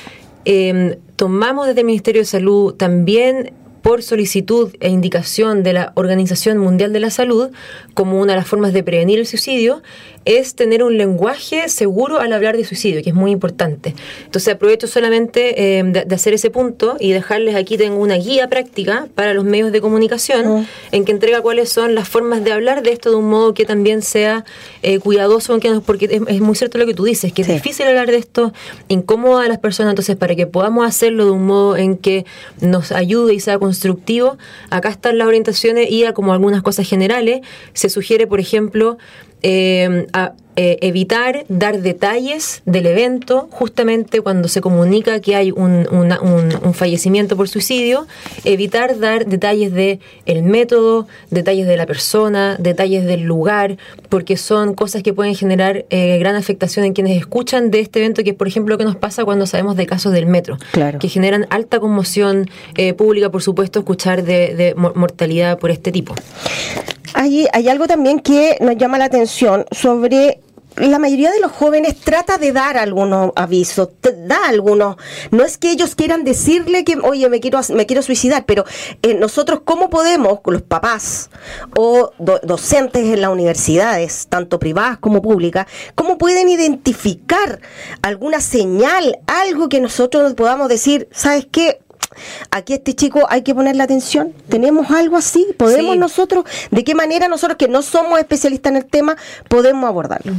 tomamos 1.17 1.67
desde 1.67 1.81
el 1.81 1.87
Ministerio 1.87 2.23
de 2.23 2.27
Salud 2.27 2.75
también 2.75 3.53
por 3.87 4.03
solicitud 4.03 4.75
e 4.81 4.89
indicación 4.89 5.63
de 5.63 5.73
la 5.73 5.93
Organización 5.95 6.59
Mundial 6.59 6.93
de 6.93 6.99
la 6.99 7.11
Salud, 7.11 7.51
como 7.95 8.21
una 8.21 8.33
de 8.33 8.39
las 8.39 8.49
formas 8.49 8.73
de 8.73 8.83
prevenir 8.83 9.21
el 9.21 9.29
suicidio, 9.29 9.81
es 10.27 10.57
tener 10.57 10.83
un 10.83 10.99
lenguaje 10.99 11.69
seguro 11.69 12.19
al 12.19 12.33
hablar 12.33 12.57
de 12.57 12.65
suicidio, 12.65 13.03
que 13.03 13.11
es 13.11 13.15
muy 13.15 13.31
importante. 13.31 13.95
Entonces 14.25 14.53
aprovecho 14.53 14.89
solamente 14.89 15.79
eh, 15.79 15.83
de, 15.85 16.15
hacer 16.15 16.35
ese 16.35 16.51
punto 16.51 16.97
y 17.01 17.13
dejarles 17.13 17.55
aquí, 17.55 17.79
tengo 17.79 17.97
una 17.97 18.17
guía 18.17 18.49
práctica 18.49 19.07
para 19.15 19.33
los 19.33 19.45
medios 19.45 19.71
de 19.71 19.81
comunicación 19.81 20.67
en 20.91 21.05
que 21.05 21.13
entrega 21.13 21.41
cuáles 21.41 21.69
son 21.69 21.95
las 21.95 22.09
formas 22.09 22.43
de 22.43 22.53
hablar 22.53 22.83
de 22.83 22.91
esto 22.91 23.11
de 23.11 23.17
un 23.17 23.29
modo 23.31 23.55
que 23.55 23.65
también 23.65 24.03
sea 24.03 24.45
eh, 24.83 24.99
cuidadoso, 24.99 25.59
porque 25.87 26.23
es, 26.27 26.41
muy 26.41 26.57
cierto 26.57 26.79
lo 26.79 26.87
que 26.87 26.95
tú 26.95 27.05
dices, 27.05 27.33
que 27.33 27.43
es 27.43 27.49
difícil 27.49 27.87
hablar 27.87 28.11
de 28.11 28.17
esto, 28.17 28.53
incómodo 28.89 29.39
a 29.39 29.47
las 29.47 29.59
personas, 29.59 29.93
entonces 29.93 30.17
para 30.17 30.35
que 30.35 30.47
podamos 30.47 30.87
hacerlo 30.87 31.25
de 31.25 31.31
un 31.31 31.47
modo 31.47 31.77
en 31.77 31.97
que 31.97 32.27
nos 32.61 32.91
ayude 32.91 33.33
y 33.33 33.41
sea 33.41 33.61
constructivo, 33.61 34.39
acá 34.71 34.89
están 34.89 35.19
las 35.19 35.29
orientaciones 35.29 35.89
y 35.89 36.05
a 36.05 36.13
como 36.13 36.33
algunas 36.33 36.63
cosas 36.63 36.89
generales, 36.89 37.43
se 37.75 37.89
sugiere, 37.89 38.27
por 38.27 38.41
ejemplo, 38.41 38.99
eh, 39.49 40.09
a, 40.13 40.33
eh, 40.59 40.79
evitar 40.81 41.45
dar 41.49 41.83
detalles 41.83 42.63
del 42.65 42.87
evento 42.87 43.47
justamente 43.53 44.23
cuando 44.23 44.49
se 44.49 44.63
comunica 44.63 45.21
que 45.21 45.37
hay 45.37 45.51
un, 45.51 45.87
un, 45.93 46.73
fallecimiento 46.73 47.37
por 47.37 47.47
suicidio, 47.47 48.07
evitar 48.45 48.99
dar 48.99 49.27
detalles 49.27 49.71
de 49.75 50.01
el 50.25 50.43
método, 50.43 51.09
detalles 51.31 51.67
de 51.67 51.77
la 51.77 51.85
persona, 51.85 52.57
detalles 52.59 53.05
del 53.05 53.25
lugar, 53.25 53.77
porque 54.09 54.39
son 54.39 54.73
cosas 54.73 55.03
que 55.03 55.13
pueden 55.13 55.35
generar 55.35 55.85
eh, 55.91 56.17
gran 56.19 56.37
afectación 56.37 56.87
en 56.87 56.95
quienes 56.95 57.19
escuchan 57.19 57.71
de 57.71 57.81
este 57.81 57.99
evento, 57.99 58.25
que 58.25 58.31
es 58.31 58.37
por 58.37 58.49
ejemplo 58.49 58.77
lo 58.77 58.79
que 58.79 58.85
nos 58.85 58.97
pasa 58.97 59.27
cuando 59.27 59.45
sabemos 59.45 59.77
de 59.77 59.85
casos 59.85 60.15
del 60.15 60.25
metro, 60.25 60.57
que 60.99 61.09
generan 61.11 61.47
alta 61.51 61.81
conmoción 61.81 62.49
eh, 62.77 62.95
pública, 62.95 63.31
por 63.31 63.43
supuesto, 63.43 63.81
escuchar 63.81 64.25
de, 64.25 64.57
de 64.57 64.75
mortalidad 64.75 65.59
por 65.59 65.71
este 65.71 65.93
tipo. 65.93 66.15
Hay, 67.19 67.49
hay 67.51 67.69
algo 67.71 67.87
también 67.87 68.21
que 68.21 68.59
nos 68.61 68.77
llama 68.77 68.99
la 68.99 69.07
atención 69.07 69.65
sobre 69.71 70.41
la 70.77 70.99
mayoría 70.99 71.31
de 71.31 71.41
los 71.41 71.53
jóvenes 71.53 71.99
trata 72.01 72.37
de 72.37 72.53
dar 72.53 72.77
algunos 72.77 73.33
avisos, 73.35 73.89
da 74.03 74.47
algunos. 74.47 74.97
No 75.31 75.43
es 75.43 75.57
que 75.57 75.71
ellos 75.71 75.95
quieran 75.95 76.25
decirle 76.25 76.85
que, 76.85 76.97
oye, 76.97 77.29
me 77.31 77.41
quiero, 77.41 77.61
me 77.75 77.87
quiero 77.87 78.03
suicidar, 78.03 78.45
pero 78.45 78.67
eh, 79.01 79.15
nosotros, 79.15 79.63
¿cómo 79.65 79.89
podemos, 79.89 80.41
los 80.45 80.61
papás 80.61 81.31
o 81.79 82.13
docentes 82.19 83.05
en 83.05 83.23
las 83.23 83.31
universidades, 83.31 84.27
tanto 84.29 84.59
privadas 84.59 84.99
como 84.99 85.23
públicas, 85.23 85.67
cómo 85.95 86.19
pueden 86.19 86.51
identificar 86.51 87.61
alguna 88.03 88.41
señal, 88.41 89.19
algo 89.27 89.71
que 89.71 89.81
nosotros 89.81 90.35
podamos 90.35 90.69
decir, 90.69 91.09
¿sabes 91.11 91.49
qué? 91.51 91.79
Aquí 92.51 92.75
este 92.75 92.95
chico 92.95 93.27
hay 93.29 93.43
que 93.43 93.55
ponerle 93.55 93.83
atención. 93.83 94.33
¿Tenemos 94.49 94.91
algo 94.91 95.17
así? 95.17 95.47
¿Podemos 95.57 95.97
nosotros? 95.97 96.45
¿De 96.71 96.85
qué 96.85 96.95
manera 96.95 97.29
nosotros 97.29 97.57
que 97.57 97.69
no 97.69 97.83
somos 97.83 98.19
especialistas 98.19 98.71
en 98.71 98.77
el 98.77 98.87
tema 98.87 99.17
podemos 99.49 99.89
abordarlo? 99.89 100.33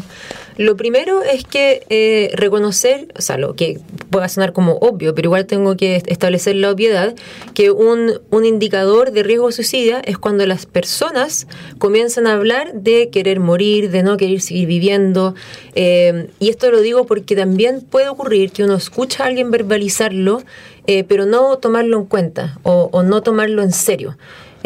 Lo 0.58 0.76
primero 0.76 1.22
es 1.22 1.44
que 1.44 1.86
eh, 1.90 2.32
reconocer, 2.34 3.08
o 3.16 3.22
sea, 3.22 3.38
lo 3.38 3.54
que 3.54 3.80
pueda 4.10 4.28
sonar 4.28 4.54
como 4.54 4.74
obvio, 4.78 5.14
pero 5.14 5.28
igual 5.28 5.46
tengo 5.46 5.78
que 5.78 6.02
establecer 6.08 6.56
la 6.56 6.72
obviedad, 6.72 7.14
que 7.54 7.70
un, 7.70 8.20
un 8.32 8.46
indicador 8.46 9.12
de 9.12 9.22
riesgo 9.22 9.48
de 9.48 9.54
suicidio 9.54 9.98
es 10.04 10.18
cuando 10.18 10.48
las 10.48 10.66
personas 10.66 11.48
comienzan 11.78 12.26
a 12.26 12.34
hablar 12.34 12.74
de 12.74 13.10
querer 13.10 13.40
morir, 13.40 13.92
de 13.92 14.02
no 14.02 14.18
querer 14.18 14.42
seguir 14.42 14.68
viviendo. 14.68 15.36
Eh, 15.76 16.30
y 16.40 16.50
esto 16.50 16.72
lo 16.72 16.82
digo 16.82 17.06
porque 17.06 17.36
también 17.36 17.82
puede 17.82 18.10
ocurrir 18.10 18.52
que 18.52 18.64
uno 18.64 18.76
escucha 18.76 19.26
a 19.26 19.28
alguien 19.28 19.52
verbalizarlo 19.52 20.42
eh, 20.88 21.04
pero 21.04 21.26
no 21.26 21.58
tomarlo 21.58 21.98
en 21.98 22.06
cuenta 22.06 22.58
o, 22.64 22.90
o 22.92 23.04
no 23.04 23.22
tomarlo 23.22 23.62
en 23.62 23.72
serio. 23.72 24.18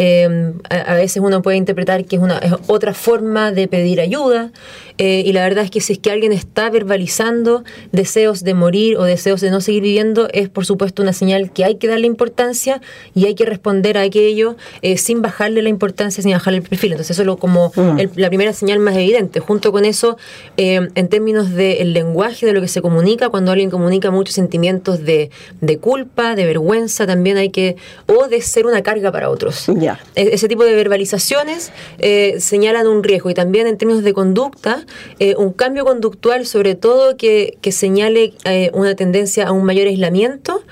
Eh, 0.03 0.53
a, 0.71 0.95
veces 0.95 1.21
uno 1.23 1.43
puede 1.43 1.57
interpretar 1.57 2.05
que 2.05 2.15
es, 2.15 2.21
una, 2.23 2.41
otra 2.65 2.95
forma 2.95 3.51
de 3.51 3.67
pedir 3.67 4.01
ayuda 4.01 4.51
eh, 4.97 5.21
y 5.23 5.31
la 5.31 5.43
verdad 5.43 5.63
es 5.63 5.69
que 5.69 5.79
si 5.79 5.93
es 5.93 5.99
que 5.99 6.09
alguien 6.09 6.31
está 6.31 6.71
verbalizando 6.71 7.63
deseos 7.91 8.43
de 8.43 8.55
morir 8.55 8.97
o 8.97 9.03
deseos 9.03 9.41
de 9.41 9.51
no 9.51 9.61
seguir 9.61 9.83
viviendo 9.83 10.27
es 10.33 10.49
por 10.49 10.65
supuesto 10.65 11.03
una 11.03 11.13
señal 11.13 11.51
que 11.51 11.65
hay 11.65 11.75
que 11.75 11.87
darle 11.87 12.07
importancia 12.07 12.81
y 13.13 13.27
hay 13.27 13.35
que 13.35 13.45
responder 13.45 13.95
a 13.99 14.01
aquello 14.01 14.55
eh, 14.81 14.97
sin 14.97 15.21
bajarle 15.21 15.61
la 15.61 15.69
importancia, 15.69 16.23
sin 16.23 16.31
bajarle 16.31 16.57
el 16.57 16.63
perfil. 16.67 16.93
Entonces 16.93 17.11
eso 17.11 17.21
es 17.21 17.27
lo, 17.27 17.37
como 17.37 17.71
mm. 17.75 17.99
la 18.15 18.29
primera 18.29 18.53
señal 18.53 18.79
más 18.79 18.95
evidente. 18.95 19.39
Junto 19.39 19.71
con 19.71 19.85
eso, 19.85 20.17
en 20.57 21.07
términos 21.09 21.51
del 21.51 21.93
lenguaje, 21.93 22.47
de 22.47 22.53
lo 22.53 22.61
que 22.61 22.67
se 22.67 22.81
comunica, 22.81 23.29
cuando 23.29 23.51
alguien 23.51 23.69
comunica 23.69 24.09
muchos 24.09 24.33
sentimientos 24.33 25.03
de, 25.03 25.29
de 25.59 25.77
culpa, 25.77 26.33
de 26.33 26.45
vergüenza, 26.45 27.05
también 27.05 27.37
hay 27.37 27.49
que, 27.49 27.75
o 28.07 28.27
de 28.27 28.41
ser 28.41 28.65
una 28.65 28.81
carga 28.81 29.11
para 29.11 29.29
otros. 29.29 29.67
E-, 30.15 30.29
ese 30.33 30.47
tipo 30.47 30.63
de 30.63 30.73
verbalizaciones 30.75 31.71
eh, 31.99 32.35
señalan 32.39 32.87
un 32.87 33.03
riesgo 33.03 33.29
y 33.29 33.33
también 33.33 33.67
en 33.67 33.77
términos 33.77 34.03
de 34.03 34.13
conducta, 34.13 34.85
eh, 35.19 35.35
un 35.37 35.53
cambio 35.53 35.85
conductual 35.85 36.45
sobre 36.45 36.75
todo 36.75 37.17
que, 37.17 37.57
que 37.61 37.71
señale 37.71 38.33
eh, 38.45 38.71
una 38.73 38.95
tendencia 38.95 39.47
a 39.47 39.51
un 39.51 39.63
mayor 39.63 39.87
aislamiento 39.87 40.63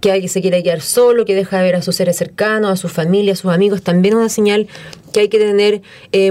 que 0.00 0.10
alguien 0.10 0.30
se 0.30 0.40
quiere 0.40 0.62
quedar 0.62 0.80
solo, 0.80 1.26
que 1.26 1.34
deja 1.34 1.58
de 1.58 1.62
ver 1.62 1.74
a 1.76 1.82
sus 1.82 1.96
seres 1.96 2.16
cercanos, 2.16 2.70
a 2.70 2.76
su 2.76 2.88
familia, 2.88 3.34
a 3.34 3.36
sus 3.36 3.52
amigos, 3.52 3.82
también 3.82 4.14
una 4.14 4.30
señal 4.30 4.66
que 5.12 5.20
hay 5.20 5.28
que 5.28 5.38
tener 5.38 5.82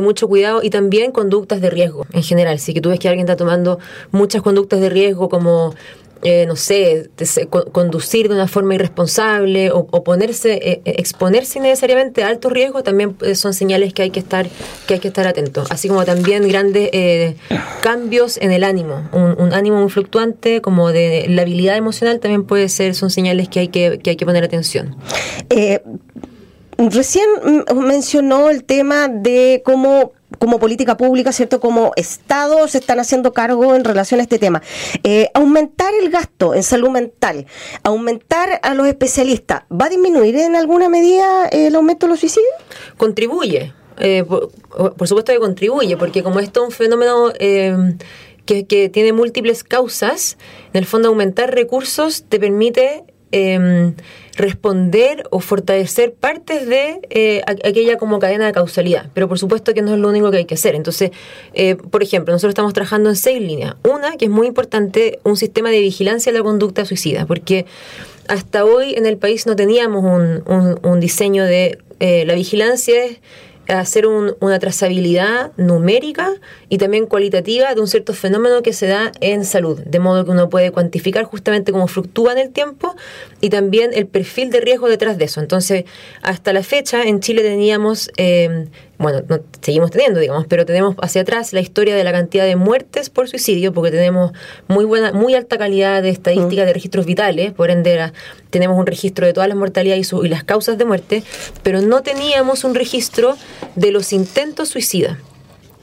mucho 0.01 0.27
cuidado 0.27 0.63
y 0.63 0.71
también 0.71 1.11
conductas 1.11 1.61
de 1.61 1.69
riesgo 1.69 2.07
en 2.11 2.23
general. 2.23 2.57
Si 2.57 2.73
que 2.73 2.81
tú 2.81 2.89
ves 2.89 2.97
que 2.97 3.09
alguien 3.09 3.27
está 3.27 3.35
tomando 3.35 3.77
muchas 4.09 4.41
conductas 4.41 4.79
de 4.79 4.89
riesgo 4.89 5.29
como 5.29 5.75
eh, 6.22 6.45
no 6.45 6.57
sé, 6.57 7.09
conducir 7.72 8.28
de 8.28 8.36
una 8.36 8.49
forma 8.49 8.76
irresponsable 8.76 9.72
o, 9.72 9.86
ponerse, 10.03 10.53
eh, 10.55 10.82
eh, 10.84 10.95
exponerse 10.97 11.59
innecesariamente 11.59 12.24
a 12.24 12.28
alto 12.28 12.49
riesgo 12.49 12.84
también 12.84 13.15
son 13.36 13.53
señales 13.53 13.93
que 13.93 14.01
hay 14.01 14.09
que 14.11 14.20
estar, 14.20 14.47
que 14.86 14.95
hay 14.95 14.99
que 14.99 15.07
estar 15.07 15.28
atentos. 15.28 15.72
Así 15.72 15.88
como 15.88 16.03
también 16.03 16.45
grandes 16.49 17.36
cambios 17.82 18.38
en 18.38 18.51
el 18.51 18.65
ánimo, 18.65 19.07
un, 19.13 19.53
ánimo 19.53 19.80
muy 19.80 19.89
fluctuante, 19.89 20.59
como 20.61 20.91
de 20.91 21.26
la 21.30 21.43
habilidad 21.43 21.78
emocional 21.78 22.20
también 22.20 22.43
puede 22.43 22.67
ser, 22.67 22.95
son 22.95 23.09
señales 23.09 23.47
que 23.47 23.61
hay 23.61 23.67
que, 23.70 23.99
que 23.99 24.09
hay 24.09 24.15
que 24.17 24.26
poner 24.26 24.43
atención. 24.43 24.97
recién 26.78 27.26
mencionó 27.76 28.49
el 28.49 28.65
tema 28.65 29.07
de 29.07 29.61
cómo 29.63 30.11
como 30.38 30.59
política 30.59 30.95
pública, 30.97 31.32
¿cierto? 31.32 31.59
Como 31.59 31.91
Estado 31.95 32.67
se 32.67 32.77
están 32.77 32.99
haciendo 32.99 33.34
cargo 33.34 33.75
en 33.75 33.84
relación 33.84 34.19
a 34.19 34.23
este 34.23 34.38
tema. 34.38 34.61
Eh, 35.03 35.30
aumentar 35.34 35.93
el 36.01 36.09
gasto 36.09 36.53
en 36.53 36.63
salud 36.63 36.89
mental, 36.89 37.47
aumentar 37.84 38.59
a 38.61 38.73
los 38.75 38.88
especialistas, 38.88 39.63
¿va 39.71 39.86
a 39.86 39.89
disminuir 39.89 40.36
en 40.36 40.55
alguna 40.55 40.89
medida 40.89 41.47
el 41.47 41.75
aumento 41.75 42.05
de 42.05 42.11
los 42.11 42.19
suicidios? 42.19 42.53
Contribuye, 42.97 43.73
eh, 43.97 44.23
por, 44.23 45.07
supuesto 45.07 45.34
que 45.34 45.39
contribuye, 45.39 45.97
porque 45.97 46.21
como 46.21 46.39
esto 46.39 46.61
es 46.61 46.69
un 46.69 46.71
fenómeno... 46.71 47.32
Eh, 47.39 47.95
que, 48.45 48.89
tiene 48.89 49.13
múltiples 49.13 49.63
causas, 49.63 50.36
en 50.73 50.80
el 50.80 50.88
fondo 50.88 51.09
aumentar 51.09 51.53
recursos 51.53 52.25
te 52.27 52.39
permite 52.39 53.03
responder 54.39 55.23
o 55.31 55.41
fortalecer 55.41 56.13
partes 56.13 56.65
de 56.65 57.01
eh, 57.09 57.43
aquella 57.45 57.97
como 57.97 58.19
cadena 58.19 58.45
de 58.45 58.53
causalidad. 58.53 59.09
Pero 59.13 59.27
por 59.27 59.37
supuesto 59.37 59.73
que 59.73 59.81
no 59.81 59.93
es 59.93 59.99
lo 59.99 60.07
único 60.07 60.31
que 60.31 60.37
hay 60.37 60.45
que 60.45 60.55
hacer. 60.55 60.75
Entonces, 60.75 61.11
eh, 61.53 61.75
por 61.75 62.01
ejemplo, 62.01 62.31
nosotros 62.31 62.51
estamos 62.51 62.73
trabajando 62.73 63.09
en 63.09 63.17
seis 63.17 63.41
líneas. 63.41 63.75
Una, 63.83 64.15
que 64.15 64.25
es 64.25 64.31
muy 64.31 64.47
importante, 64.47 65.19
un 65.23 65.35
sistema 65.35 65.69
de 65.69 65.81
vigilancia 65.81 66.31
de 66.31 66.37
la 66.37 66.43
conducta 66.43 66.85
suicida, 66.85 67.25
porque 67.25 67.65
hasta 68.29 68.63
hoy 68.63 68.93
en 68.95 69.05
el 69.05 69.17
país 69.17 69.45
no 69.45 69.57
teníamos 69.57 70.05
un, 70.05 70.43
un, 70.47 70.79
un 70.81 70.99
diseño 70.99 71.43
de... 71.43 71.77
Eh, 71.99 72.23
la 72.25 72.33
vigilancia 72.33 73.03
es 73.03 73.17
hacer 73.70 74.07
una 74.07 74.59
trazabilidad 74.59 75.51
numérica 75.57 76.34
y 76.70 76.78
también 76.78 77.05
cualitativa 77.05 77.74
de 77.74 77.82
un 77.82 77.88
cierto 77.88 78.13
fenómeno 78.13 78.61
que 78.61 78.74
se 78.74 78.88
da 78.88 79.11
en 79.22 79.45
salud, 79.45 79.80
de 79.80 79.99
modo 79.99 80.26
que 80.26 80.32
uno 80.32 80.49
puede 80.49 80.72
cuantificar 80.72 81.24
justamente 81.26 81.72
cómo 81.72 81.88
fluctúa 81.88 82.34
en 82.34 82.39
el 82.39 82.49
tiempo 82.51 82.95
y 83.41 83.49
también 83.49 83.91
el 83.93 84.07
perfil 84.07 84.49
de 84.49 84.61
riesgo 84.61 84.89
detrás 84.89 85.17
de 85.17 85.26
eso. 85.26 85.39
Entonces, 85.39 85.86
hasta 86.22 86.53
la 86.53 86.63
fecha 86.63 87.03
en 87.03 87.20
Chile 87.20 87.43
teníamos 87.43 88.09
eh, 88.17 88.67
bueno, 88.99 89.21
no, 89.29 89.39
seguimos 89.61 89.91
teniendo, 89.91 90.19
digamos, 90.19 90.45
pero 90.47 90.65
tenemos 90.65 90.95
hacia 91.01 91.21
atrás 91.21 91.53
la 91.53 91.61
historia 91.61 91.95
de 91.95 92.03
la 92.03 92.11
cantidad 92.11 92.45
de 92.45 92.57
muertes 92.57 93.09
por 93.09 93.29
suicidio, 93.29 93.73
porque 93.73 93.91
tenemos 93.91 94.33
muy 94.67 94.83
buena, 94.83 95.13
muy 95.13 95.35
alta 95.35 95.57
calidad 95.57 96.03
de 96.03 96.09
estadísticas 96.09 96.65
de 96.65 96.73
registros 96.73 97.05
vitales, 97.05 97.53
por 97.53 97.71
ende 97.71 98.11
tenemos 98.49 98.77
un 98.77 98.85
registro 98.85 99.25
de 99.25 99.31
todas 99.31 99.47
las 99.47 99.57
mortalidades 99.57 100.11
y, 100.11 100.25
y 100.25 100.29
las 100.29 100.43
causas 100.43 100.77
de 100.77 100.83
muerte, 100.83 101.23
pero 101.63 101.81
no 101.81 102.03
teníamos 102.03 102.65
un 102.65 102.75
registro 102.75 103.37
de 103.75 103.91
los 103.91 104.11
intentos 104.11 104.67
suicidas. 104.67 105.17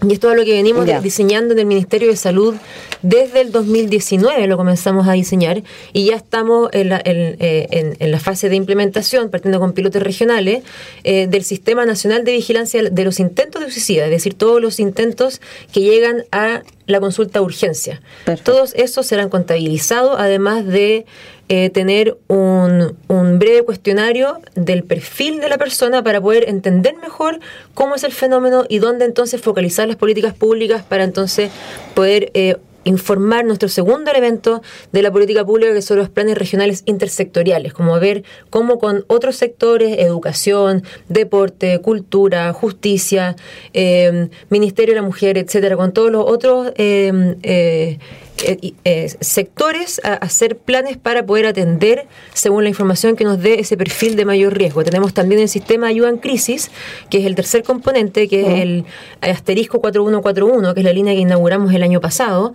Y 0.06 0.12
esto 0.12 0.30
es 0.30 0.36
lo 0.36 0.44
que 0.44 0.52
venimos 0.52 0.86
diseñando 1.02 1.54
en 1.54 1.60
el 1.60 1.66
Ministerio 1.66 2.08
de 2.08 2.16
Salud 2.16 2.54
desde 3.03 3.40
el 3.40 3.53
2019, 3.53 4.47
lo 4.47 4.57
comenzamos 4.57 5.09
a 5.09 5.12
diseñar 5.12 5.62
y 5.92 6.07
ya 6.07 6.16
estamos 6.16 6.70
en 6.72 6.88
la, 6.90 7.01
eh, 7.05 7.94
en, 7.99 8.11
la 8.11 8.20
fase 8.20 8.49
de 8.49 8.57
implementación, 8.57 9.30
partiendo 9.30 9.61
con 9.61 9.72
pilotos 9.72 10.03
regionales, 10.03 10.62
eh, 11.05 11.26
del 11.26 11.44
Sistema 11.44 11.86
Nacional 11.86 12.24
de 12.24 12.32
Vigilancia 12.32 12.82
de 12.82 13.05
los 13.05 13.20
Intentos 13.20 13.64
de 13.64 13.70
Suicida, 13.70 14.05
es 14.05 14.11
decir, 14.11 14.34
todos 14.34 14.61
los 14.61 14.80
intentos 14.80 15.40
que 15.72 15.80
llegan 15.80 16.24
a 16.32 16.62
la 16.86 17.01
consulta 17.01 17.42
urgencia. 17.42 18.01
Todos 18.44 18.72
esos 18.74 19.07
serán 19.07 19.28
contabilizados, 19.28 20.16
además 20.18 20.66
de 20.66 21.05
eh, 21.49 21.70
tener 21.70 22.16
un, 22.26 22.97
un, 23.09 23.38
breve 23.38 23.62
cuestionario 23.62 24.40
del 24.55 24.82
perfil 24.82 25.40
de 25.40 25.49
la 25.49 25.59
persona 25.59 26.03
para 26.03 26.20
poder 26.20 26.49
entender 26.49 26.97
mejor 26.97 27.38
cómo 27.74 27.94
es 27.94 28.05
el 28.05 28.12
fenómeno 28.12 28.64
y 28.68 28.78
dónde 28.78 29.05
entonces 29.05 29.40
focalizar 29.40 29.86
las 29.86 29.97
políticas 29.97 30.34
públicas 30.34 30.82
para 30.82 31.05
entonces 31.05 31.51
poder 31.94 32.30
eh, 32.34 32.57
informar 32.87 33.45
nuestro 33.45 33.68
segundo 33.68 34.11
elemento 34.11 34.62
de 34.93 35.03
la 35.03 35.11
política 35.11 35.45
pública, 35.45 35.72
que 35.72 35.82
son 35.82 35.99
los 35.99 36.09
planes 36.09 36.39
regionales 36.39 36.82
intersectoriales, 36.87 37.72
como 37.72 37.99
ver 38.01 38.24
cómo 38.49 38.78
con 38.78 39.05
otros 39.09 39.37
sectores, 39.37 39.99
educación, 39.99 40.84
deporte, 41.09 41.80
cultura, 41.80 42.53
justicia, 42.53 43.37
eh, 43.72 44.28
Ministerio 44.51 44.95
de 44.95 45.01
la 45.01 45.07
Mujer, 45.07 45.37
etcétera, 45.37 45.76
con 45.76 45.93
todos 45.93 46.11
los 46.11 46.24
otros 46.26 46.72
eh, 46.76 47.99
eh, 48.43 49.16
sectores 49.20 50.01
a 50.05 50.14
hacer 50.14 50.59
planes 50.59 50.97
para 50.97 51.24
poder 51.24 51.47
atender 51.47 52.07
según 52.34 52.64
la 52.64 52.68
información 52.68 53.16
que 53.16 53.24
nos 53.24 53.41
dé 53.41 53.61
ese 53.61 53.76
perfil 53.76 54.16
de 54.16 54.24
mayor 54.24 54.57
riesgo. 54.57 54.84
Tenemos 54.84 55.14
también 55.14 55.41
el 55.41 55.49
sistema 55.49 55.87
de 55.87 55.93
ayuda 55.93 56.09
en 56.09 56.18
crisis, 56.18 56.70
que 57.11 57.18
es 57.18 57.26
el 57.26 57.34
tercer 57.34 57.62
componente, 57.62 58.28
que 58.28 58.41
es 58.41 58.61
el 58.61 58.84
asterisco 59.20 59.80
4141, 59.80 60.74
que 60.74 60.80
es 60.80 60.84
la 60.84 60.93
línea 60.93 61.14
que 61.14 61.20
inauguramos 61.20 61.72
el 61.72 61.82
año 61.82 62.01
pasado, 62.01 62.53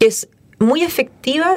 es 0.00 0.28
muy 0.62 0.82
efectiva, 0.82 1.54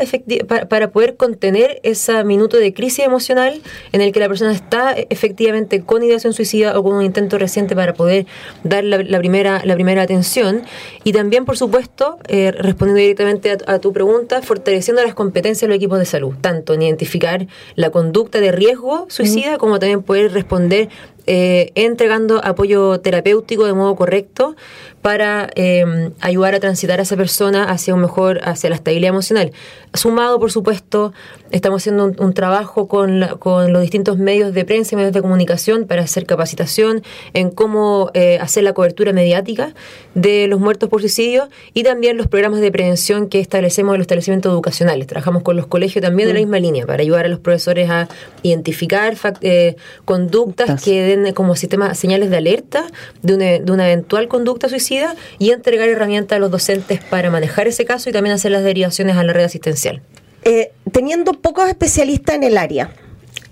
para, 0.69 0.91
poder 0.91 1.15
contener 1.15 1.79
ese 1.83 2.23
minuto 2.23 2.57
de 2.57 2.73
crisis 2.73 3.05
emocional 3.05 3.61
en 3.91 4.01
el 4.01 4.11
que 4.11 4.19
la 4.19 4.27
persona 4.27 4.51
está 4.51 4.93
efectivamente 5.09 5.81
con 5.81 6.03
ideación 6.03 6.33
suicida 6.33 6.77
o 6.77 6.83
con 6.83 6.93
un 6.93 7.03
intento 7.03 7.37
reciente 7.37 7.75
para 7.75 7.93
poder 7.93 8.25
dar 8.63 8.83
la, 8.83 9.17
primera, 9.19 9.61
la 9.63 9.75
primera 9.75 10.01
atención. 10.01 10.63
Y 11.03 11.13
también, 11.13 11.45
por 11.45 11.57
supuesto, 11.57 12.17
eh, 12.27 12.51
respondiendo 12.51 12.99
directamente 13.01 13.51
a, 13.51 13.57
a, 13.73 13.79
tu 13.79 13.93
pregunta, 13.93 14.41
fortaleciendo 14.41 15.03
las 15.03 15.13
competencias 15.13 15.61
de 15.61 15.67
los 15.67 15.77
equipos 15.77 15.99
de 15.99 16.05
salud, 16.05 16.35
tanto 16.41 16.73
en 16.73 16.81
identificar 16.81 17.47
la 17.75 17.89
conducta 17.89 18.39
de 18.39 18.51
riesgo 18.51 19.05
suicida 19.09 19.57
como 19.57 19.79
también 19.79 20.03
poder 20.03 20.31
responder 20.31 20.89
eh, 21.27 21.71
entregando 21.75 22.43
apoyo 22.43 22.99
terapéutico 22.99 23.65
de 23.65 23.73
modo 23.73 23.95
correcto 23.95 24.55
para 25.01 25.49
em, 25.55 26.13
ayudar 26.19 26.55
a 26.55 26.59
transitar 26.59 26.99
a 26.99 27.03
esa 27.03 27.15
persona 27.15 27.65
hacia 27.65 27.93
un 27.93 28.01
mejor, 28.01 28.39
hacia 28.43 28.71
la 28.71 28.75
estabilidad 28.75 29.09
emocional. 29.09 29.51
Sumado, 29.93 30.39
por 30.39 30.51
supuesto, 30.51 31.13
estamos 31.51 31.83
haciendo 31.83 32.11
un, 32.17 32.33
trabajo 32.33 32.87
con, 32.87 33.23
con, 33.39 33.71
los 33.71 33.81
distintos 33.81 34.17
medios 34.17 34.53
de 34.53 34.65
prensa 34.65 34.95
y 34.95 34.97
medios 34.97 35.13
de 35.13 35.21
comunicación 35.21 35.85
para 35.85 36.01
hacer 36.01 36.25
capacitación 36.25 37.03
en 37.33 37.51
cómo 37.51 38.09
eh, 38.13 38.39
hacer 38.41 38.63
la 38.63 38.73
cobertura 38.73 39.13
mediática 39.13 39.73
de 40.15 40.47
los 40.47 40.59
muertos 40.59 40.89
por 40.89 41.01
suicidio 41.01 41.49
y 41.73 41.83
también 41.83 42.17
los 42.17 42.27
programas 42.27 42.61
de 42.61 42.71
prevención 42.71 43.29
que 43.29 43.39
establecemos 43.39 43.93
en 43.93 43.99
los 43.99 44.05
establecimientos 44.05 44.51
educacionales. 44.51 45.07
Trabajamos 45.07 45.43
con 45.43 45.55
los 45.55 45.67
colegios 45.67 46.03
también 46.03 46.27
de 46.27 46.33
la 46.33 46.39
mm. 46.39 46.43
misma 46.43 46.59
línea 46.59 46.85
para 46.85 47.03
ayudar 47.03 47.25
a 47.25 47.29
los 47.29 47.39
profesores 47.39 47.89
a 47.89 48.07
identificar 48.41 49.15
eh, 49.41 49.75
conductas 50.03 50.83
que 50.83 51.14
den 51.15 51.33
como 51.33 51.55
sistema 51.55 51.93
señales 51.95 52.29
de 52.29 52.37
alerta 52.37 52.85
de 53.21 53.35
una, 53.35 53.45
de 53.45 53.71
una 53.71 53.85
eventual 53.87 54.27
conducta 54.27 54.69
suicida 54.69 55.15
y 55.39 55.51
entregar 55.51 55.89
herramientas 55.89 56.37
a 56.37 56.39
los 56.39 56.51
docentes 56.51 57.01
para 57.03 57.29
manejar 57.29 57.67
ese 57.67 57.85
caso 57.85 58.09
y 58.09 58.13
también 58.13 58.35
hacer 58.35 58.51
las 58.51 58.63
derivaciones 58.63 59.15
a 59.17 59.23
la 59.23 59.33
red 59.33 59.45
asistencial. 59.45 60.01
Eh, 60.43 60.71
teniendo 60.91 61.33
pocos 61.33 61.67
especialistas 61.67 62.35
en 62.35 62.43
el 62.43 62.57
área, 62.57 62.91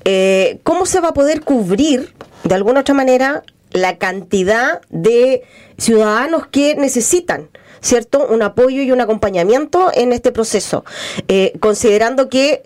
eh, 0.05 0.59
¿cómo 0.64 0.86
se 0.86 0.99
va 0.99 1.09
a 1.09 1.14
poder 1.14 1.41
cubrir 1.41 2.14
de 2.43 2.55
alguna 2.55 2.82
otra 2.82 2.93
manera 2.93 3.43
la 3.72 3.97
cantidad 3.97 4.82
de 4.89 5.43
ciudadanos 5.78 6.47
que 6.47 6.76
necesitan? 6.76 7.49
¿Cierto? 7.84 8.25
Un 8.27 8.41
apoyo 8.41 8.81
y 8.81 8.91
un 8.91 9.01
acompañamiento 9.01 9.91
en 9.93 10.11
este 10.11 10.31
proceso. 10.31 10.84
Eh, 11.27 11.53
considerando 11.59 12.29
que, 12.29 12.63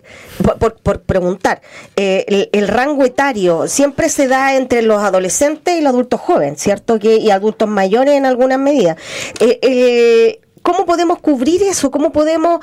por, 0.58 1.02
preguntar, 1.02 1.60
el, 1.96 2.68
rango 2.68 3.04
etario 3.04 3.68
siempre 3.68 4.08
se 4.08 4.28
da 4.28 4.54
entre 4.56 4.80
los 4.80 5.02
adolescentes 5.02 5.76
y 5.76 5.82
los 5.82 5.90
adultos 5.90 6.20
jóvenes, 6.20 6.62
¿cierto? 6.62 6.98
Que, 6.98 7.16
y 7.16 7.30
adultos 7.30 7.68
mayores 7.68 8.14
en 8.14 8.24
algunas 8.24 8.58
medidas. 8.58 8.96
¿Cómo 10.68 10.84
podemos 10.84 11.18
cubrir 11.20 11.62
eso? 11.62 11.90
¿Cómo 11.90 12.12
podemos, 12.12 12.60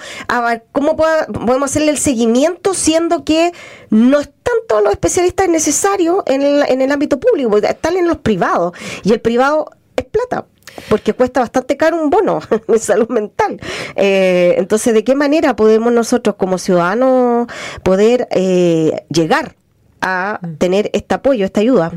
cómo 0.72 0.96
podemos 0.96 1.64
hacerle 1.64 1.92
el 1.92 1.98
seguimiento 1.98 2.76
siendo 2.76 3.24
que 3.24 3.52
no 3.90 4.20
están 4.20 4.54
todos 4.68 4.84
los 4.84 4.92
especialistas 4.92 5.50
necesarios 5.50 6.24
en 6.28 6.44
el, 6.44 6.64
en 6.68 6.82
el 6.82 6.92
ámbito 6.92 7.20
público, 7.20 7.58
están 7.58 7.98
en 7.98 8.08
los 8.08 8.18
privados 8.18 8.74
y 9.04 9.12
el 9.12 9.22
privado 9.22 9.72
es 9.96 10.06
plata? 10.06 10.46
Porque 10.90 11.14
cuesta 11.14 11.42
bastante 11.42 11.78
caro 11.78 12.02
un 12.02 12.10
bono 12.10 12.40
de 12.68 12.80
salud 12.80 13.10
mental. 13.10 13.60
Eh, 13.96 14.56
entonces, 14.58 14.94
¿de 14.94 15.04
qué 15.04 15.16
manera 15.16 15.56
podemos 15.56 15.92
nosotros 15.92 16.36
como 16.36 16.58
ciudadanos 16.58 17.48
poder 17.84 18.28
eh, 18.32 19.06
llegar 19.10 19.56
a 20.02 20.40
tener 20.58 20.90
este 20.94 21.16
apoyo, 21.16 21.46
esta 21.46 21.62
ayuda? 21.62 21.92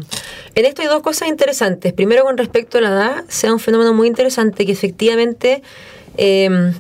En 0.55 0.65
esto 0.65 0.83
hay 0.83 0.89
dos 0.89 1.03
cosas 1.03 1.29
interesantes. 1.29 1.93
Primero, 1.93 2.25
con 2.25 2.39
respecto 2.39 2.79
a 2.79 2.81
la 2.81 2.89
edad, 2.89 3.25
sea 3.29 3.53
un 3.53 3.61
fenómeno 3.61 3.93
muy 3.93 4.09
interesante 4.09 4.65
que 4.65 4.73
efectivamente 4.73 5.63
eh, 6.17 6.73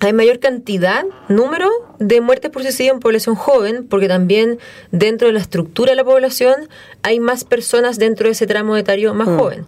hay 0.00 0.12
mayor 0.12 0.38
cantidad, 0.38 1.04
número 1.28 1.70
de 1.98 2.20
muertes 2.20 2.50
por 2.50 2.62
suicidio 2.62 2.92
en 2.92 3.00
población 3.00 3.34
joven, 3.34 3.86
porque 3.86 4.08
también 4.08 4.58
dentro 4.92 5.28
de 5.28 5.34
la 5.34 5.40
estructura 5.40 5.92
de 5.92 5.96
la 5.96 6.04
población 6.04 6.54
hay 7.02 7.20
más 7.20 7.44
personas 7.44 7.98
dentro 7.98 8.26
de 8.26 8.32
ese 8.32 8.46
tramo 8.46 8.76
etario 8.76 9.14
más 9.14 9.28
mm. 9.28 9.38
joven. 9.38 9.66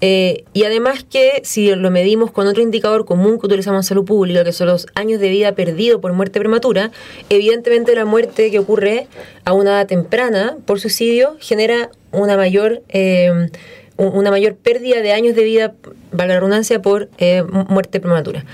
Eh, 0.00 0.44
y 0.52 0.64
además 0.64 1.04
que 1.08 1.40
si 1.44 1.74
lo 1.74 1.90
medimos 1.90 2.30
con 2.30 2.46
otro 2.46 2.62
indicador 2.62 3.04
común 3.04 3.38
que 3.38 3.46
utilizamos 3.46 3.84
en 3.84 3.88
salud 3.88 4.04
pública, 4.04 4.44
que 4.44 4.52
son 4.52 4.66
los 4.66 4.86
años 4.94 5.20
de 5.20 5.30
vida 5.30 5.54
perdidos 5.54 6.00
por 6.00 6.12
muerte 6.12 6.40
prematura, 6.40 6.90
evidentemente 7.30 7.94
la 7.94 8.04
muerte 8.04 8.50
que 8.50 8.58
ocurre 8.58 9.06
a 9.44 9.52
una 9.52 9.70
edad 9.70 9.86
temprana 9.86 10.56
por 10.66 10.80
suicidio 10.80 11.36
genera 11.40 11.90
una 12.12 12.36
mayor... 12.36 12.82
Eh, 12.88 13.48
una 13.96 14.32
mayor 14.32 14.56
pérdida 14.56 15.00
de 15.02 15.12
años 15.12 15.36
de 15.36 15.44
vida, 15.44 15.74
valga 16.10 16.34
la 16.34 16.40
redundancia, 16.40 16.82
por 16.82 17.08
eh, 17.18 17.44
muerte 17.44 18.00
prematura. 18.00 18.44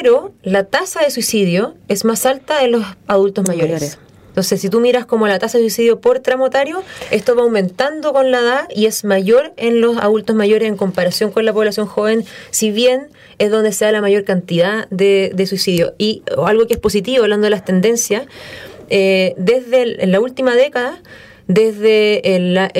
Pero 0.00 0.32
la 0.42 0.64
tasa 0.64 1.02
de 1.02 1.10
suicidio 1.10 1.74
es 1.86 2.06
más 2.06 2.24
alta 2.24 2.64
en 2.64 2.72
los 2.72 2.84
adultos 3.08 3.46
mayores. 3.46 3.98
Entonces, 4.28 4.58
si 4.62 4.70
tú 4.70 4.80
miras 4.80 5.04
como 5.04 5.28
la 5.28 5.38
tasa 5.38 5.58
de 5.58 5.64
suicidio 5.64 6.00
por 6.00 6.20
tramotario, 6.20 6.82
esto 7.10 7.36
va 7.36 7.42
aumentando 7.42 8.14
con 8.14 8.30
la 8.30 8.40
edad 8.40 8.68
y 8.74 8.86
es 8.86 9.04
mayor 9.04 9.52
en 9.58 9.82
los 9.82 9.98
adultos 9.98 10.34
mayores 10.34 10.66
en 10.66 10.78
comparación 10.78 11.30
con 11.30 11.44
la 11.44 11.52
población 11.52 11.86
joven, 11.86 12.24
si 12.50 12.70
bien 12.70 13.08
es 13.38 13.50
donde 13.50 13.70
se 13.72 13.84
da 13.84 13.92
la 13.92 14.00
mayor 14.00 14.24
cantidad 14.24 14.88
de, 14.88 15.44
suicidio. 15.46 15.92
Y 15.98 16.22
algo 16.42 16.66
que 16.66 16.72
es 16.72 16.80
positivo, 16.80 17.24
hablando 17.24 17.44
de 17.44 17.50
las 17.50 17.66
tendencias, 17.66 18.22
eh, 18.88 19.34
desde 19.36 20.06
la 20.06 20.20
última 20.20 20.54
década, 20.54 21.02
desde 21.48 22.22
la, 22.40 22.70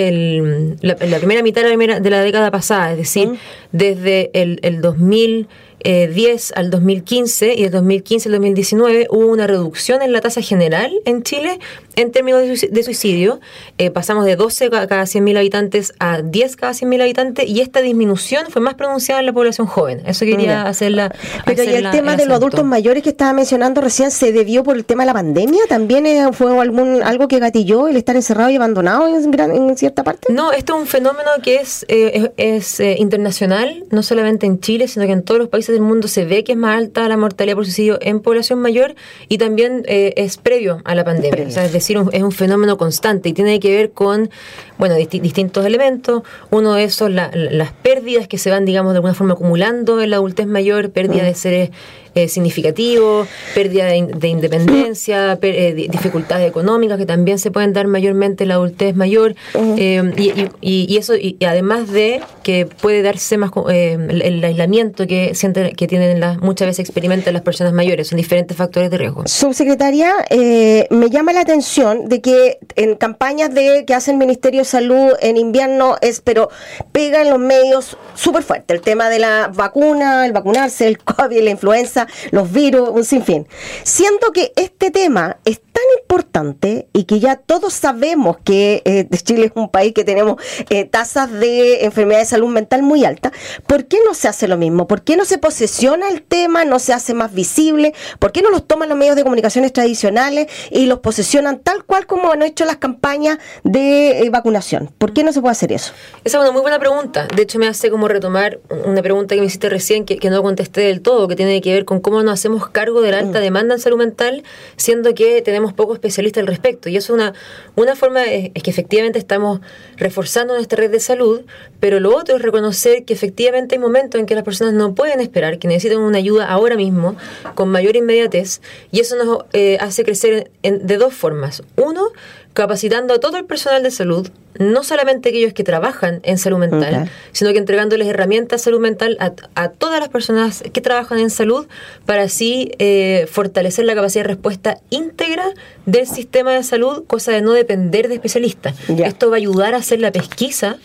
primera 1.18 1.42
mitad 1.42 1.62
de 1.62 2.10
la, 2.10 2.22
década 2.22 2.50
pasada, 2.50 2.92
es 2.92 2.96
decir, 2.96 3.34
desde 3.70 4.30
el, 4.32 4.60
el 4.62 4.80
2000 4.80 5.48
2010 5.85 6.53
al 6.57 6.70
2015 6.70 7.55
y 7.55 7.62
de 7.62 7.70
2015 7.70 8.28
al 8.28 8.33
2019 8.33 9.07
hubo 9.11 9.26
una 9.26 9.47
reducción 9.47 10.03
en 10.03 10.12
la 10.12 10.20
tasa 10.20 10.41
general 10.41 10.93
en 11.05 11.22
Chile 11.22 11.59
en 11.97 12.11
términos 12.11 12.43
de 12.43 12.83
suicidio. 12.83 13.41
Eh, 13.78 13.91
pasamos 13.91 14.24
de 14.24 14.37
12 14.37 14.70
cada 14.70 15.03
100.000 15.03 15.39
habitantes 15.39 15.93
a 15.99 16.22
10 16.22 16.57
cada 16.57 16.72
100.000 16.72 17.03
habitantes 17.03 17.49
y 17.49 17.61
esta 17.61 17.80
disminución 17.80 18.47
fue 18.51 18.62
más 18.62 18.74
pronunciada 18.74 19.20
en 19.20 19.26
la 19.26 19.33
población 19.33 19.66
joven. 19.66 20.03
Eso 20.07 20.24
quería 20.24 20.62
hacerla. 20.62 21.14
Pero 21.45 21.64
y 21.64 21.68
el 21.68 21.91
tema 21.91 22.16
de 22.16 22.26
los 22.26 22.37
adultos 22.37 22.64
mayores 22.64 23.03
que 23.03 23.11
estaba 23.11 23.33
mencionando 23.33 23.80
recién 23.80 24.11
se 24.11 24.33
debió 24.33 24.62
por 24.62 24.76
el 24.76 24.85
tema 24.85 25.03
de 25.03 25.09
la 25.09 25.14
pandemia. 25.14 25.62
¿También 25.68 26.07
eh, 26.07 26.28
fue 26.33 26.59
algún 26.59 27.03
algo 27.03 27.28
que 27.28 27.39
gatilló 27.39 27.89
el 27.89 27.97
estar 27.97 28.16
encerrado 28.16 28.51
y 28.51 28.57
abandonado 28.57 29.07
en, 29.09 29.41
en 29.41 29.76
cierta 29.76 30.05
parte? 30.05 30.33
No, 30.33 30.53
esto 30.53 30.74
es 30.74 30.80
un 30.80 30.87
fenómeno 30.87 31.30
que 31.43 31.57
es, 31.57 31.85
eh, 31.89 32.30
es, 32.37 32.80
internacional, 32.80 33.85
no 33.91 34.03
solamente 34.03 34.47
en 34.47 34.61
Chile, 34.61 34.89
sino 34.89 35.07
que 35.07 35.12
en 35.12 35.22
todos 35.22 35.39
los 35.39 35.49
países 35.49 35.71
del 35.72 35.82
mundo 35.82 36.08
se 36.08 36.24
ve 36.24 36.44
que 36.44 36.52
es 36.52 36.58
más 36.58 36.78
alta 36.78 37.08
la 37.08 37.16
mortalidad 37.16 37.56
por 37.56 37.64
suicidio 37.64 37.98
en 38.00 38.20
población 38.20 38.60
mayor 38.60 38.94
y 39.28 39.38
también 39.38 39.82
es 39.86 40.36
previo 40.36 40.80
a 40.84 40.94
la 40.94 41.04
pandemia. 41.04 41.44
es 41.44 41.72
decir, 41.72 41.98
es 42.12 42.22
un 42.22 42.32
fenómeno 42.32 42.76
constante 42.76 43.30
y 43.30 43.32
tiene 43.32 43.60
que 43.60 43.74
ver 43.74 43.90
con 43.92 44.30
bueno, 44.78 44.96
distintos 44.96 45.64
elementos. 45.64 46.22
Uno 46.50 46.74
de 46.74 46.84
esos, 46.84 47.10
las 47.10 47.72
pérdidas 47.82 48.26
que 48.28 48.38
se 48.38 48.50
van, 48.50 48.64
digamos, 48.64 48.92
de 48.92 48.98
alguna 48.98 49.14
forma 49.14 49.34
acumulando 49.34 50.00
en 50.00 50.10
la 50.10 50.16
adultez 50.16 50.46
mayor, 50.46 50.90
pérdida 50.90 51.22
de 51.24 51.34
seres 51.34 51.70
eh, 52.14 52.28
significativo, 52.28 53.26
pérdida 53.54 53.86
de, 53.86 54.28
independencia, 54.28 55.38
eh, 55.40 55.88
dificultades 55.90 56.46
económicas 56.46 56.98
que 56.98 57.06
también 57.06 57.38
se 57.38 57.50
pueden 57.50 57.72
dar 57.72 57.86
mayormente 57.86 58.44
en 58.44 58.48
la 58.48 58.54
adultez 58.56 58.94
mayor, 58.94 59.34
eh, 59.54 60.50
y, 60.60 60.96
eso, 60.98 61.14
y 61.14 61.38
además 61.46 61.90
de 61.90 62.20
que 62.42 62.66
puede 62.66 63.00
darse 63.00 63.38
más 63.38 63.50
el, 63.68 64.44
aislamiento 64.44 65.06
que 65.06 65.34
sienten, 65.34 65.74
que 65.74 65.86
tienen 65.86 66.20
las, 66.20 66.38
muchas 66.38 66.68
veces 66.68 66.80
experimentan 66.80 67.32
las 67.32 67.42
personas 67.42 67.72
mayores, 67.72 68.08
son 68.08 68.18
diferentes 68.18 68.58
factores 68.58 68.90
de 68.90 68.98
riesgo. 68.98 69.22
Subsecretaria, 69.26 70.12
me 70.30 71.08
llama 71.08 71.32
la 71.32 71.40
atención 71.40 72.10
de 72.10 72.20
que 72.20 72.58
en 72.76 72.96
campañas 72.96 73.54
de 73.54 73.84
que 73.86 73.94
hace 73.94 74.10
el 74.10 74.18
Ministerio 74.18 74.60
de 74.60 74.64
Salud 74.66 75.12
en 75.20 75.38
invierno 75.38 75.96
es, 76.02 76.20
pero 76.20 76.50
pega 76.92 77.22
en 77.22 77.30
los 77.30 77.38
medios 77.38 77.96
súper 78.14 78.42
fuerte 78.42 78.74
el 78.74 78.82
tema 78.82 79.08
de 79.08 79.18
la 79.18 79.50
vacuna, 79.52 80.26
el 80.26 80.32
vacunarse, 80.32 80.86
el 80.86 80.98
COVID, 80.98 81.40
la 81.40 81.50
influenza 81.50 82.01
los 82.30 82.53
virus, 82.53 82.88
un 82.90 83.05
sinfín. 83.05 83.46
Siento 83.84 84.32
que 84.32 84.53
este 84.57 84.90
tema 84.90 85.38
es 85.44 85.61
tan 85.61 85.84
importante 86.00 86.88
y 86.92 87.05
que 87.05 87.20
ya 87.20 87.36
todos 87.36 87.72
sabemos 87.72 88.36
que 88.44 88.82
eh, 88.84 89.09
Chile 89.22 89.46
es 89.46 89.53
un 89.55 89.70
país 89.70 89.92
que 89.94 90.05
tenemos 90.05 90.42
eh, 90.70 90.84
tasas 90.84 91.30
de 91.32 91.84
enfermedad 91.84 92.20
de 92.20 92.26
salud 92.26 92.48
mental 92.48 92.82
muy 92.82 93.05
altas, 93.05 93.32
¿por 93.66 93.86
qué 93.86 93.98
no 94.07 94.14
se 94.14 94.28
hace 94.28 94.48
lo 94.48 94.57
mismo? 94.57 94.86
¿Por 94.86 95.03
qué 95.03 95.16
no 95.16 95.24
se 95.24 95.38
posesiona 95.38 96.09
el 96.09 96.22
tema, 96.22 96.64
no 96.64 96.78
se 96.78 96.92
hace 96.92 97.14
más 97.14 97.32
visible? 97.32 97.94
¿Por 98.18 98.32
qué 98.32 98.42
no 98.42 98.50
los 98.50 98.66
toman 98.66 98.88
los 98.88 98.98
medios 98.98 99.16
de 99.16 99.22
comunicaciones 99.22 99.72
tradicionales 99.72 100.48
y 100.70 100.86
los 100.86 101.00
posesionan 101.00 101.61
tal 101.61 101.84
cual 101.84 102.07
como 102.07 102.32
han 102.32 102.42
hecho 102.42 102.64
las 102.64 102.76
campañas 102.76 103.38
de 103.64 104.20
eh, 104.20 104.30
vacunación? 104.30 104.90
¿Por 104.98 105.12
qué 105.12 105.24
no 105.24 105.32
se 105.32 105.40
puede 105.40 105.53
hacer 105.53 105.72
eso? 105.72 105.92
Esa 106.24 106.38
es 106.38 106.42
una 106.42 106.53
muy 106.53 106.62
buena 106.62 106.78
pregunta. 106.78 107.26
De 107.34 107.42
hecho, 107.42 107.59
me 107.59 107.68
hace 107.68 107.90
como 107.90 108.09
retomar 108.09 108.61
una 108.84 109.03
pregunta 109.03 109.34
que 109.34 109.40
me 109.40 109.46
hiciste 109.46 109.68
recién 109.68 110.05
que, 110.05 110.18
que 110.18 110.30
no 110.30 110.42
contesté 110.42 110.82
del 110.82 111.03
todo, 111.03 111.28
que 111.28 111.36
tiene 111.36 111.61
que 111.61 111.72
ver 111.72 111.84
con 111.84 111.91
con 111.93 112.01
cómo 112.01 112.22
nos 112.22 112.32
hacemos 112.32 112.70
cargo 112.70 113.03
de 113.03 113.11
la 113.11 113.18
alta 113.18 113.38
mm. 113.38 113.43
demanda 113.43 113.74
en 113.74 113.80
salud 113.80 113.99
mental, 113.99 114.45
siendo 114.76 115.14
que 115.14 115.43
tenemos 115.43 115.74
pocos 115.74 115.97
especialistas 115.97 116.40
al 116.40 116.47
respecto. 116.47 116.88
Y 116.88 116.97
eso 116.97 117.12
es 117.12 117.20
una, 117.20 117.34
una 117.76 117.97
forma, 117.97 118.24
es, 118.24 118.51
que 118.62 118.70
efectivamente 118.70 119.18
estamos 119.18 119.61
reforzando 119.99 120.55
nuestra 120.55 120.78
red 120.78 120.90
de 120.90 121.01
salud, 121.01 121.43
pero 121.80 122.01
lo 122.01 122.16
otro 122.16 122.36
es 122.36 122.40
reconocer 122.40 123.05
que 123.05 123.12
efectivamente 123.12 123.74
hay 123.74 123.78
momentos 123.78 124.18
en 124.18 124.24
que 124.24 124.34
las 124.34 124.43
personas 124.43 124.72
no 124.72 124.95
pueden 124.95 125.20
esperar, 125.20 125.59
que 125.59 125.68
necesitan 125.68 125.99
una 125.99 126.16
ayuda 126.16 126.47
ahora 126.47 126.76
mismo, 126.76 127.14
con 127.55 127.68
mayor 127.68 127.95
inmediatez, 127.95 128.62
y 128.90 129.01
eso 129.01 129.22
nos 129.22 129.45
eh, 129.53 129.76
hace 129.78 130.03
crecer 130.03 130.51
de 130.62 130.97
dos 130.97 131.12
formas. 131.12 131.62
Uno, 131.76 132.09
capacitando 132.53 133.14
a 133.14 133.20
todo 133.20 133.36
el 133.36 133.44
personal 133.44 133.82
de 133.82 133.90
salud, 133.90 134.28
no 134.59 134.84
solamente 134.84 135.30
aquellos 135.30 135.55
que 135.55 135.64
trabajan 135.64 136.20
en 136.24 136.36
salud 136.36 136.59
mental, 136.59 137.11
sino 137.32 137.53
que 137.53 137.59
entregándoles 137.59 138.07
herramientas 138.09 138.61
de 138.61 138.64
salud 138.64 138.80
mental 138.80 139.16
a, 139.18 139.68
todas 139.70 140.00
las 140.00 140.11
personas 140.11 140.62
que 140.72 140.80
trabajan 140.82 141.18
en 141.18 141.30
salud 141.30 141.66
para 142.05 142.24
así 142.24 142.72
eh, 142.78 143.26
fortalecer 143.30 143.86
la 143.86 143.94
capacidad 143.94 144.24
de 144.24 144.28
respuesta 144.28 144.78
íntegra 144.90 145.46
del 145.86 146.07
sistema 146.07 146.53
de 146.53 146.62
salud, 146.62 147.05
cosa 147.07 147.32
de 147.32 147.40
no 147.40 147.53
depender 147.53 148.09
de 148.09 148.14
especialistas. 148.14 148.76
Esto 148.88 149.30
va 149.30 149.36
a 149.36 149.38
ayudar 149.38 149.74
a 149.74 149.78
hacer 149.78 150.00
la 150.00 150.12
pesquisa, 150.12 150.76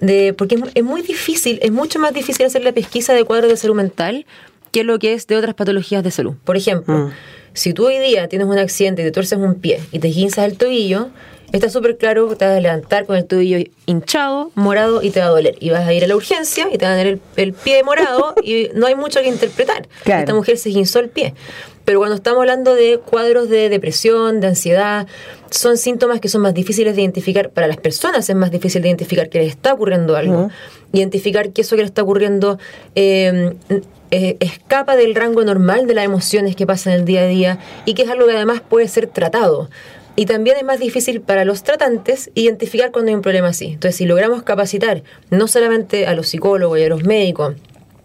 de, 0.00 0.34
porque 0.34 0.58
es, 0.74 0.84
muy 0.84 1.00
difícil, 1.02 1.58
es 1.62 1.72
mucho 1.72 1.98
más 1.98 2.12
difícil 2.12 2.44
hacer 2.44 2.62
la 2.62 2.72
pesquisa 2.72 3.14
de 3.14 3.24
cuadros 3.24 3.50
de 3.50 3.56
salud 3.56 3.76
mental 3.76 4.26
que 4.74 4.82
lo 4.82 4.98
que 4.98 5.12
es 5.12 5.28
de 5.28 5.36
otras 5.36 5.54
patologías 5.54 6.02
de 6.02 6.10
salud. 6.10 6.34
Por 6.44 6.56
ejemplo, 6.56 6.94
mm. 6.94 7.12
Si 7.54 7.72
tú 7.72 7.86
hoy 7.86 8.00
día 8.00 8.26
tienes 8.26 8.48
un 8.48 8.58
accidente 8.58 9.02
y 9.02 9.04
te 9.04 9.12
tuerces 9.12 9.38
un 9.38 9.54
pie 9.54 9.80
y 9.92 10.00
te 10.00 10.08
guinzas 10.08 10.44
el 10.46 10.58
tobillo, 10.58 11.10
está 11.52 11.70
súper 11.70 11.96
claro 11.96 12.28
que 12.28 12.34
te 12.34 12.44
vas 12.44 12.56
a 12.56 12.60
levantar 12.60 13.06
con 13.06 13.16
el 13.16 13.26
tobillo 13.26 13.58
hinchado, 13.86 14.50
morado 14.56 15.04
y 15.04 15.10
te 15.10 15.20
va 15.20 15.26
a 15.26 15.28
doler. 15.28 15.54
Y 15.60 15.70
vas 15.70 15.86
a 15.86 15.92
ir 15.92 16.02
a 16.02 16.08
la 16.08 16.16
urgencia 16.16 16.66
y 16.72 16.78
te 16.78 16.84
va 16.84 16.94
a 16.94 16.96
tener 16.96 17.20
el, 17.36 17.52
pie 17.52 17.84
morado 17.84 18.34
y 18.42 18.70
no 18.74 18.88
hay 18.88 18.96
mucho 18.96 19.20
que 19.20 19.28
interpretar. 19.28 19.86
Esta 20.04 20.34
mujer 20.34 20.58
se 20.58 20.70
guinzó 20.70 20.98
el 20.98 21.10
pie. 21.10 21.34
Pero 21.84 22.00
cuando 22.00 22.16
estamos 22.16 22.40
hablando 22.40 22.74
de 22.74 22.98
cuadros 22.98 23.48
de 23.48 23.68
depresión, 23.68 24.40
de 24.40 24.48
ansiedad, 24.48 25.06
son 25.50 25.76
síntomas 25.76 26.18
que 26.18 26.28
son 26.28 26.40
más 26.40 26.54
difíciles 26.54 26.96
de 26.96 27.02
identificar. 27.02 27.50
Para 27.50 27.68
las 27.68 27.76
personas 27.76 28.28
es 28.28 28.34
más 28.34 28.50
difícil 28.50 28.82
de 28.82 28.88
identificar 28.88 29.28
que 29.28 29.38
les 29.38 29.50
está 29.50 29.74
ocurriendo 29.74 30.16
algo. 30.16 30.50
Identificar 30.92 31.50
que 31.50 31.60
eso 31.60 31.76
que 31.76 31.82
le 31.82 31.86
está 31.86 32.02
ocurriendo 32.02 32.58
eh, 32.96 33.54
eh, 34.16 34.36
escapa 34.38 34.94
del 34.94 35.16
rango 35.16 35.44
normal 35.44 35.88
de 35.88 35.94
las 35.94 36.04
emociones 36.04 36.54
que 36.54 36.68
pasan 36.68 36.92
el 36.92 37.04
día 37.04 37.22
a 37.22 37.26
día 37.26 37.58
y 37.84 37.94
que 37.94 38.02
es 38.02 38.08
algo 38.10 38.26
que 38.26 38.36
además 38.36 38.60
puede 38.60 38.86
ser 38.86 39.08
tratado. 39.08 39.70
Y 40.14 40.26
también 40.26 40.56
es 40.56 40.62
más 40.62 40.78
difícil 40.78 41.20
para 41.20 41.44
los 41.44 41.64
tratantes 41.64 42.30
identificar 42.34 42.92
cuando 42.92 43.08
hay 43.08 43.16
un 43.16 43.22
problema 43.22 43.48
así. 43.48 43.72
Entonces, 43.72 43.96
si 43.96 44.06
logramos 44.06 44.44
capacitar 44.44 45.02
no 45.30 45.48
solamente 45.48 46.06
a 46.06 46.14
los 46.14 46.28
psicólogos 46.28 46.78
y 46.78 46.84
a 46.84 46.88
los 46.88 47.02
médicos, 47.02 47.56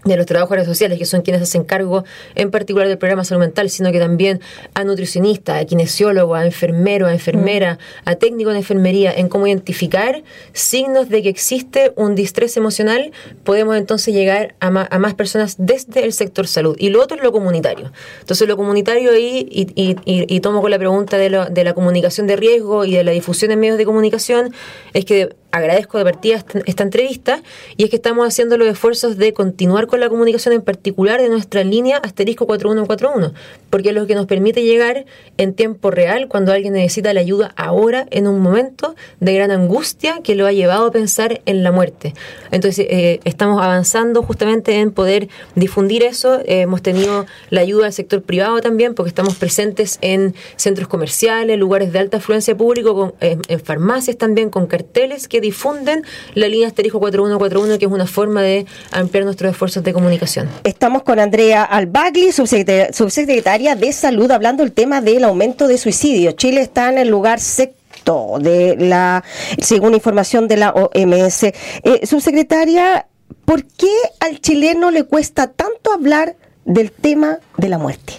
de 0.05 0.15
los 0.15 0.25
trabajadores 0.25 0.65
sociales, 0.65 0.97
que 0.97 1.05
son 1.05 1.21
quienes 1.21 1.41
hacen 1.41 1.63
cargo 1.63 2.05
en 2.35 2.51
particular 2.51 2.87
del 2.87 2.97
programa 2.97 3.23
salud 3.23 3.41
mental, 3.41 3.69
sino 3.69 3.91
que 3.91 3.99
también 3.99 4.39
a 4.73 4.83
nutricionistas, 4.83 5.61
a 5.61 5.65
kinesiólogo, 5.65 6.35
a 6.35 6.45
enfermero, 6.45 7.07
a 7.07 7.13
enfermera, 7.13 7.75
mm. 7.75 8.09
a 8.09 8.15
técnico 8.15 8.51
de 8.51 8.57
enfermería, 8.57 9.11
en 9.11 9.27
cómo 9.29 9.47
identificar 9.47 10.23
signos 10.53 11.09
de 11.09 11.21
que 11.21 11.29
existe 11.29 11.91
un 11.95 12.15
distrés 12.15 12.55
emocional, 12.57 13.11
podemos 13.43 13.75
entonces 13.75 14.13
llegar 14.13 14.55
a 14.59 14.71
más, 14.71 14.87
a 14.89 14.99
más 14.99 15.13
personas 15.15 15.55
desde 15.57 16.05
el 16.05 16.13
sector 16.13 16.47
salud. 16.47 16.75
Y 16.79 16.89
lo 16.89 17.01
otro 17.01 17.17
es 17.17 17.23
lo 17.23 17.31
comunitario. 17.31 17.91
Entonces 18.21 18.47
lo 18.47 18.57
comunitario 18.57 19.11
ahí, 19.11 19.47
y, 19.51 19.67
y, 19.75 19.95
y, 20.05 20.39
tomo 20.39 20.61
con 20.61 20.71
la 20.71 20.79
pregunta 20.79 21.17
de, 21.17 21.29
lo, 21.29 21.45
de 21.45 21.63
la 21.63 21.73
comunicación 21.73 22.27
de 22.27 22.35
riesgo 22.35 22.85
y 22.85 22.95
de 22.95 23.03
la 23.03 23.11
difusión 23.11 23.51
en 23.51 23.59
medios 23.59 23.77
de 23.77 23.85
comunicación, 23.85 24.53
es 24.93 25.05
que 25.05 25.35
agradezco 25.51 25.97
de 25.97 26.03
partida 26.03 26.43
esta, 26.65 26.83
entrevista 26.83 27.41
y 27.75 27.83
es 27.83 27.89
que 27.89 27.95
estamos 27.95 28.27
haciendo 28.27 28.57
los 28.57 28.67
esfuerzos 28.67 29.17
de 29.17 29.33
continuar 29.33 29.87
con 29.87 29.99
la 29.99 30.09
comunicación 30.09 30.53
en 30.53 30.61
particular 30.61 31.21
de 31.21 31.29
nuestra 31.29 31.63
línea 31.63 31.97
asterisco 31.97 32.45
4141, 32.45 33.33
porque 33.69 33.89
es 33.89 33.95
lo 33.95 34.05
que 34.05 34.15
nos 34.15 34.27
permite 34.27 34.63
llegar 34.63 35.05
en 35.37 35.53
tiempo 35.53 35.91
real 35.91 36.27
cuando 36.27 36.51
alguien 36.51 36.73
necesita 36.73 37.13
la 37.13 37.21
ayuda 37.21 37.53
ahora 37.55 38.05
en 38.11 38.27
un 38.27 38.39
momento 38.39 38.95
de 39.19 39.33
gran 39.33 39.51
angustia 39.51 40.19
que 40.23 40.35
lo 40.35 40.45
ha 40.45 40.51
llevado 40.51 40.87
a 40.87 40.91
pensar 40.91 41.41
en 41.45 41.63
la 41.63 41.71
muerte. 41.71 42.13
Entonces 42.51 42.85
eh, 42.89 43.19
estamos 43.23 43.61
avanzando 43.61 44.21
justamente 44.21 44.79
en 44.79 44.91
poder 44.91 45.29
difundir 45.55 46.03
eso. 46.03 46.41
hemos 46.45 46.81
tenido 46.81 47.25
la 47.49 47.61
ayuda 47.61 47.85
del 47.85 47.93
sector 47.93 48.21
privado 48.21 48.61
también 48.61 48.93
porque 48.93 49.09
estamos 49.09 49.35
presentes 49.35 49.97
en 50.01 50.35
centros 50.55 50.87
comerciales, 50.87 51.57
lugares 51.57 51.91
de 51.91 51.99
alta 51.99 52.17
afluencia 52.17 52.55
público, 52.55 52.93
con, 52.95 53.13
en 53.19 53.59
farmacias 53.59 54.17
también 54.17 54.49
con 54.49 54.67
carteles 54.67 55.27
que 55.27 55.38
difunden 55.41 56.03
la 56.33 56.47
línea 56.47 56.67
asterisco 56.67 56.99
4141, 56.99 57.79
que 57.79 57.85
es 57.85 57.91
una 57.91 58.07
forma 58.07 58.41
de 58.41 58.65
ampliar 58.91 59.25
nuestros 59.25 59.51
esfuerzos 59.51 59.83
de 59.83 59.93
comunicación. 59.93 60.49
Estamos 60.63 61.03
con 61.03 61.19
Andrea 61.19 61.63
Albagli, 61.63 62.31
subsecretaria 62.31 63.75
de 63.75 63.93
Salud, 63.93 64.29
hablando 64.31 64.63
del 64.63 64.71
tema 64.71 65.01
del 65.01 65.23
aumento 65.23 65.67
de 65.67 65.77
suicidio. 65.77 66.31
Chile 66.33 66.61
está 66.61 66.89
en 66.89 66.97
el 66.97 67.09
lugar 67.09 67.39
sexto 67.39 68.37
de 68.39 68.75
la, 68.77 69.23
según 69.61 69.93
información 69.93 70.47
de 70.47 70.57
la 70.57 70.71
OMS. 70.71 71.43
Eh, 71.43 71.53
subsecretaria, 72.03 73.07
¿por 73.45 73.65
qué 73.65 73.91
al 74.19 74.39
chileno 74.39 74.91
le 74.91 75.03
cuesta 75.03 75.47
tanto 75.47 75.91
hablar 75.93 76.35
del 76.65 76.91
tema 76.91 77.39
de 77.57 77.69
la 77.69 77.77
muerte? 77.77 78.13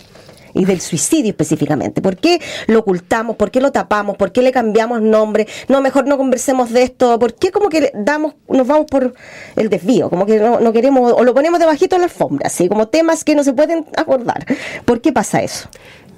Y 0.55 0.65
del 0.65 0.81
suicidio 0.81 1.31
específicamente. 1.31 2.03
¿Por 2.03 2.17
qué 2.17 2.41
lo 2.67 2.81
ocultamos? 2.81 3.37
¿Por 3.37 3.51
qué 3.51 3.61
lo 3.61 3.73
tapamos? 3.73 4.17
¿Por 4.17 4.33
qué 4.33 4.43
le 4.43 4.53
cambiamos 4.53 5.01
nombre? 5.03 5.47
No, 5.69 5.81
mejor 5.81 6.07
no 6.07 6.17
conversemos 6.17 6.71
de 6.71 6.83
esto. 6.83 7.19
¿Por 7.19 7.35
qué 7.35 7.51
como 7.51 7.69
que 7.69 7.93
damos, 7.95 8.35
nos 8.49 8.67
vamos 8.67 8.87
por 8.91 9.15
el 9.57 9.69
desvío? 9.69 10.11
Como 10.11 10.27
que 10.27 10.39
no, 10.39 10.73
queremos, 10.73 11.13
o 11.13 11.25
lo 11.25 11.35
ponemos 11.35 11.61
debajito 11.61 11.97
de 11.97 12.01
la 12.01 12.05
alfombra, 12.05 12.47
así 12.47 12.69
como 12.69 12.89
temas 12.89 13.25
que 13.25 13.35
no 13.35 13.45
se 13.45 13.53
pueden 13.53 13.87
acordar. 13.97 14.47
¿Por 14.85 15.01
qué 15.01 15.13
pasa 15.13 15.43
eso? 15.43 15.69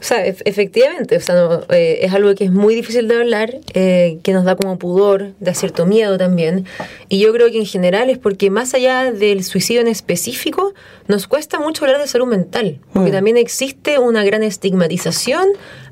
O 0.02 0.04
sea, 0.04 0.26
efectivamente, 0.26 1.16
o 1.16 1.20
sea, 1.20 1.60
eh, 1.68 2.00
es 2.02 2.12
algo 2.12 2.34
que 2.34 2.42
es 2.42 2.50
muy 2.50 2.74
difícil 2.74 3.06
de 3.06 3.14
hablar, 3.14 3.60
eh, 3.72 4.18
que 4.24 4.32
nos 4.32 4.42
da 4.42 4.56
como 4.56 4.76
pudor, 4.76 5.30
da 5.38 5.54
cierto 5.54 5.86
miedo 5.86 6.18
también. 6.18 6.66
Y 7.08 7.20
yo 7.20 7.32
creo 7.32 7.52
que 7.52 7.58
en 7.58 7.66
general 7.66 8.10
es 8.10 8.18
porque 8.18 8.50
más 8.50 8.74
allá 8.74 9.12
del 9.12 9.44
suicidio 9.44 9.80
en 9.80 9.86
específico, 9.86 10.74
nos 11.06 11.28
cuesta 11.28 11.60
mucho 11.60 11.84
hablar 11.84 12.00
de 12.00 12.08
salud 12.08 12.26
mental, 12.26 12.80
porque 12.92 13.10
mm. 13.10 13.12
también 13.12 13.36
existe 13.36 14.00
una 14.00 14.24
gran 14.24 14.42
estigmatización 14.42 15.46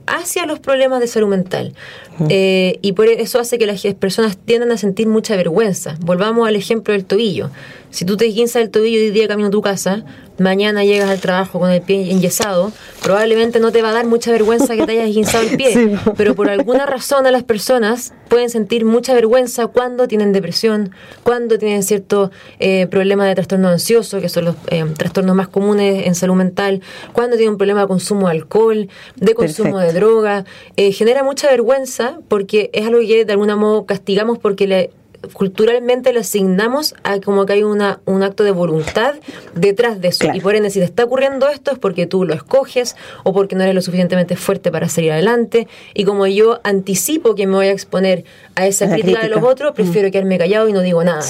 hacia 0.08 0.44
los 0.44 0.58
problemas 0.58 0.98
de 0.98 1.06
salud 1.06 1.28
mental. 1.28 1.72
Eh, 2.28 2.80
y 2.82 2.92
por 2.92 3.06
eso 3.06 3.38
hace 3.38 3.58
que 3.58 3.66
las 3.66 3.82
personas 3.94 4.36
tiendan 4.36 4.72
a 4.72 4.76
sentir 4.76 5.06
mucha 5.06 5.36
vergüenza. 5.36 5.96
Volvamos 6.00 6.48
al 6.48 6.56
ejemplo 6.56 6.92
del 6.92 7.04
tobillo. 7.04 7.50
Si 7.90 8.04
tú 8.04 8.16
te 8.16 8.26
guinzas 8.26 8.62
el 8.62 8.70
tobillo 8.70 9.00
y 9.00 9.06
hoy 9.06 9.10
día 9.10 9.26
camino 9.26 9.48
a 9.48 9.50
tu 9.50 9.62
casa, 9.62 10.04
mañana 10.38 10.84
llegas 10.84 11.10
al 11.10 11.20
trabajo 11.20 11.58
con 11.58 11.70
el 11.70 11.82
pie 11.82 12.10
enyesado, 12.12 12.72
probablemente 13.02 13.58
no 13.58 13.72
te 13.72 13.82
va 13.82 13.90
a 13.90 13.92
dar 13.92 14.06
mucha 14.06 14.30
vergüenza 14.30 14.76
que 14.76 14.86
te 14.86 14.92
hayas 14.92 15.14
guinzado 15.14 15.44
el 15.48 15.56
pie. 15.56 15.98
Pero 16.16 16.36
por 16.36 16.48
alguna 16.48 16.86
razón 16.86 17.26
a 17.26 17.32
las 17.32 17.42
personas 17.42 18.14
pueden 18.28 18.48
sentir 18.48 18.84
mucha 18.84 19.12
vergüenza 19.12 19.66
cuando 19.66 20.06
tienen 20.06 20.32
depresión, 20.32 20.92
cuando 21.24 21.58
tienen 21.58 21.82
cierto 21.82 22.30
eh, 22.60 22.86
problema 22.86 23.26
de 23.26 23.34
trastorno 23.34 23.68
ansioso, 23.68 24.20
que 24.20 24.28
son 24.28 24.44
los 24.44 24.56
eh, 24.68 24.84
trastornos 24.96 25.34
más 25.34 25.48
comunes 25.48 26.06
en 26.06 26.14
salud 26.14 26.36
mental, 26.36 26.80
cuando 27.12 27.36
tienen 27.36 27.54
un 27.54 27.58
problema 27.58 27.80
de 27.80 27.88
consumo 27.88 28.28
de 28.28 28.32
alcohol, 28.32 28.88
de 29.16 29.34
consumo 29.34 29.80
de 29.80 29.92
droga. 29.92 30.44
Eh, 30.76 30.92
genera 30.92 31.24
mucha 31.24 31.48
vergüenza 31.50 32.20
porque 32.28 32.70
es 32.72 32.86
algo 32.86 33.00
que 33.00 33.24
de 33.24 33.32
algún 33.32 33.52
modo 33.58 33.84
castigamos 33.84 34.38
porque 34.38 34.68
le 34.68 34.90
culturalmente 35.32 36.12
le 36.12 36.20
asignamos 36.20 36.94
a 37.02 37.20
como 37.20 37.46
que 37.46 37.54
hay 37.54 37.62
una, 37.62 38.00
un 38.04 38.22
acto 38.22 38.44
de 38.44 38.50
voluntad 38.50 39.14
detrás 39.54 40.00
de 40.00 40.08
eso. 40.08 40.28
Y 40.32 40.40
por 40.40 40.54
ende, 40.54 40.70
si 40.70 40.78
te 40.78 40.84
está 40.84 41.04
ocurriendo 41.04 41.48
esto 41.48 41.70
es 41.70 41.78
porque 41.78 42.06
tú 42.06 42.24
lo 42.24 42.34
escoges 42.34 42.96
o 43.24 43.32
porque 43.32 43.54
no 43.54 43.62
eres 43.62 43.74
lo 43.74 43.82
suficientemente 43.82 44.36
fuerte 44.36 44.70
para 44.70 44.88
salir 44.88 45.12
adelante. 45.12 45.68
Y 45.94 46.04
como 46.04 46.26
yo 46.26 46.60
anticipo 46.64 47.34
que 47.34 47.46
me 47.46 47.54
voy 47.54 47.66
a 47.66 47.72
exponer 47.72 48.24
a 48.54 48.66
esa 48.66 48.88
crítica, 48.88 49.22
de 49.22 49.28
los 49.28 49.42
otros, 49.42 49.72
prefiero 49.72 50.08
mm. 50.08 50.10
quedarme 50.10 50.38
callado 50.38 50.68
y 50.68 50.72
no 50.72 50.80
digo 50.80 51.04
nada. 51.04 51.22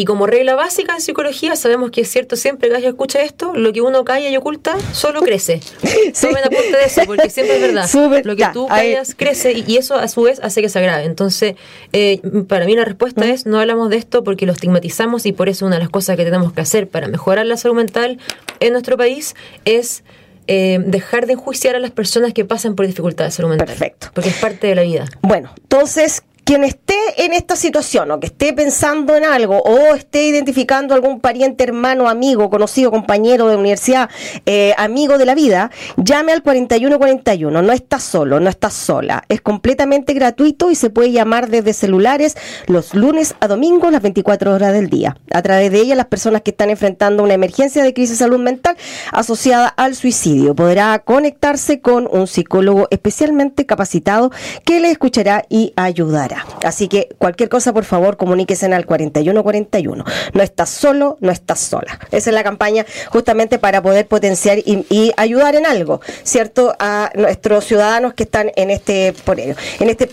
Y 0.00 0.06
como 0.06 0.26
regla 0.26 0.54
básica 0.54 0.94
en 0.94 1.02
psicología, 1.02 1.56
sabemos 1.56 1.90
que 1.90 2.00
es 2.00 2.08
cierto 2.08 2.34
siempre 2.34 2.70
que 2.70 2.76
alguien 2.76 2.92
escucha 2.94 3.20
esto, 3.20 3.52
lo 3.54 3.70
que 3.70 3.82
uno 3.82 4.02
calla 4.02 4.30
y 4.30 4.36
oculta 4.38 4.74
solo 4.94 5.20
crece. 5.20 5.60
Sí. 6.14 6.26
Tomen 6.28 6.44
apunte 6.44 6.76
de 6.76 6.84
eso, 6.86 7.02
porque 7.04 7.28
siempre 7.28 7.56
es 7.56 7.62
verdad. 7.62 8.24
lo 8.24 8.34
que 8.34 8.46
tú 8.52 8.66
callas 8.66 9.14
crece 9.14 9.52
y, 9.52 9.76
eso 9.76 9.96
a 9.96 10.08
su 10.08 10.22
vez 10.22 10.40
hace 10.42 10.62
que 10.62 10.70
se 10.70 10.78
agrave. 10.78 11.04
Entonces, 11.04 11.54
eh, 11.92 12.20
para 12.48 12.64
mí 12.64 12.74
la 12.74 12.84
respuesta 12.86 13.26
¿Mm? 13.26 13.28
es 13.28 13.46
no 13.46 13.60
hablamos 13.60 13.90
de 13.90 13.96
esto 13.96 14.24
porque 14.24 14.46
lo 14.46 14.52
estigmatizamos 14.52 15.26
y 15.26 15.32
por 15.32 15.50
eso 15.50 15.66
una 15.66 15.76
de 15.76 15.82
las 15.82 15.90
cosas 15.90 16.16
que 16.16 16.24
tenemos 16.24 16.54
que 16.54 16.62
hacer 16.62 16.88
para 16.88 17.06
mejorar 17.06 17.44
la 17.44 17.58
salud 17.58 17.76
mental 17.76 18.18
en 18.60 18.72
nuestro 18.72 18.96
país 18.96 19.36
es 19.66 20.02
eh, 20.46 20.80
dejar 20.84 21.26
de 21.26 21.34
enjuiciar 21.34 21.76
a 21.76 21.78
las 21.78 21.90
personas 21.90 22.32
que 22.32 22.44
pasan 22.44 22.74
por 22.74 22.86
dificultades 22.86 23.34
de 23.34 23.36
salud 23.36 23.50
mental. 23.50 23.68
Perfecto. 23.68 24.08
Porque 24.14 24.30
es 24.30 24.36
parte 24.36 24.66
de 24.66 24.74
la 24.74 24.82
vida. 24.82 25.04
Bueno, 25.22 25.52
entonces, 25.58 26.24
quien 26.44 26.64
esté 26.64 26.94
en 27.16 27.32
esta 27.32 27.56
situación 27.56 28.10
o 28.10 28.20
que 28.20 28.26
esté 28.26 28.52
pensando 28.52 29.16
en 29.16 29.24
algo 29.24 29.58
o 29.58 29.94
esté 29.94 30.26
identificando 30.26 30.94
algún 30.94 31.20
pariente, 31.20 31.64
hermano, 31.64 32.08
amigo, 32.08 32.50
conocido, 32.50 32.90
compañero 32.90 33.48
de 33.48 33.56
universidad, 33.56 34.10
eh, 34.46 34.74
amigo 34.76 35.18
de 35.18 35.26
la 35.26 35.34
vida, 35.34 35.70
llame 35.96 36.32
al 36.32 36.42
4141. 36.42 37.62
No 37.62 37.72
está 37.72 37.98
solo, 37.98 38.40
no 38.40 38.48
está 38.48 38.70
sola. 38.70 39.24
Es 39.28 39.40
completamente 39.40 40.14
gratuito 40.14 40.70
y 40.70 40.74
se 40.74 40.90
puede 40.90 41.12
llamar 41.12 41.48
desde 41.48 41.72
celulares 41.72 42.36
los 42.66 42.94
lunes 42.94 43.34
a 43.40 43.48
domingos, 43.48 43.92
las 43.92 44.02
24 44.02 44.54
horas 44.54 44.72
del 44.72 44.88
día. 44.88 45.16
A 45.32 45.42
través 45.42 45.70
de 45.70 45.80
ella, 45.80 45.94
las 45.94 46.06
personas 46.06 46.42
que 46.42 46.50
están 46.50 46.70
enfrentando 46.70 47.22
una 47.22 47.34
emergencia 47.34 47.82
de 47.82 47.94
crisis 47.94 48.18
de 48.18 48.24
salud 48.24 48.38
mental 48.38 48.76
asociada 49.12 49.68
al 49.68 49.94
suicidio 49.94 50.54
podrá 50.54 50.98
conectarse 51.00 51.80
con 51.80 52.08
un 52.10 52.26
psicólogo 52.26 52.88
especialmente 52.90 53.66
capacitado 53.66 54.30
que 54.64 54.80
le 54.80 54.90
escuchará 54.90 55.44
y 55.48 55.72
ayudará. 55.76 56.29
Así 56.64 56.88
que 56.88 57.08
cualquier 57.18 57.48
cosa, 57.48 57.72
por 57.72 57.84
favor, 57.84 58.16
comuníquese 58.16 58.66
al 58.66 58.86
4141. 58.86 60.04
No 60.32 60.42
estás 60.42 60.70
solo, 60.70 61.16
no 61.20 61.30
estás 61.30 61.60
sola. 61.60 61.98
Esa 62.10 62.30
es 62.30 62.34
la 62.34 62.44
campaña 62.44 62.84
justamente 63.10 63.58
para 63.58 63.82
poder 63.82 64.06
potenciar 64.06 64.58
y, 64.58 65.12
ayudar 65.16 65.54
en 65.54 65.66
algo, 65.66 66.00
¿cierto? 66.22 66.74
A 66.78 67.10
nuestros 67.14 67.64
ciudadanos 67.64 68.14
que 68.14 68.24
están 68.24 68.52
en 68.56 68.70
este, 68.70 69.14
por 69.24 69.40
ello, 69.40 69.54
en 69.78 69.88
este, 69.88 70.10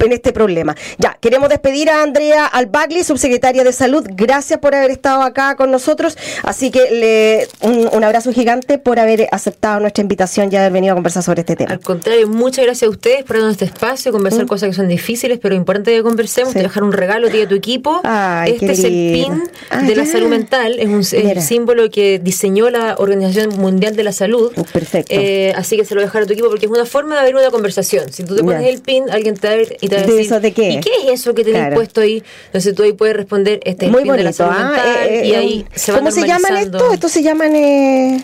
en 0.00 0.12
este 0.12 0.32
problema. 0.32 0.74
Ya, 0.98 1.16
queremos 1.20 1.48
despedir 1.48 1.90
a 1.90 2.02
Andrea 2.02 2.46
Albagli, 2.46 3.04
subsecretaria 3.04 3.64
de 3.64 3.72
Salud. 3.72 4.06
Gracias 4.10 4.58
por 4.58 4.74
haber 4.74 4.90
estado 4.90 5.22
acá 5.22 5.56
con 5.56 5.70
nosotros. 5.70 6.16
Así 6.42 6.70
que 6.70 6.90
le, 6.90 7.48
un, 7.62 8.04
abrazo 8.04 8.32
gigante 8.32 8.78
por 8.78 8.98
haber 8.98 9.28
aceptado 9.32 9.80
nuestra 9.80 10.02
invitación 10.02 10.52
y 10.52 10.56
haber 10.56 10.72
venido 10.72 10.92
a 10.92 10.96
conversar 10.96 11.22
sobre 11.22 11.40
este 11.40 11.56
tema. 11.56 11.72
Al 11.72 11.80
contrario, 11.80 12.28
muchas 12.28 12.64
gracias 12.64 12.88
a 12.88 12.90
ustedes 12.90 13.24
por 13.24 13.36
darnos 13.36 13.52
este 13.52 13.64
espacio, 13.66 14.12
conversar 14.12 14.44
mm. 14.44 14.48
cosas 14.48 14.68
que 14.70 14.74
son 14.74 14.88
difíciles, 14.88 15.38
pero 15.40 15.45
importante 15.54 15.92
que 15.92 16.02
conversemos, 16.02 16.54
te 16.54 16.60
dejar 16.60 16.84
un 16.84 16.92
regalo 16.92 17.28
a 17.28 17.48
tu 17.48 17.54
equipo. 17.54 18.00
este 18.46 18.72
es 18.72 18.84
el 18.84 18.92
PIN 18.92 19.42
ah, 19.70 19.82
de 19.82 19.96
la 19.96 20.06
salud 20.06 20.28
mental, 20.28 20.78
es 20.78 20.86
un 20.86 21.18
el 21.18 21.42
símbolo 21.42 21.90
que 21.90 22.18
diseñó 22.18 22.70
la 22.70 22.96
Organización 22.98 23.58
Mundial 23.58 23.96
de 23.96 24.04
la 24.04 24.12
Salud. 24.12 24.52
Oh, 24.56 24.64
perfecto. 24.64 25.14
Eh, 25.14 25.52
así 25.56 25.76
que 25.76 25.84
se 25.84 25.94
lo 25.94 26.00
voy 26.00 26.04
a 26.04 26.06
dejar 26.06 26.22
a 26.22 26.26
tu 26.26 26.32
equipo 26.32 26.48
porque 26.48 26.66
es 26.66 26.72
una 26.72 26.86
forma 26.86 27.14
de 27.14 27.20
abrir 27.20 27.36
una 27.36 27.50
conversación. 27.50 28.12
Si 28.12 28.24
tú 28.24 28.36
te 28.36 28.42
pones 28.42 28.66
el 28.66 28.80
PIN, 28.80 29.10
alguien 29.10 29.36
te 29.36 29.46
va 29.46 29.54
a 29.54 29.56
ver 29.56 29.76
y 29.80 29.88
te 29.88 29.96
va 29.96 30.02
a 30.02 30.06
decir, 30.06 30.40
¿De, 30.40 30.52
qué? 30.52 30.70
¿y 30.70 30.80
qué 30.80 30.90
es 31.04 31.20
eso 31.20 31.34
que 31.34 31.44
tenés 31.44 31.74
puesto 31.74 32.00
ahí? 32.00 32.22
Entonces 32.46 32.74
tú 32.74 32.82
ahí 32.82 32.92
puedes 32.92 33.16
responder, 33.16 33.60
este 33.64 33.86
es 33.86 33.94
el 33.94 34.02
PIN 34.02 34.16
de 34.16 34.22
la 34.22 34.32
salud 34.32 34.52
ah, 34.54 34.70
mental 34.70 35.08
eh, 35.08 35.26
y 35.26 35.34
ahí 35.34 35.66
eh, 35.68 35.78
se 35.78 35.92
va 35.92 35.98
¿Cómo 35.98 36.10
se 36.10 36.26
llaman 36.26 36.56
esto? 36.56 36.92
Esto 36.92 37.08
se 37.08 37.22
llaman... 37.22 38.22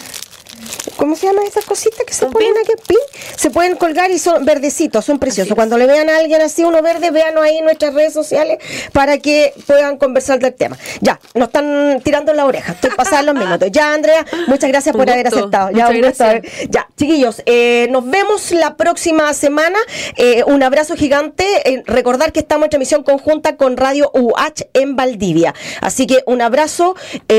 ¿Cómo 1.02 1.16
se 1.16 1.26
llaman 1.26 1.44
estas 1.46 1.64
cositas 1.64 2.06
que 2.06 2.14
se 2.14 2.26
ponen 2.26 2.52
aquí? 2.62 2.74
¿Pin? 2.86 2.96
Se 3.36 3.50
pueden 3.50 3.74
colgar 3.74 4.12
y 4.12 4.20
son 4.20 4.44
verdecitos, 4.44 5.04
son 5.04 5.18
preciosos. 5.18 5.52
Cuando 5.56 5.76
le 5.76 5.88
vean 5.88 6.08
a 6.08 6.18
alguien 6.18 6.40
así, 6.40 6.62
uno 6.62 6.80
verde, 6.80 7.10
véanlo 7.10 7.42
ahí 7.42 7.58
en 7.58 7.64
nuestras 7.64 7.92
redes 7.92 8.12
sociales 8.12 8.58
para 8.92 9.18
que 9.18 9.52
puedan 9.66 9.96
conversar 9.96 10.38
del 10.38 10.54
tema. 10.54 10.78
Ya, 11.00 11.18
nos 11.34 11.48
están 11.48 12.00
tirando 12.04 12.32
la 12.34 12.46
oreja. 12.46 12.74
Estoy 12.74 12.90
pasando 12.96 13.32
los 13.32 13.44
minutos. 13.44 13.68
Ya, 13.72 13.92
Andrea, 13.92 14.24
muchas 14.46 14.70
gracias 14.70 14.94
por 14.94 15.10
haber 15.10 15.26
aceptado. 15.26 15.72
Ya, 15.72 15.88
un 15.88 16.02
gusto. 16.02 16.24
Ya, 16.70 16.86
chiquillos, 16.96 17.42
eh, 17.46 17.88
nos 17.90 18.08
vemos 18.08 18.52
la 18.52 18.76
próxima 18.76 19.34
semana. 19.34 19.80
Eh, 20.16 20.44
un 20.46 20.62
abrazo 20.62 20.94
gigante. 20.94 21.44
Eh, 21.68 21.82
recordar 21.84 22.30
que 22.30 22.38
estamos 22.38 22.66
en 22.66 22.70
transmisión 22.70 23.02
conjunta 23.02 23.56
con 23.56 23.76
Radio 23.76 24.08
UH 24.14 24.68
en 24.72 24.94
Valdivia. 24.94 25.52
Así 25.80 26.06
que 26.06 26.22
un 26.26 26.42
abrazo, 26.42 26.94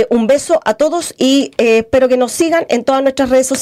un 0.09 0.27
beso 0.27 0.59
a 0.65 0.73
todos 0.73 1.15
y 1.17 1.51
espero 1.57 2.09
que 2.09 2.17
nos 2.17 2.33
sigan 2.33 2.65
en 2.67 2.83
todas 2.83 3.01
nuestras 3.01 3.29
redes 3.29 3.47
sociales 3.47 3.52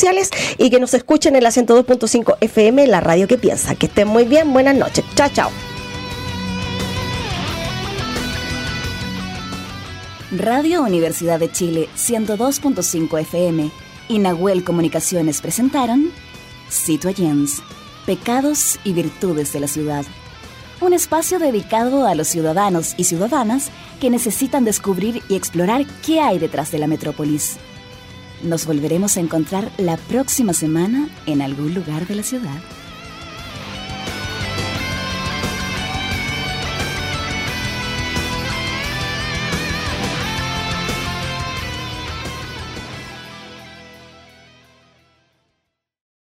y 0.58 0.70
que 0.70 0.80
nos 0.80 0.94
escuchen 0.94 1.36
en 1.36 1.44
la 1.44 1.50
102.5 1.50 2.38
FM, 2.42 2.88
la 2.88 3.02
radio 3.02 3.28
que 3.28 3.38
piensa. 3.38 3.76
Que 3.76 3.88
estén 3.88 4.08
muy 4.08 4.26
bien, 4.26 4.52
buenas 4.54 4.76
noches. 4.76 5.04
Chao, 5.16 5.30
chao. 5.34 5.52
Radio 10.32 10.82
Universidad 10.84 11.39
de 11.39 11.52
Chile 11.52 11.89
102.5 11.98 13.20
FM 13.20 13.70
y 14.08 14.20
Nahuel 14.20 14.64
Comunicaciones 14.64 15.42
presentaron 15.42 16.10
Citoyens, 16.70 17.62
Pecados 18.06 18.80
y 18.86 18.94
Virtudes 18.94 19.52
de 19.52 19.60
la 19.60 19.68
Ciudad. 19.68 20.06
Un 20.80 20.94
espacio 20.94 21.38
dedicado 21.38 22.08
a 22.08 22.16
los 22.16 22.30
ciudadanos 22.30 22.94
y 22.98 23.04
ciudadanas 23.04 23.70
que 24.00 24.10
necesitan 24.10 24.64
descubrir 24.64 25.22
y 25.28 25.36
explorar 25.36 25.86
qué 26.06 26.22
hay 26.22 26.39
detrás 26.39 26.72
de 26.72 26.80
la 26.80 26.88
metrópolis. 26.88 27.58
Nos 28.44 28.66
volveremos 28.66 29.18
a 29.18 29.20
encontrar 29.20 29.72
la 29.78 29.98
próxima 29.98 30.54
semana 30.54 31.10
en 31.28 31.44
algún 31.44 31.76
lugar 31.76 32.08
de 32.08 32.16
la 32.16 32.24
ciudad. 32.24 32.60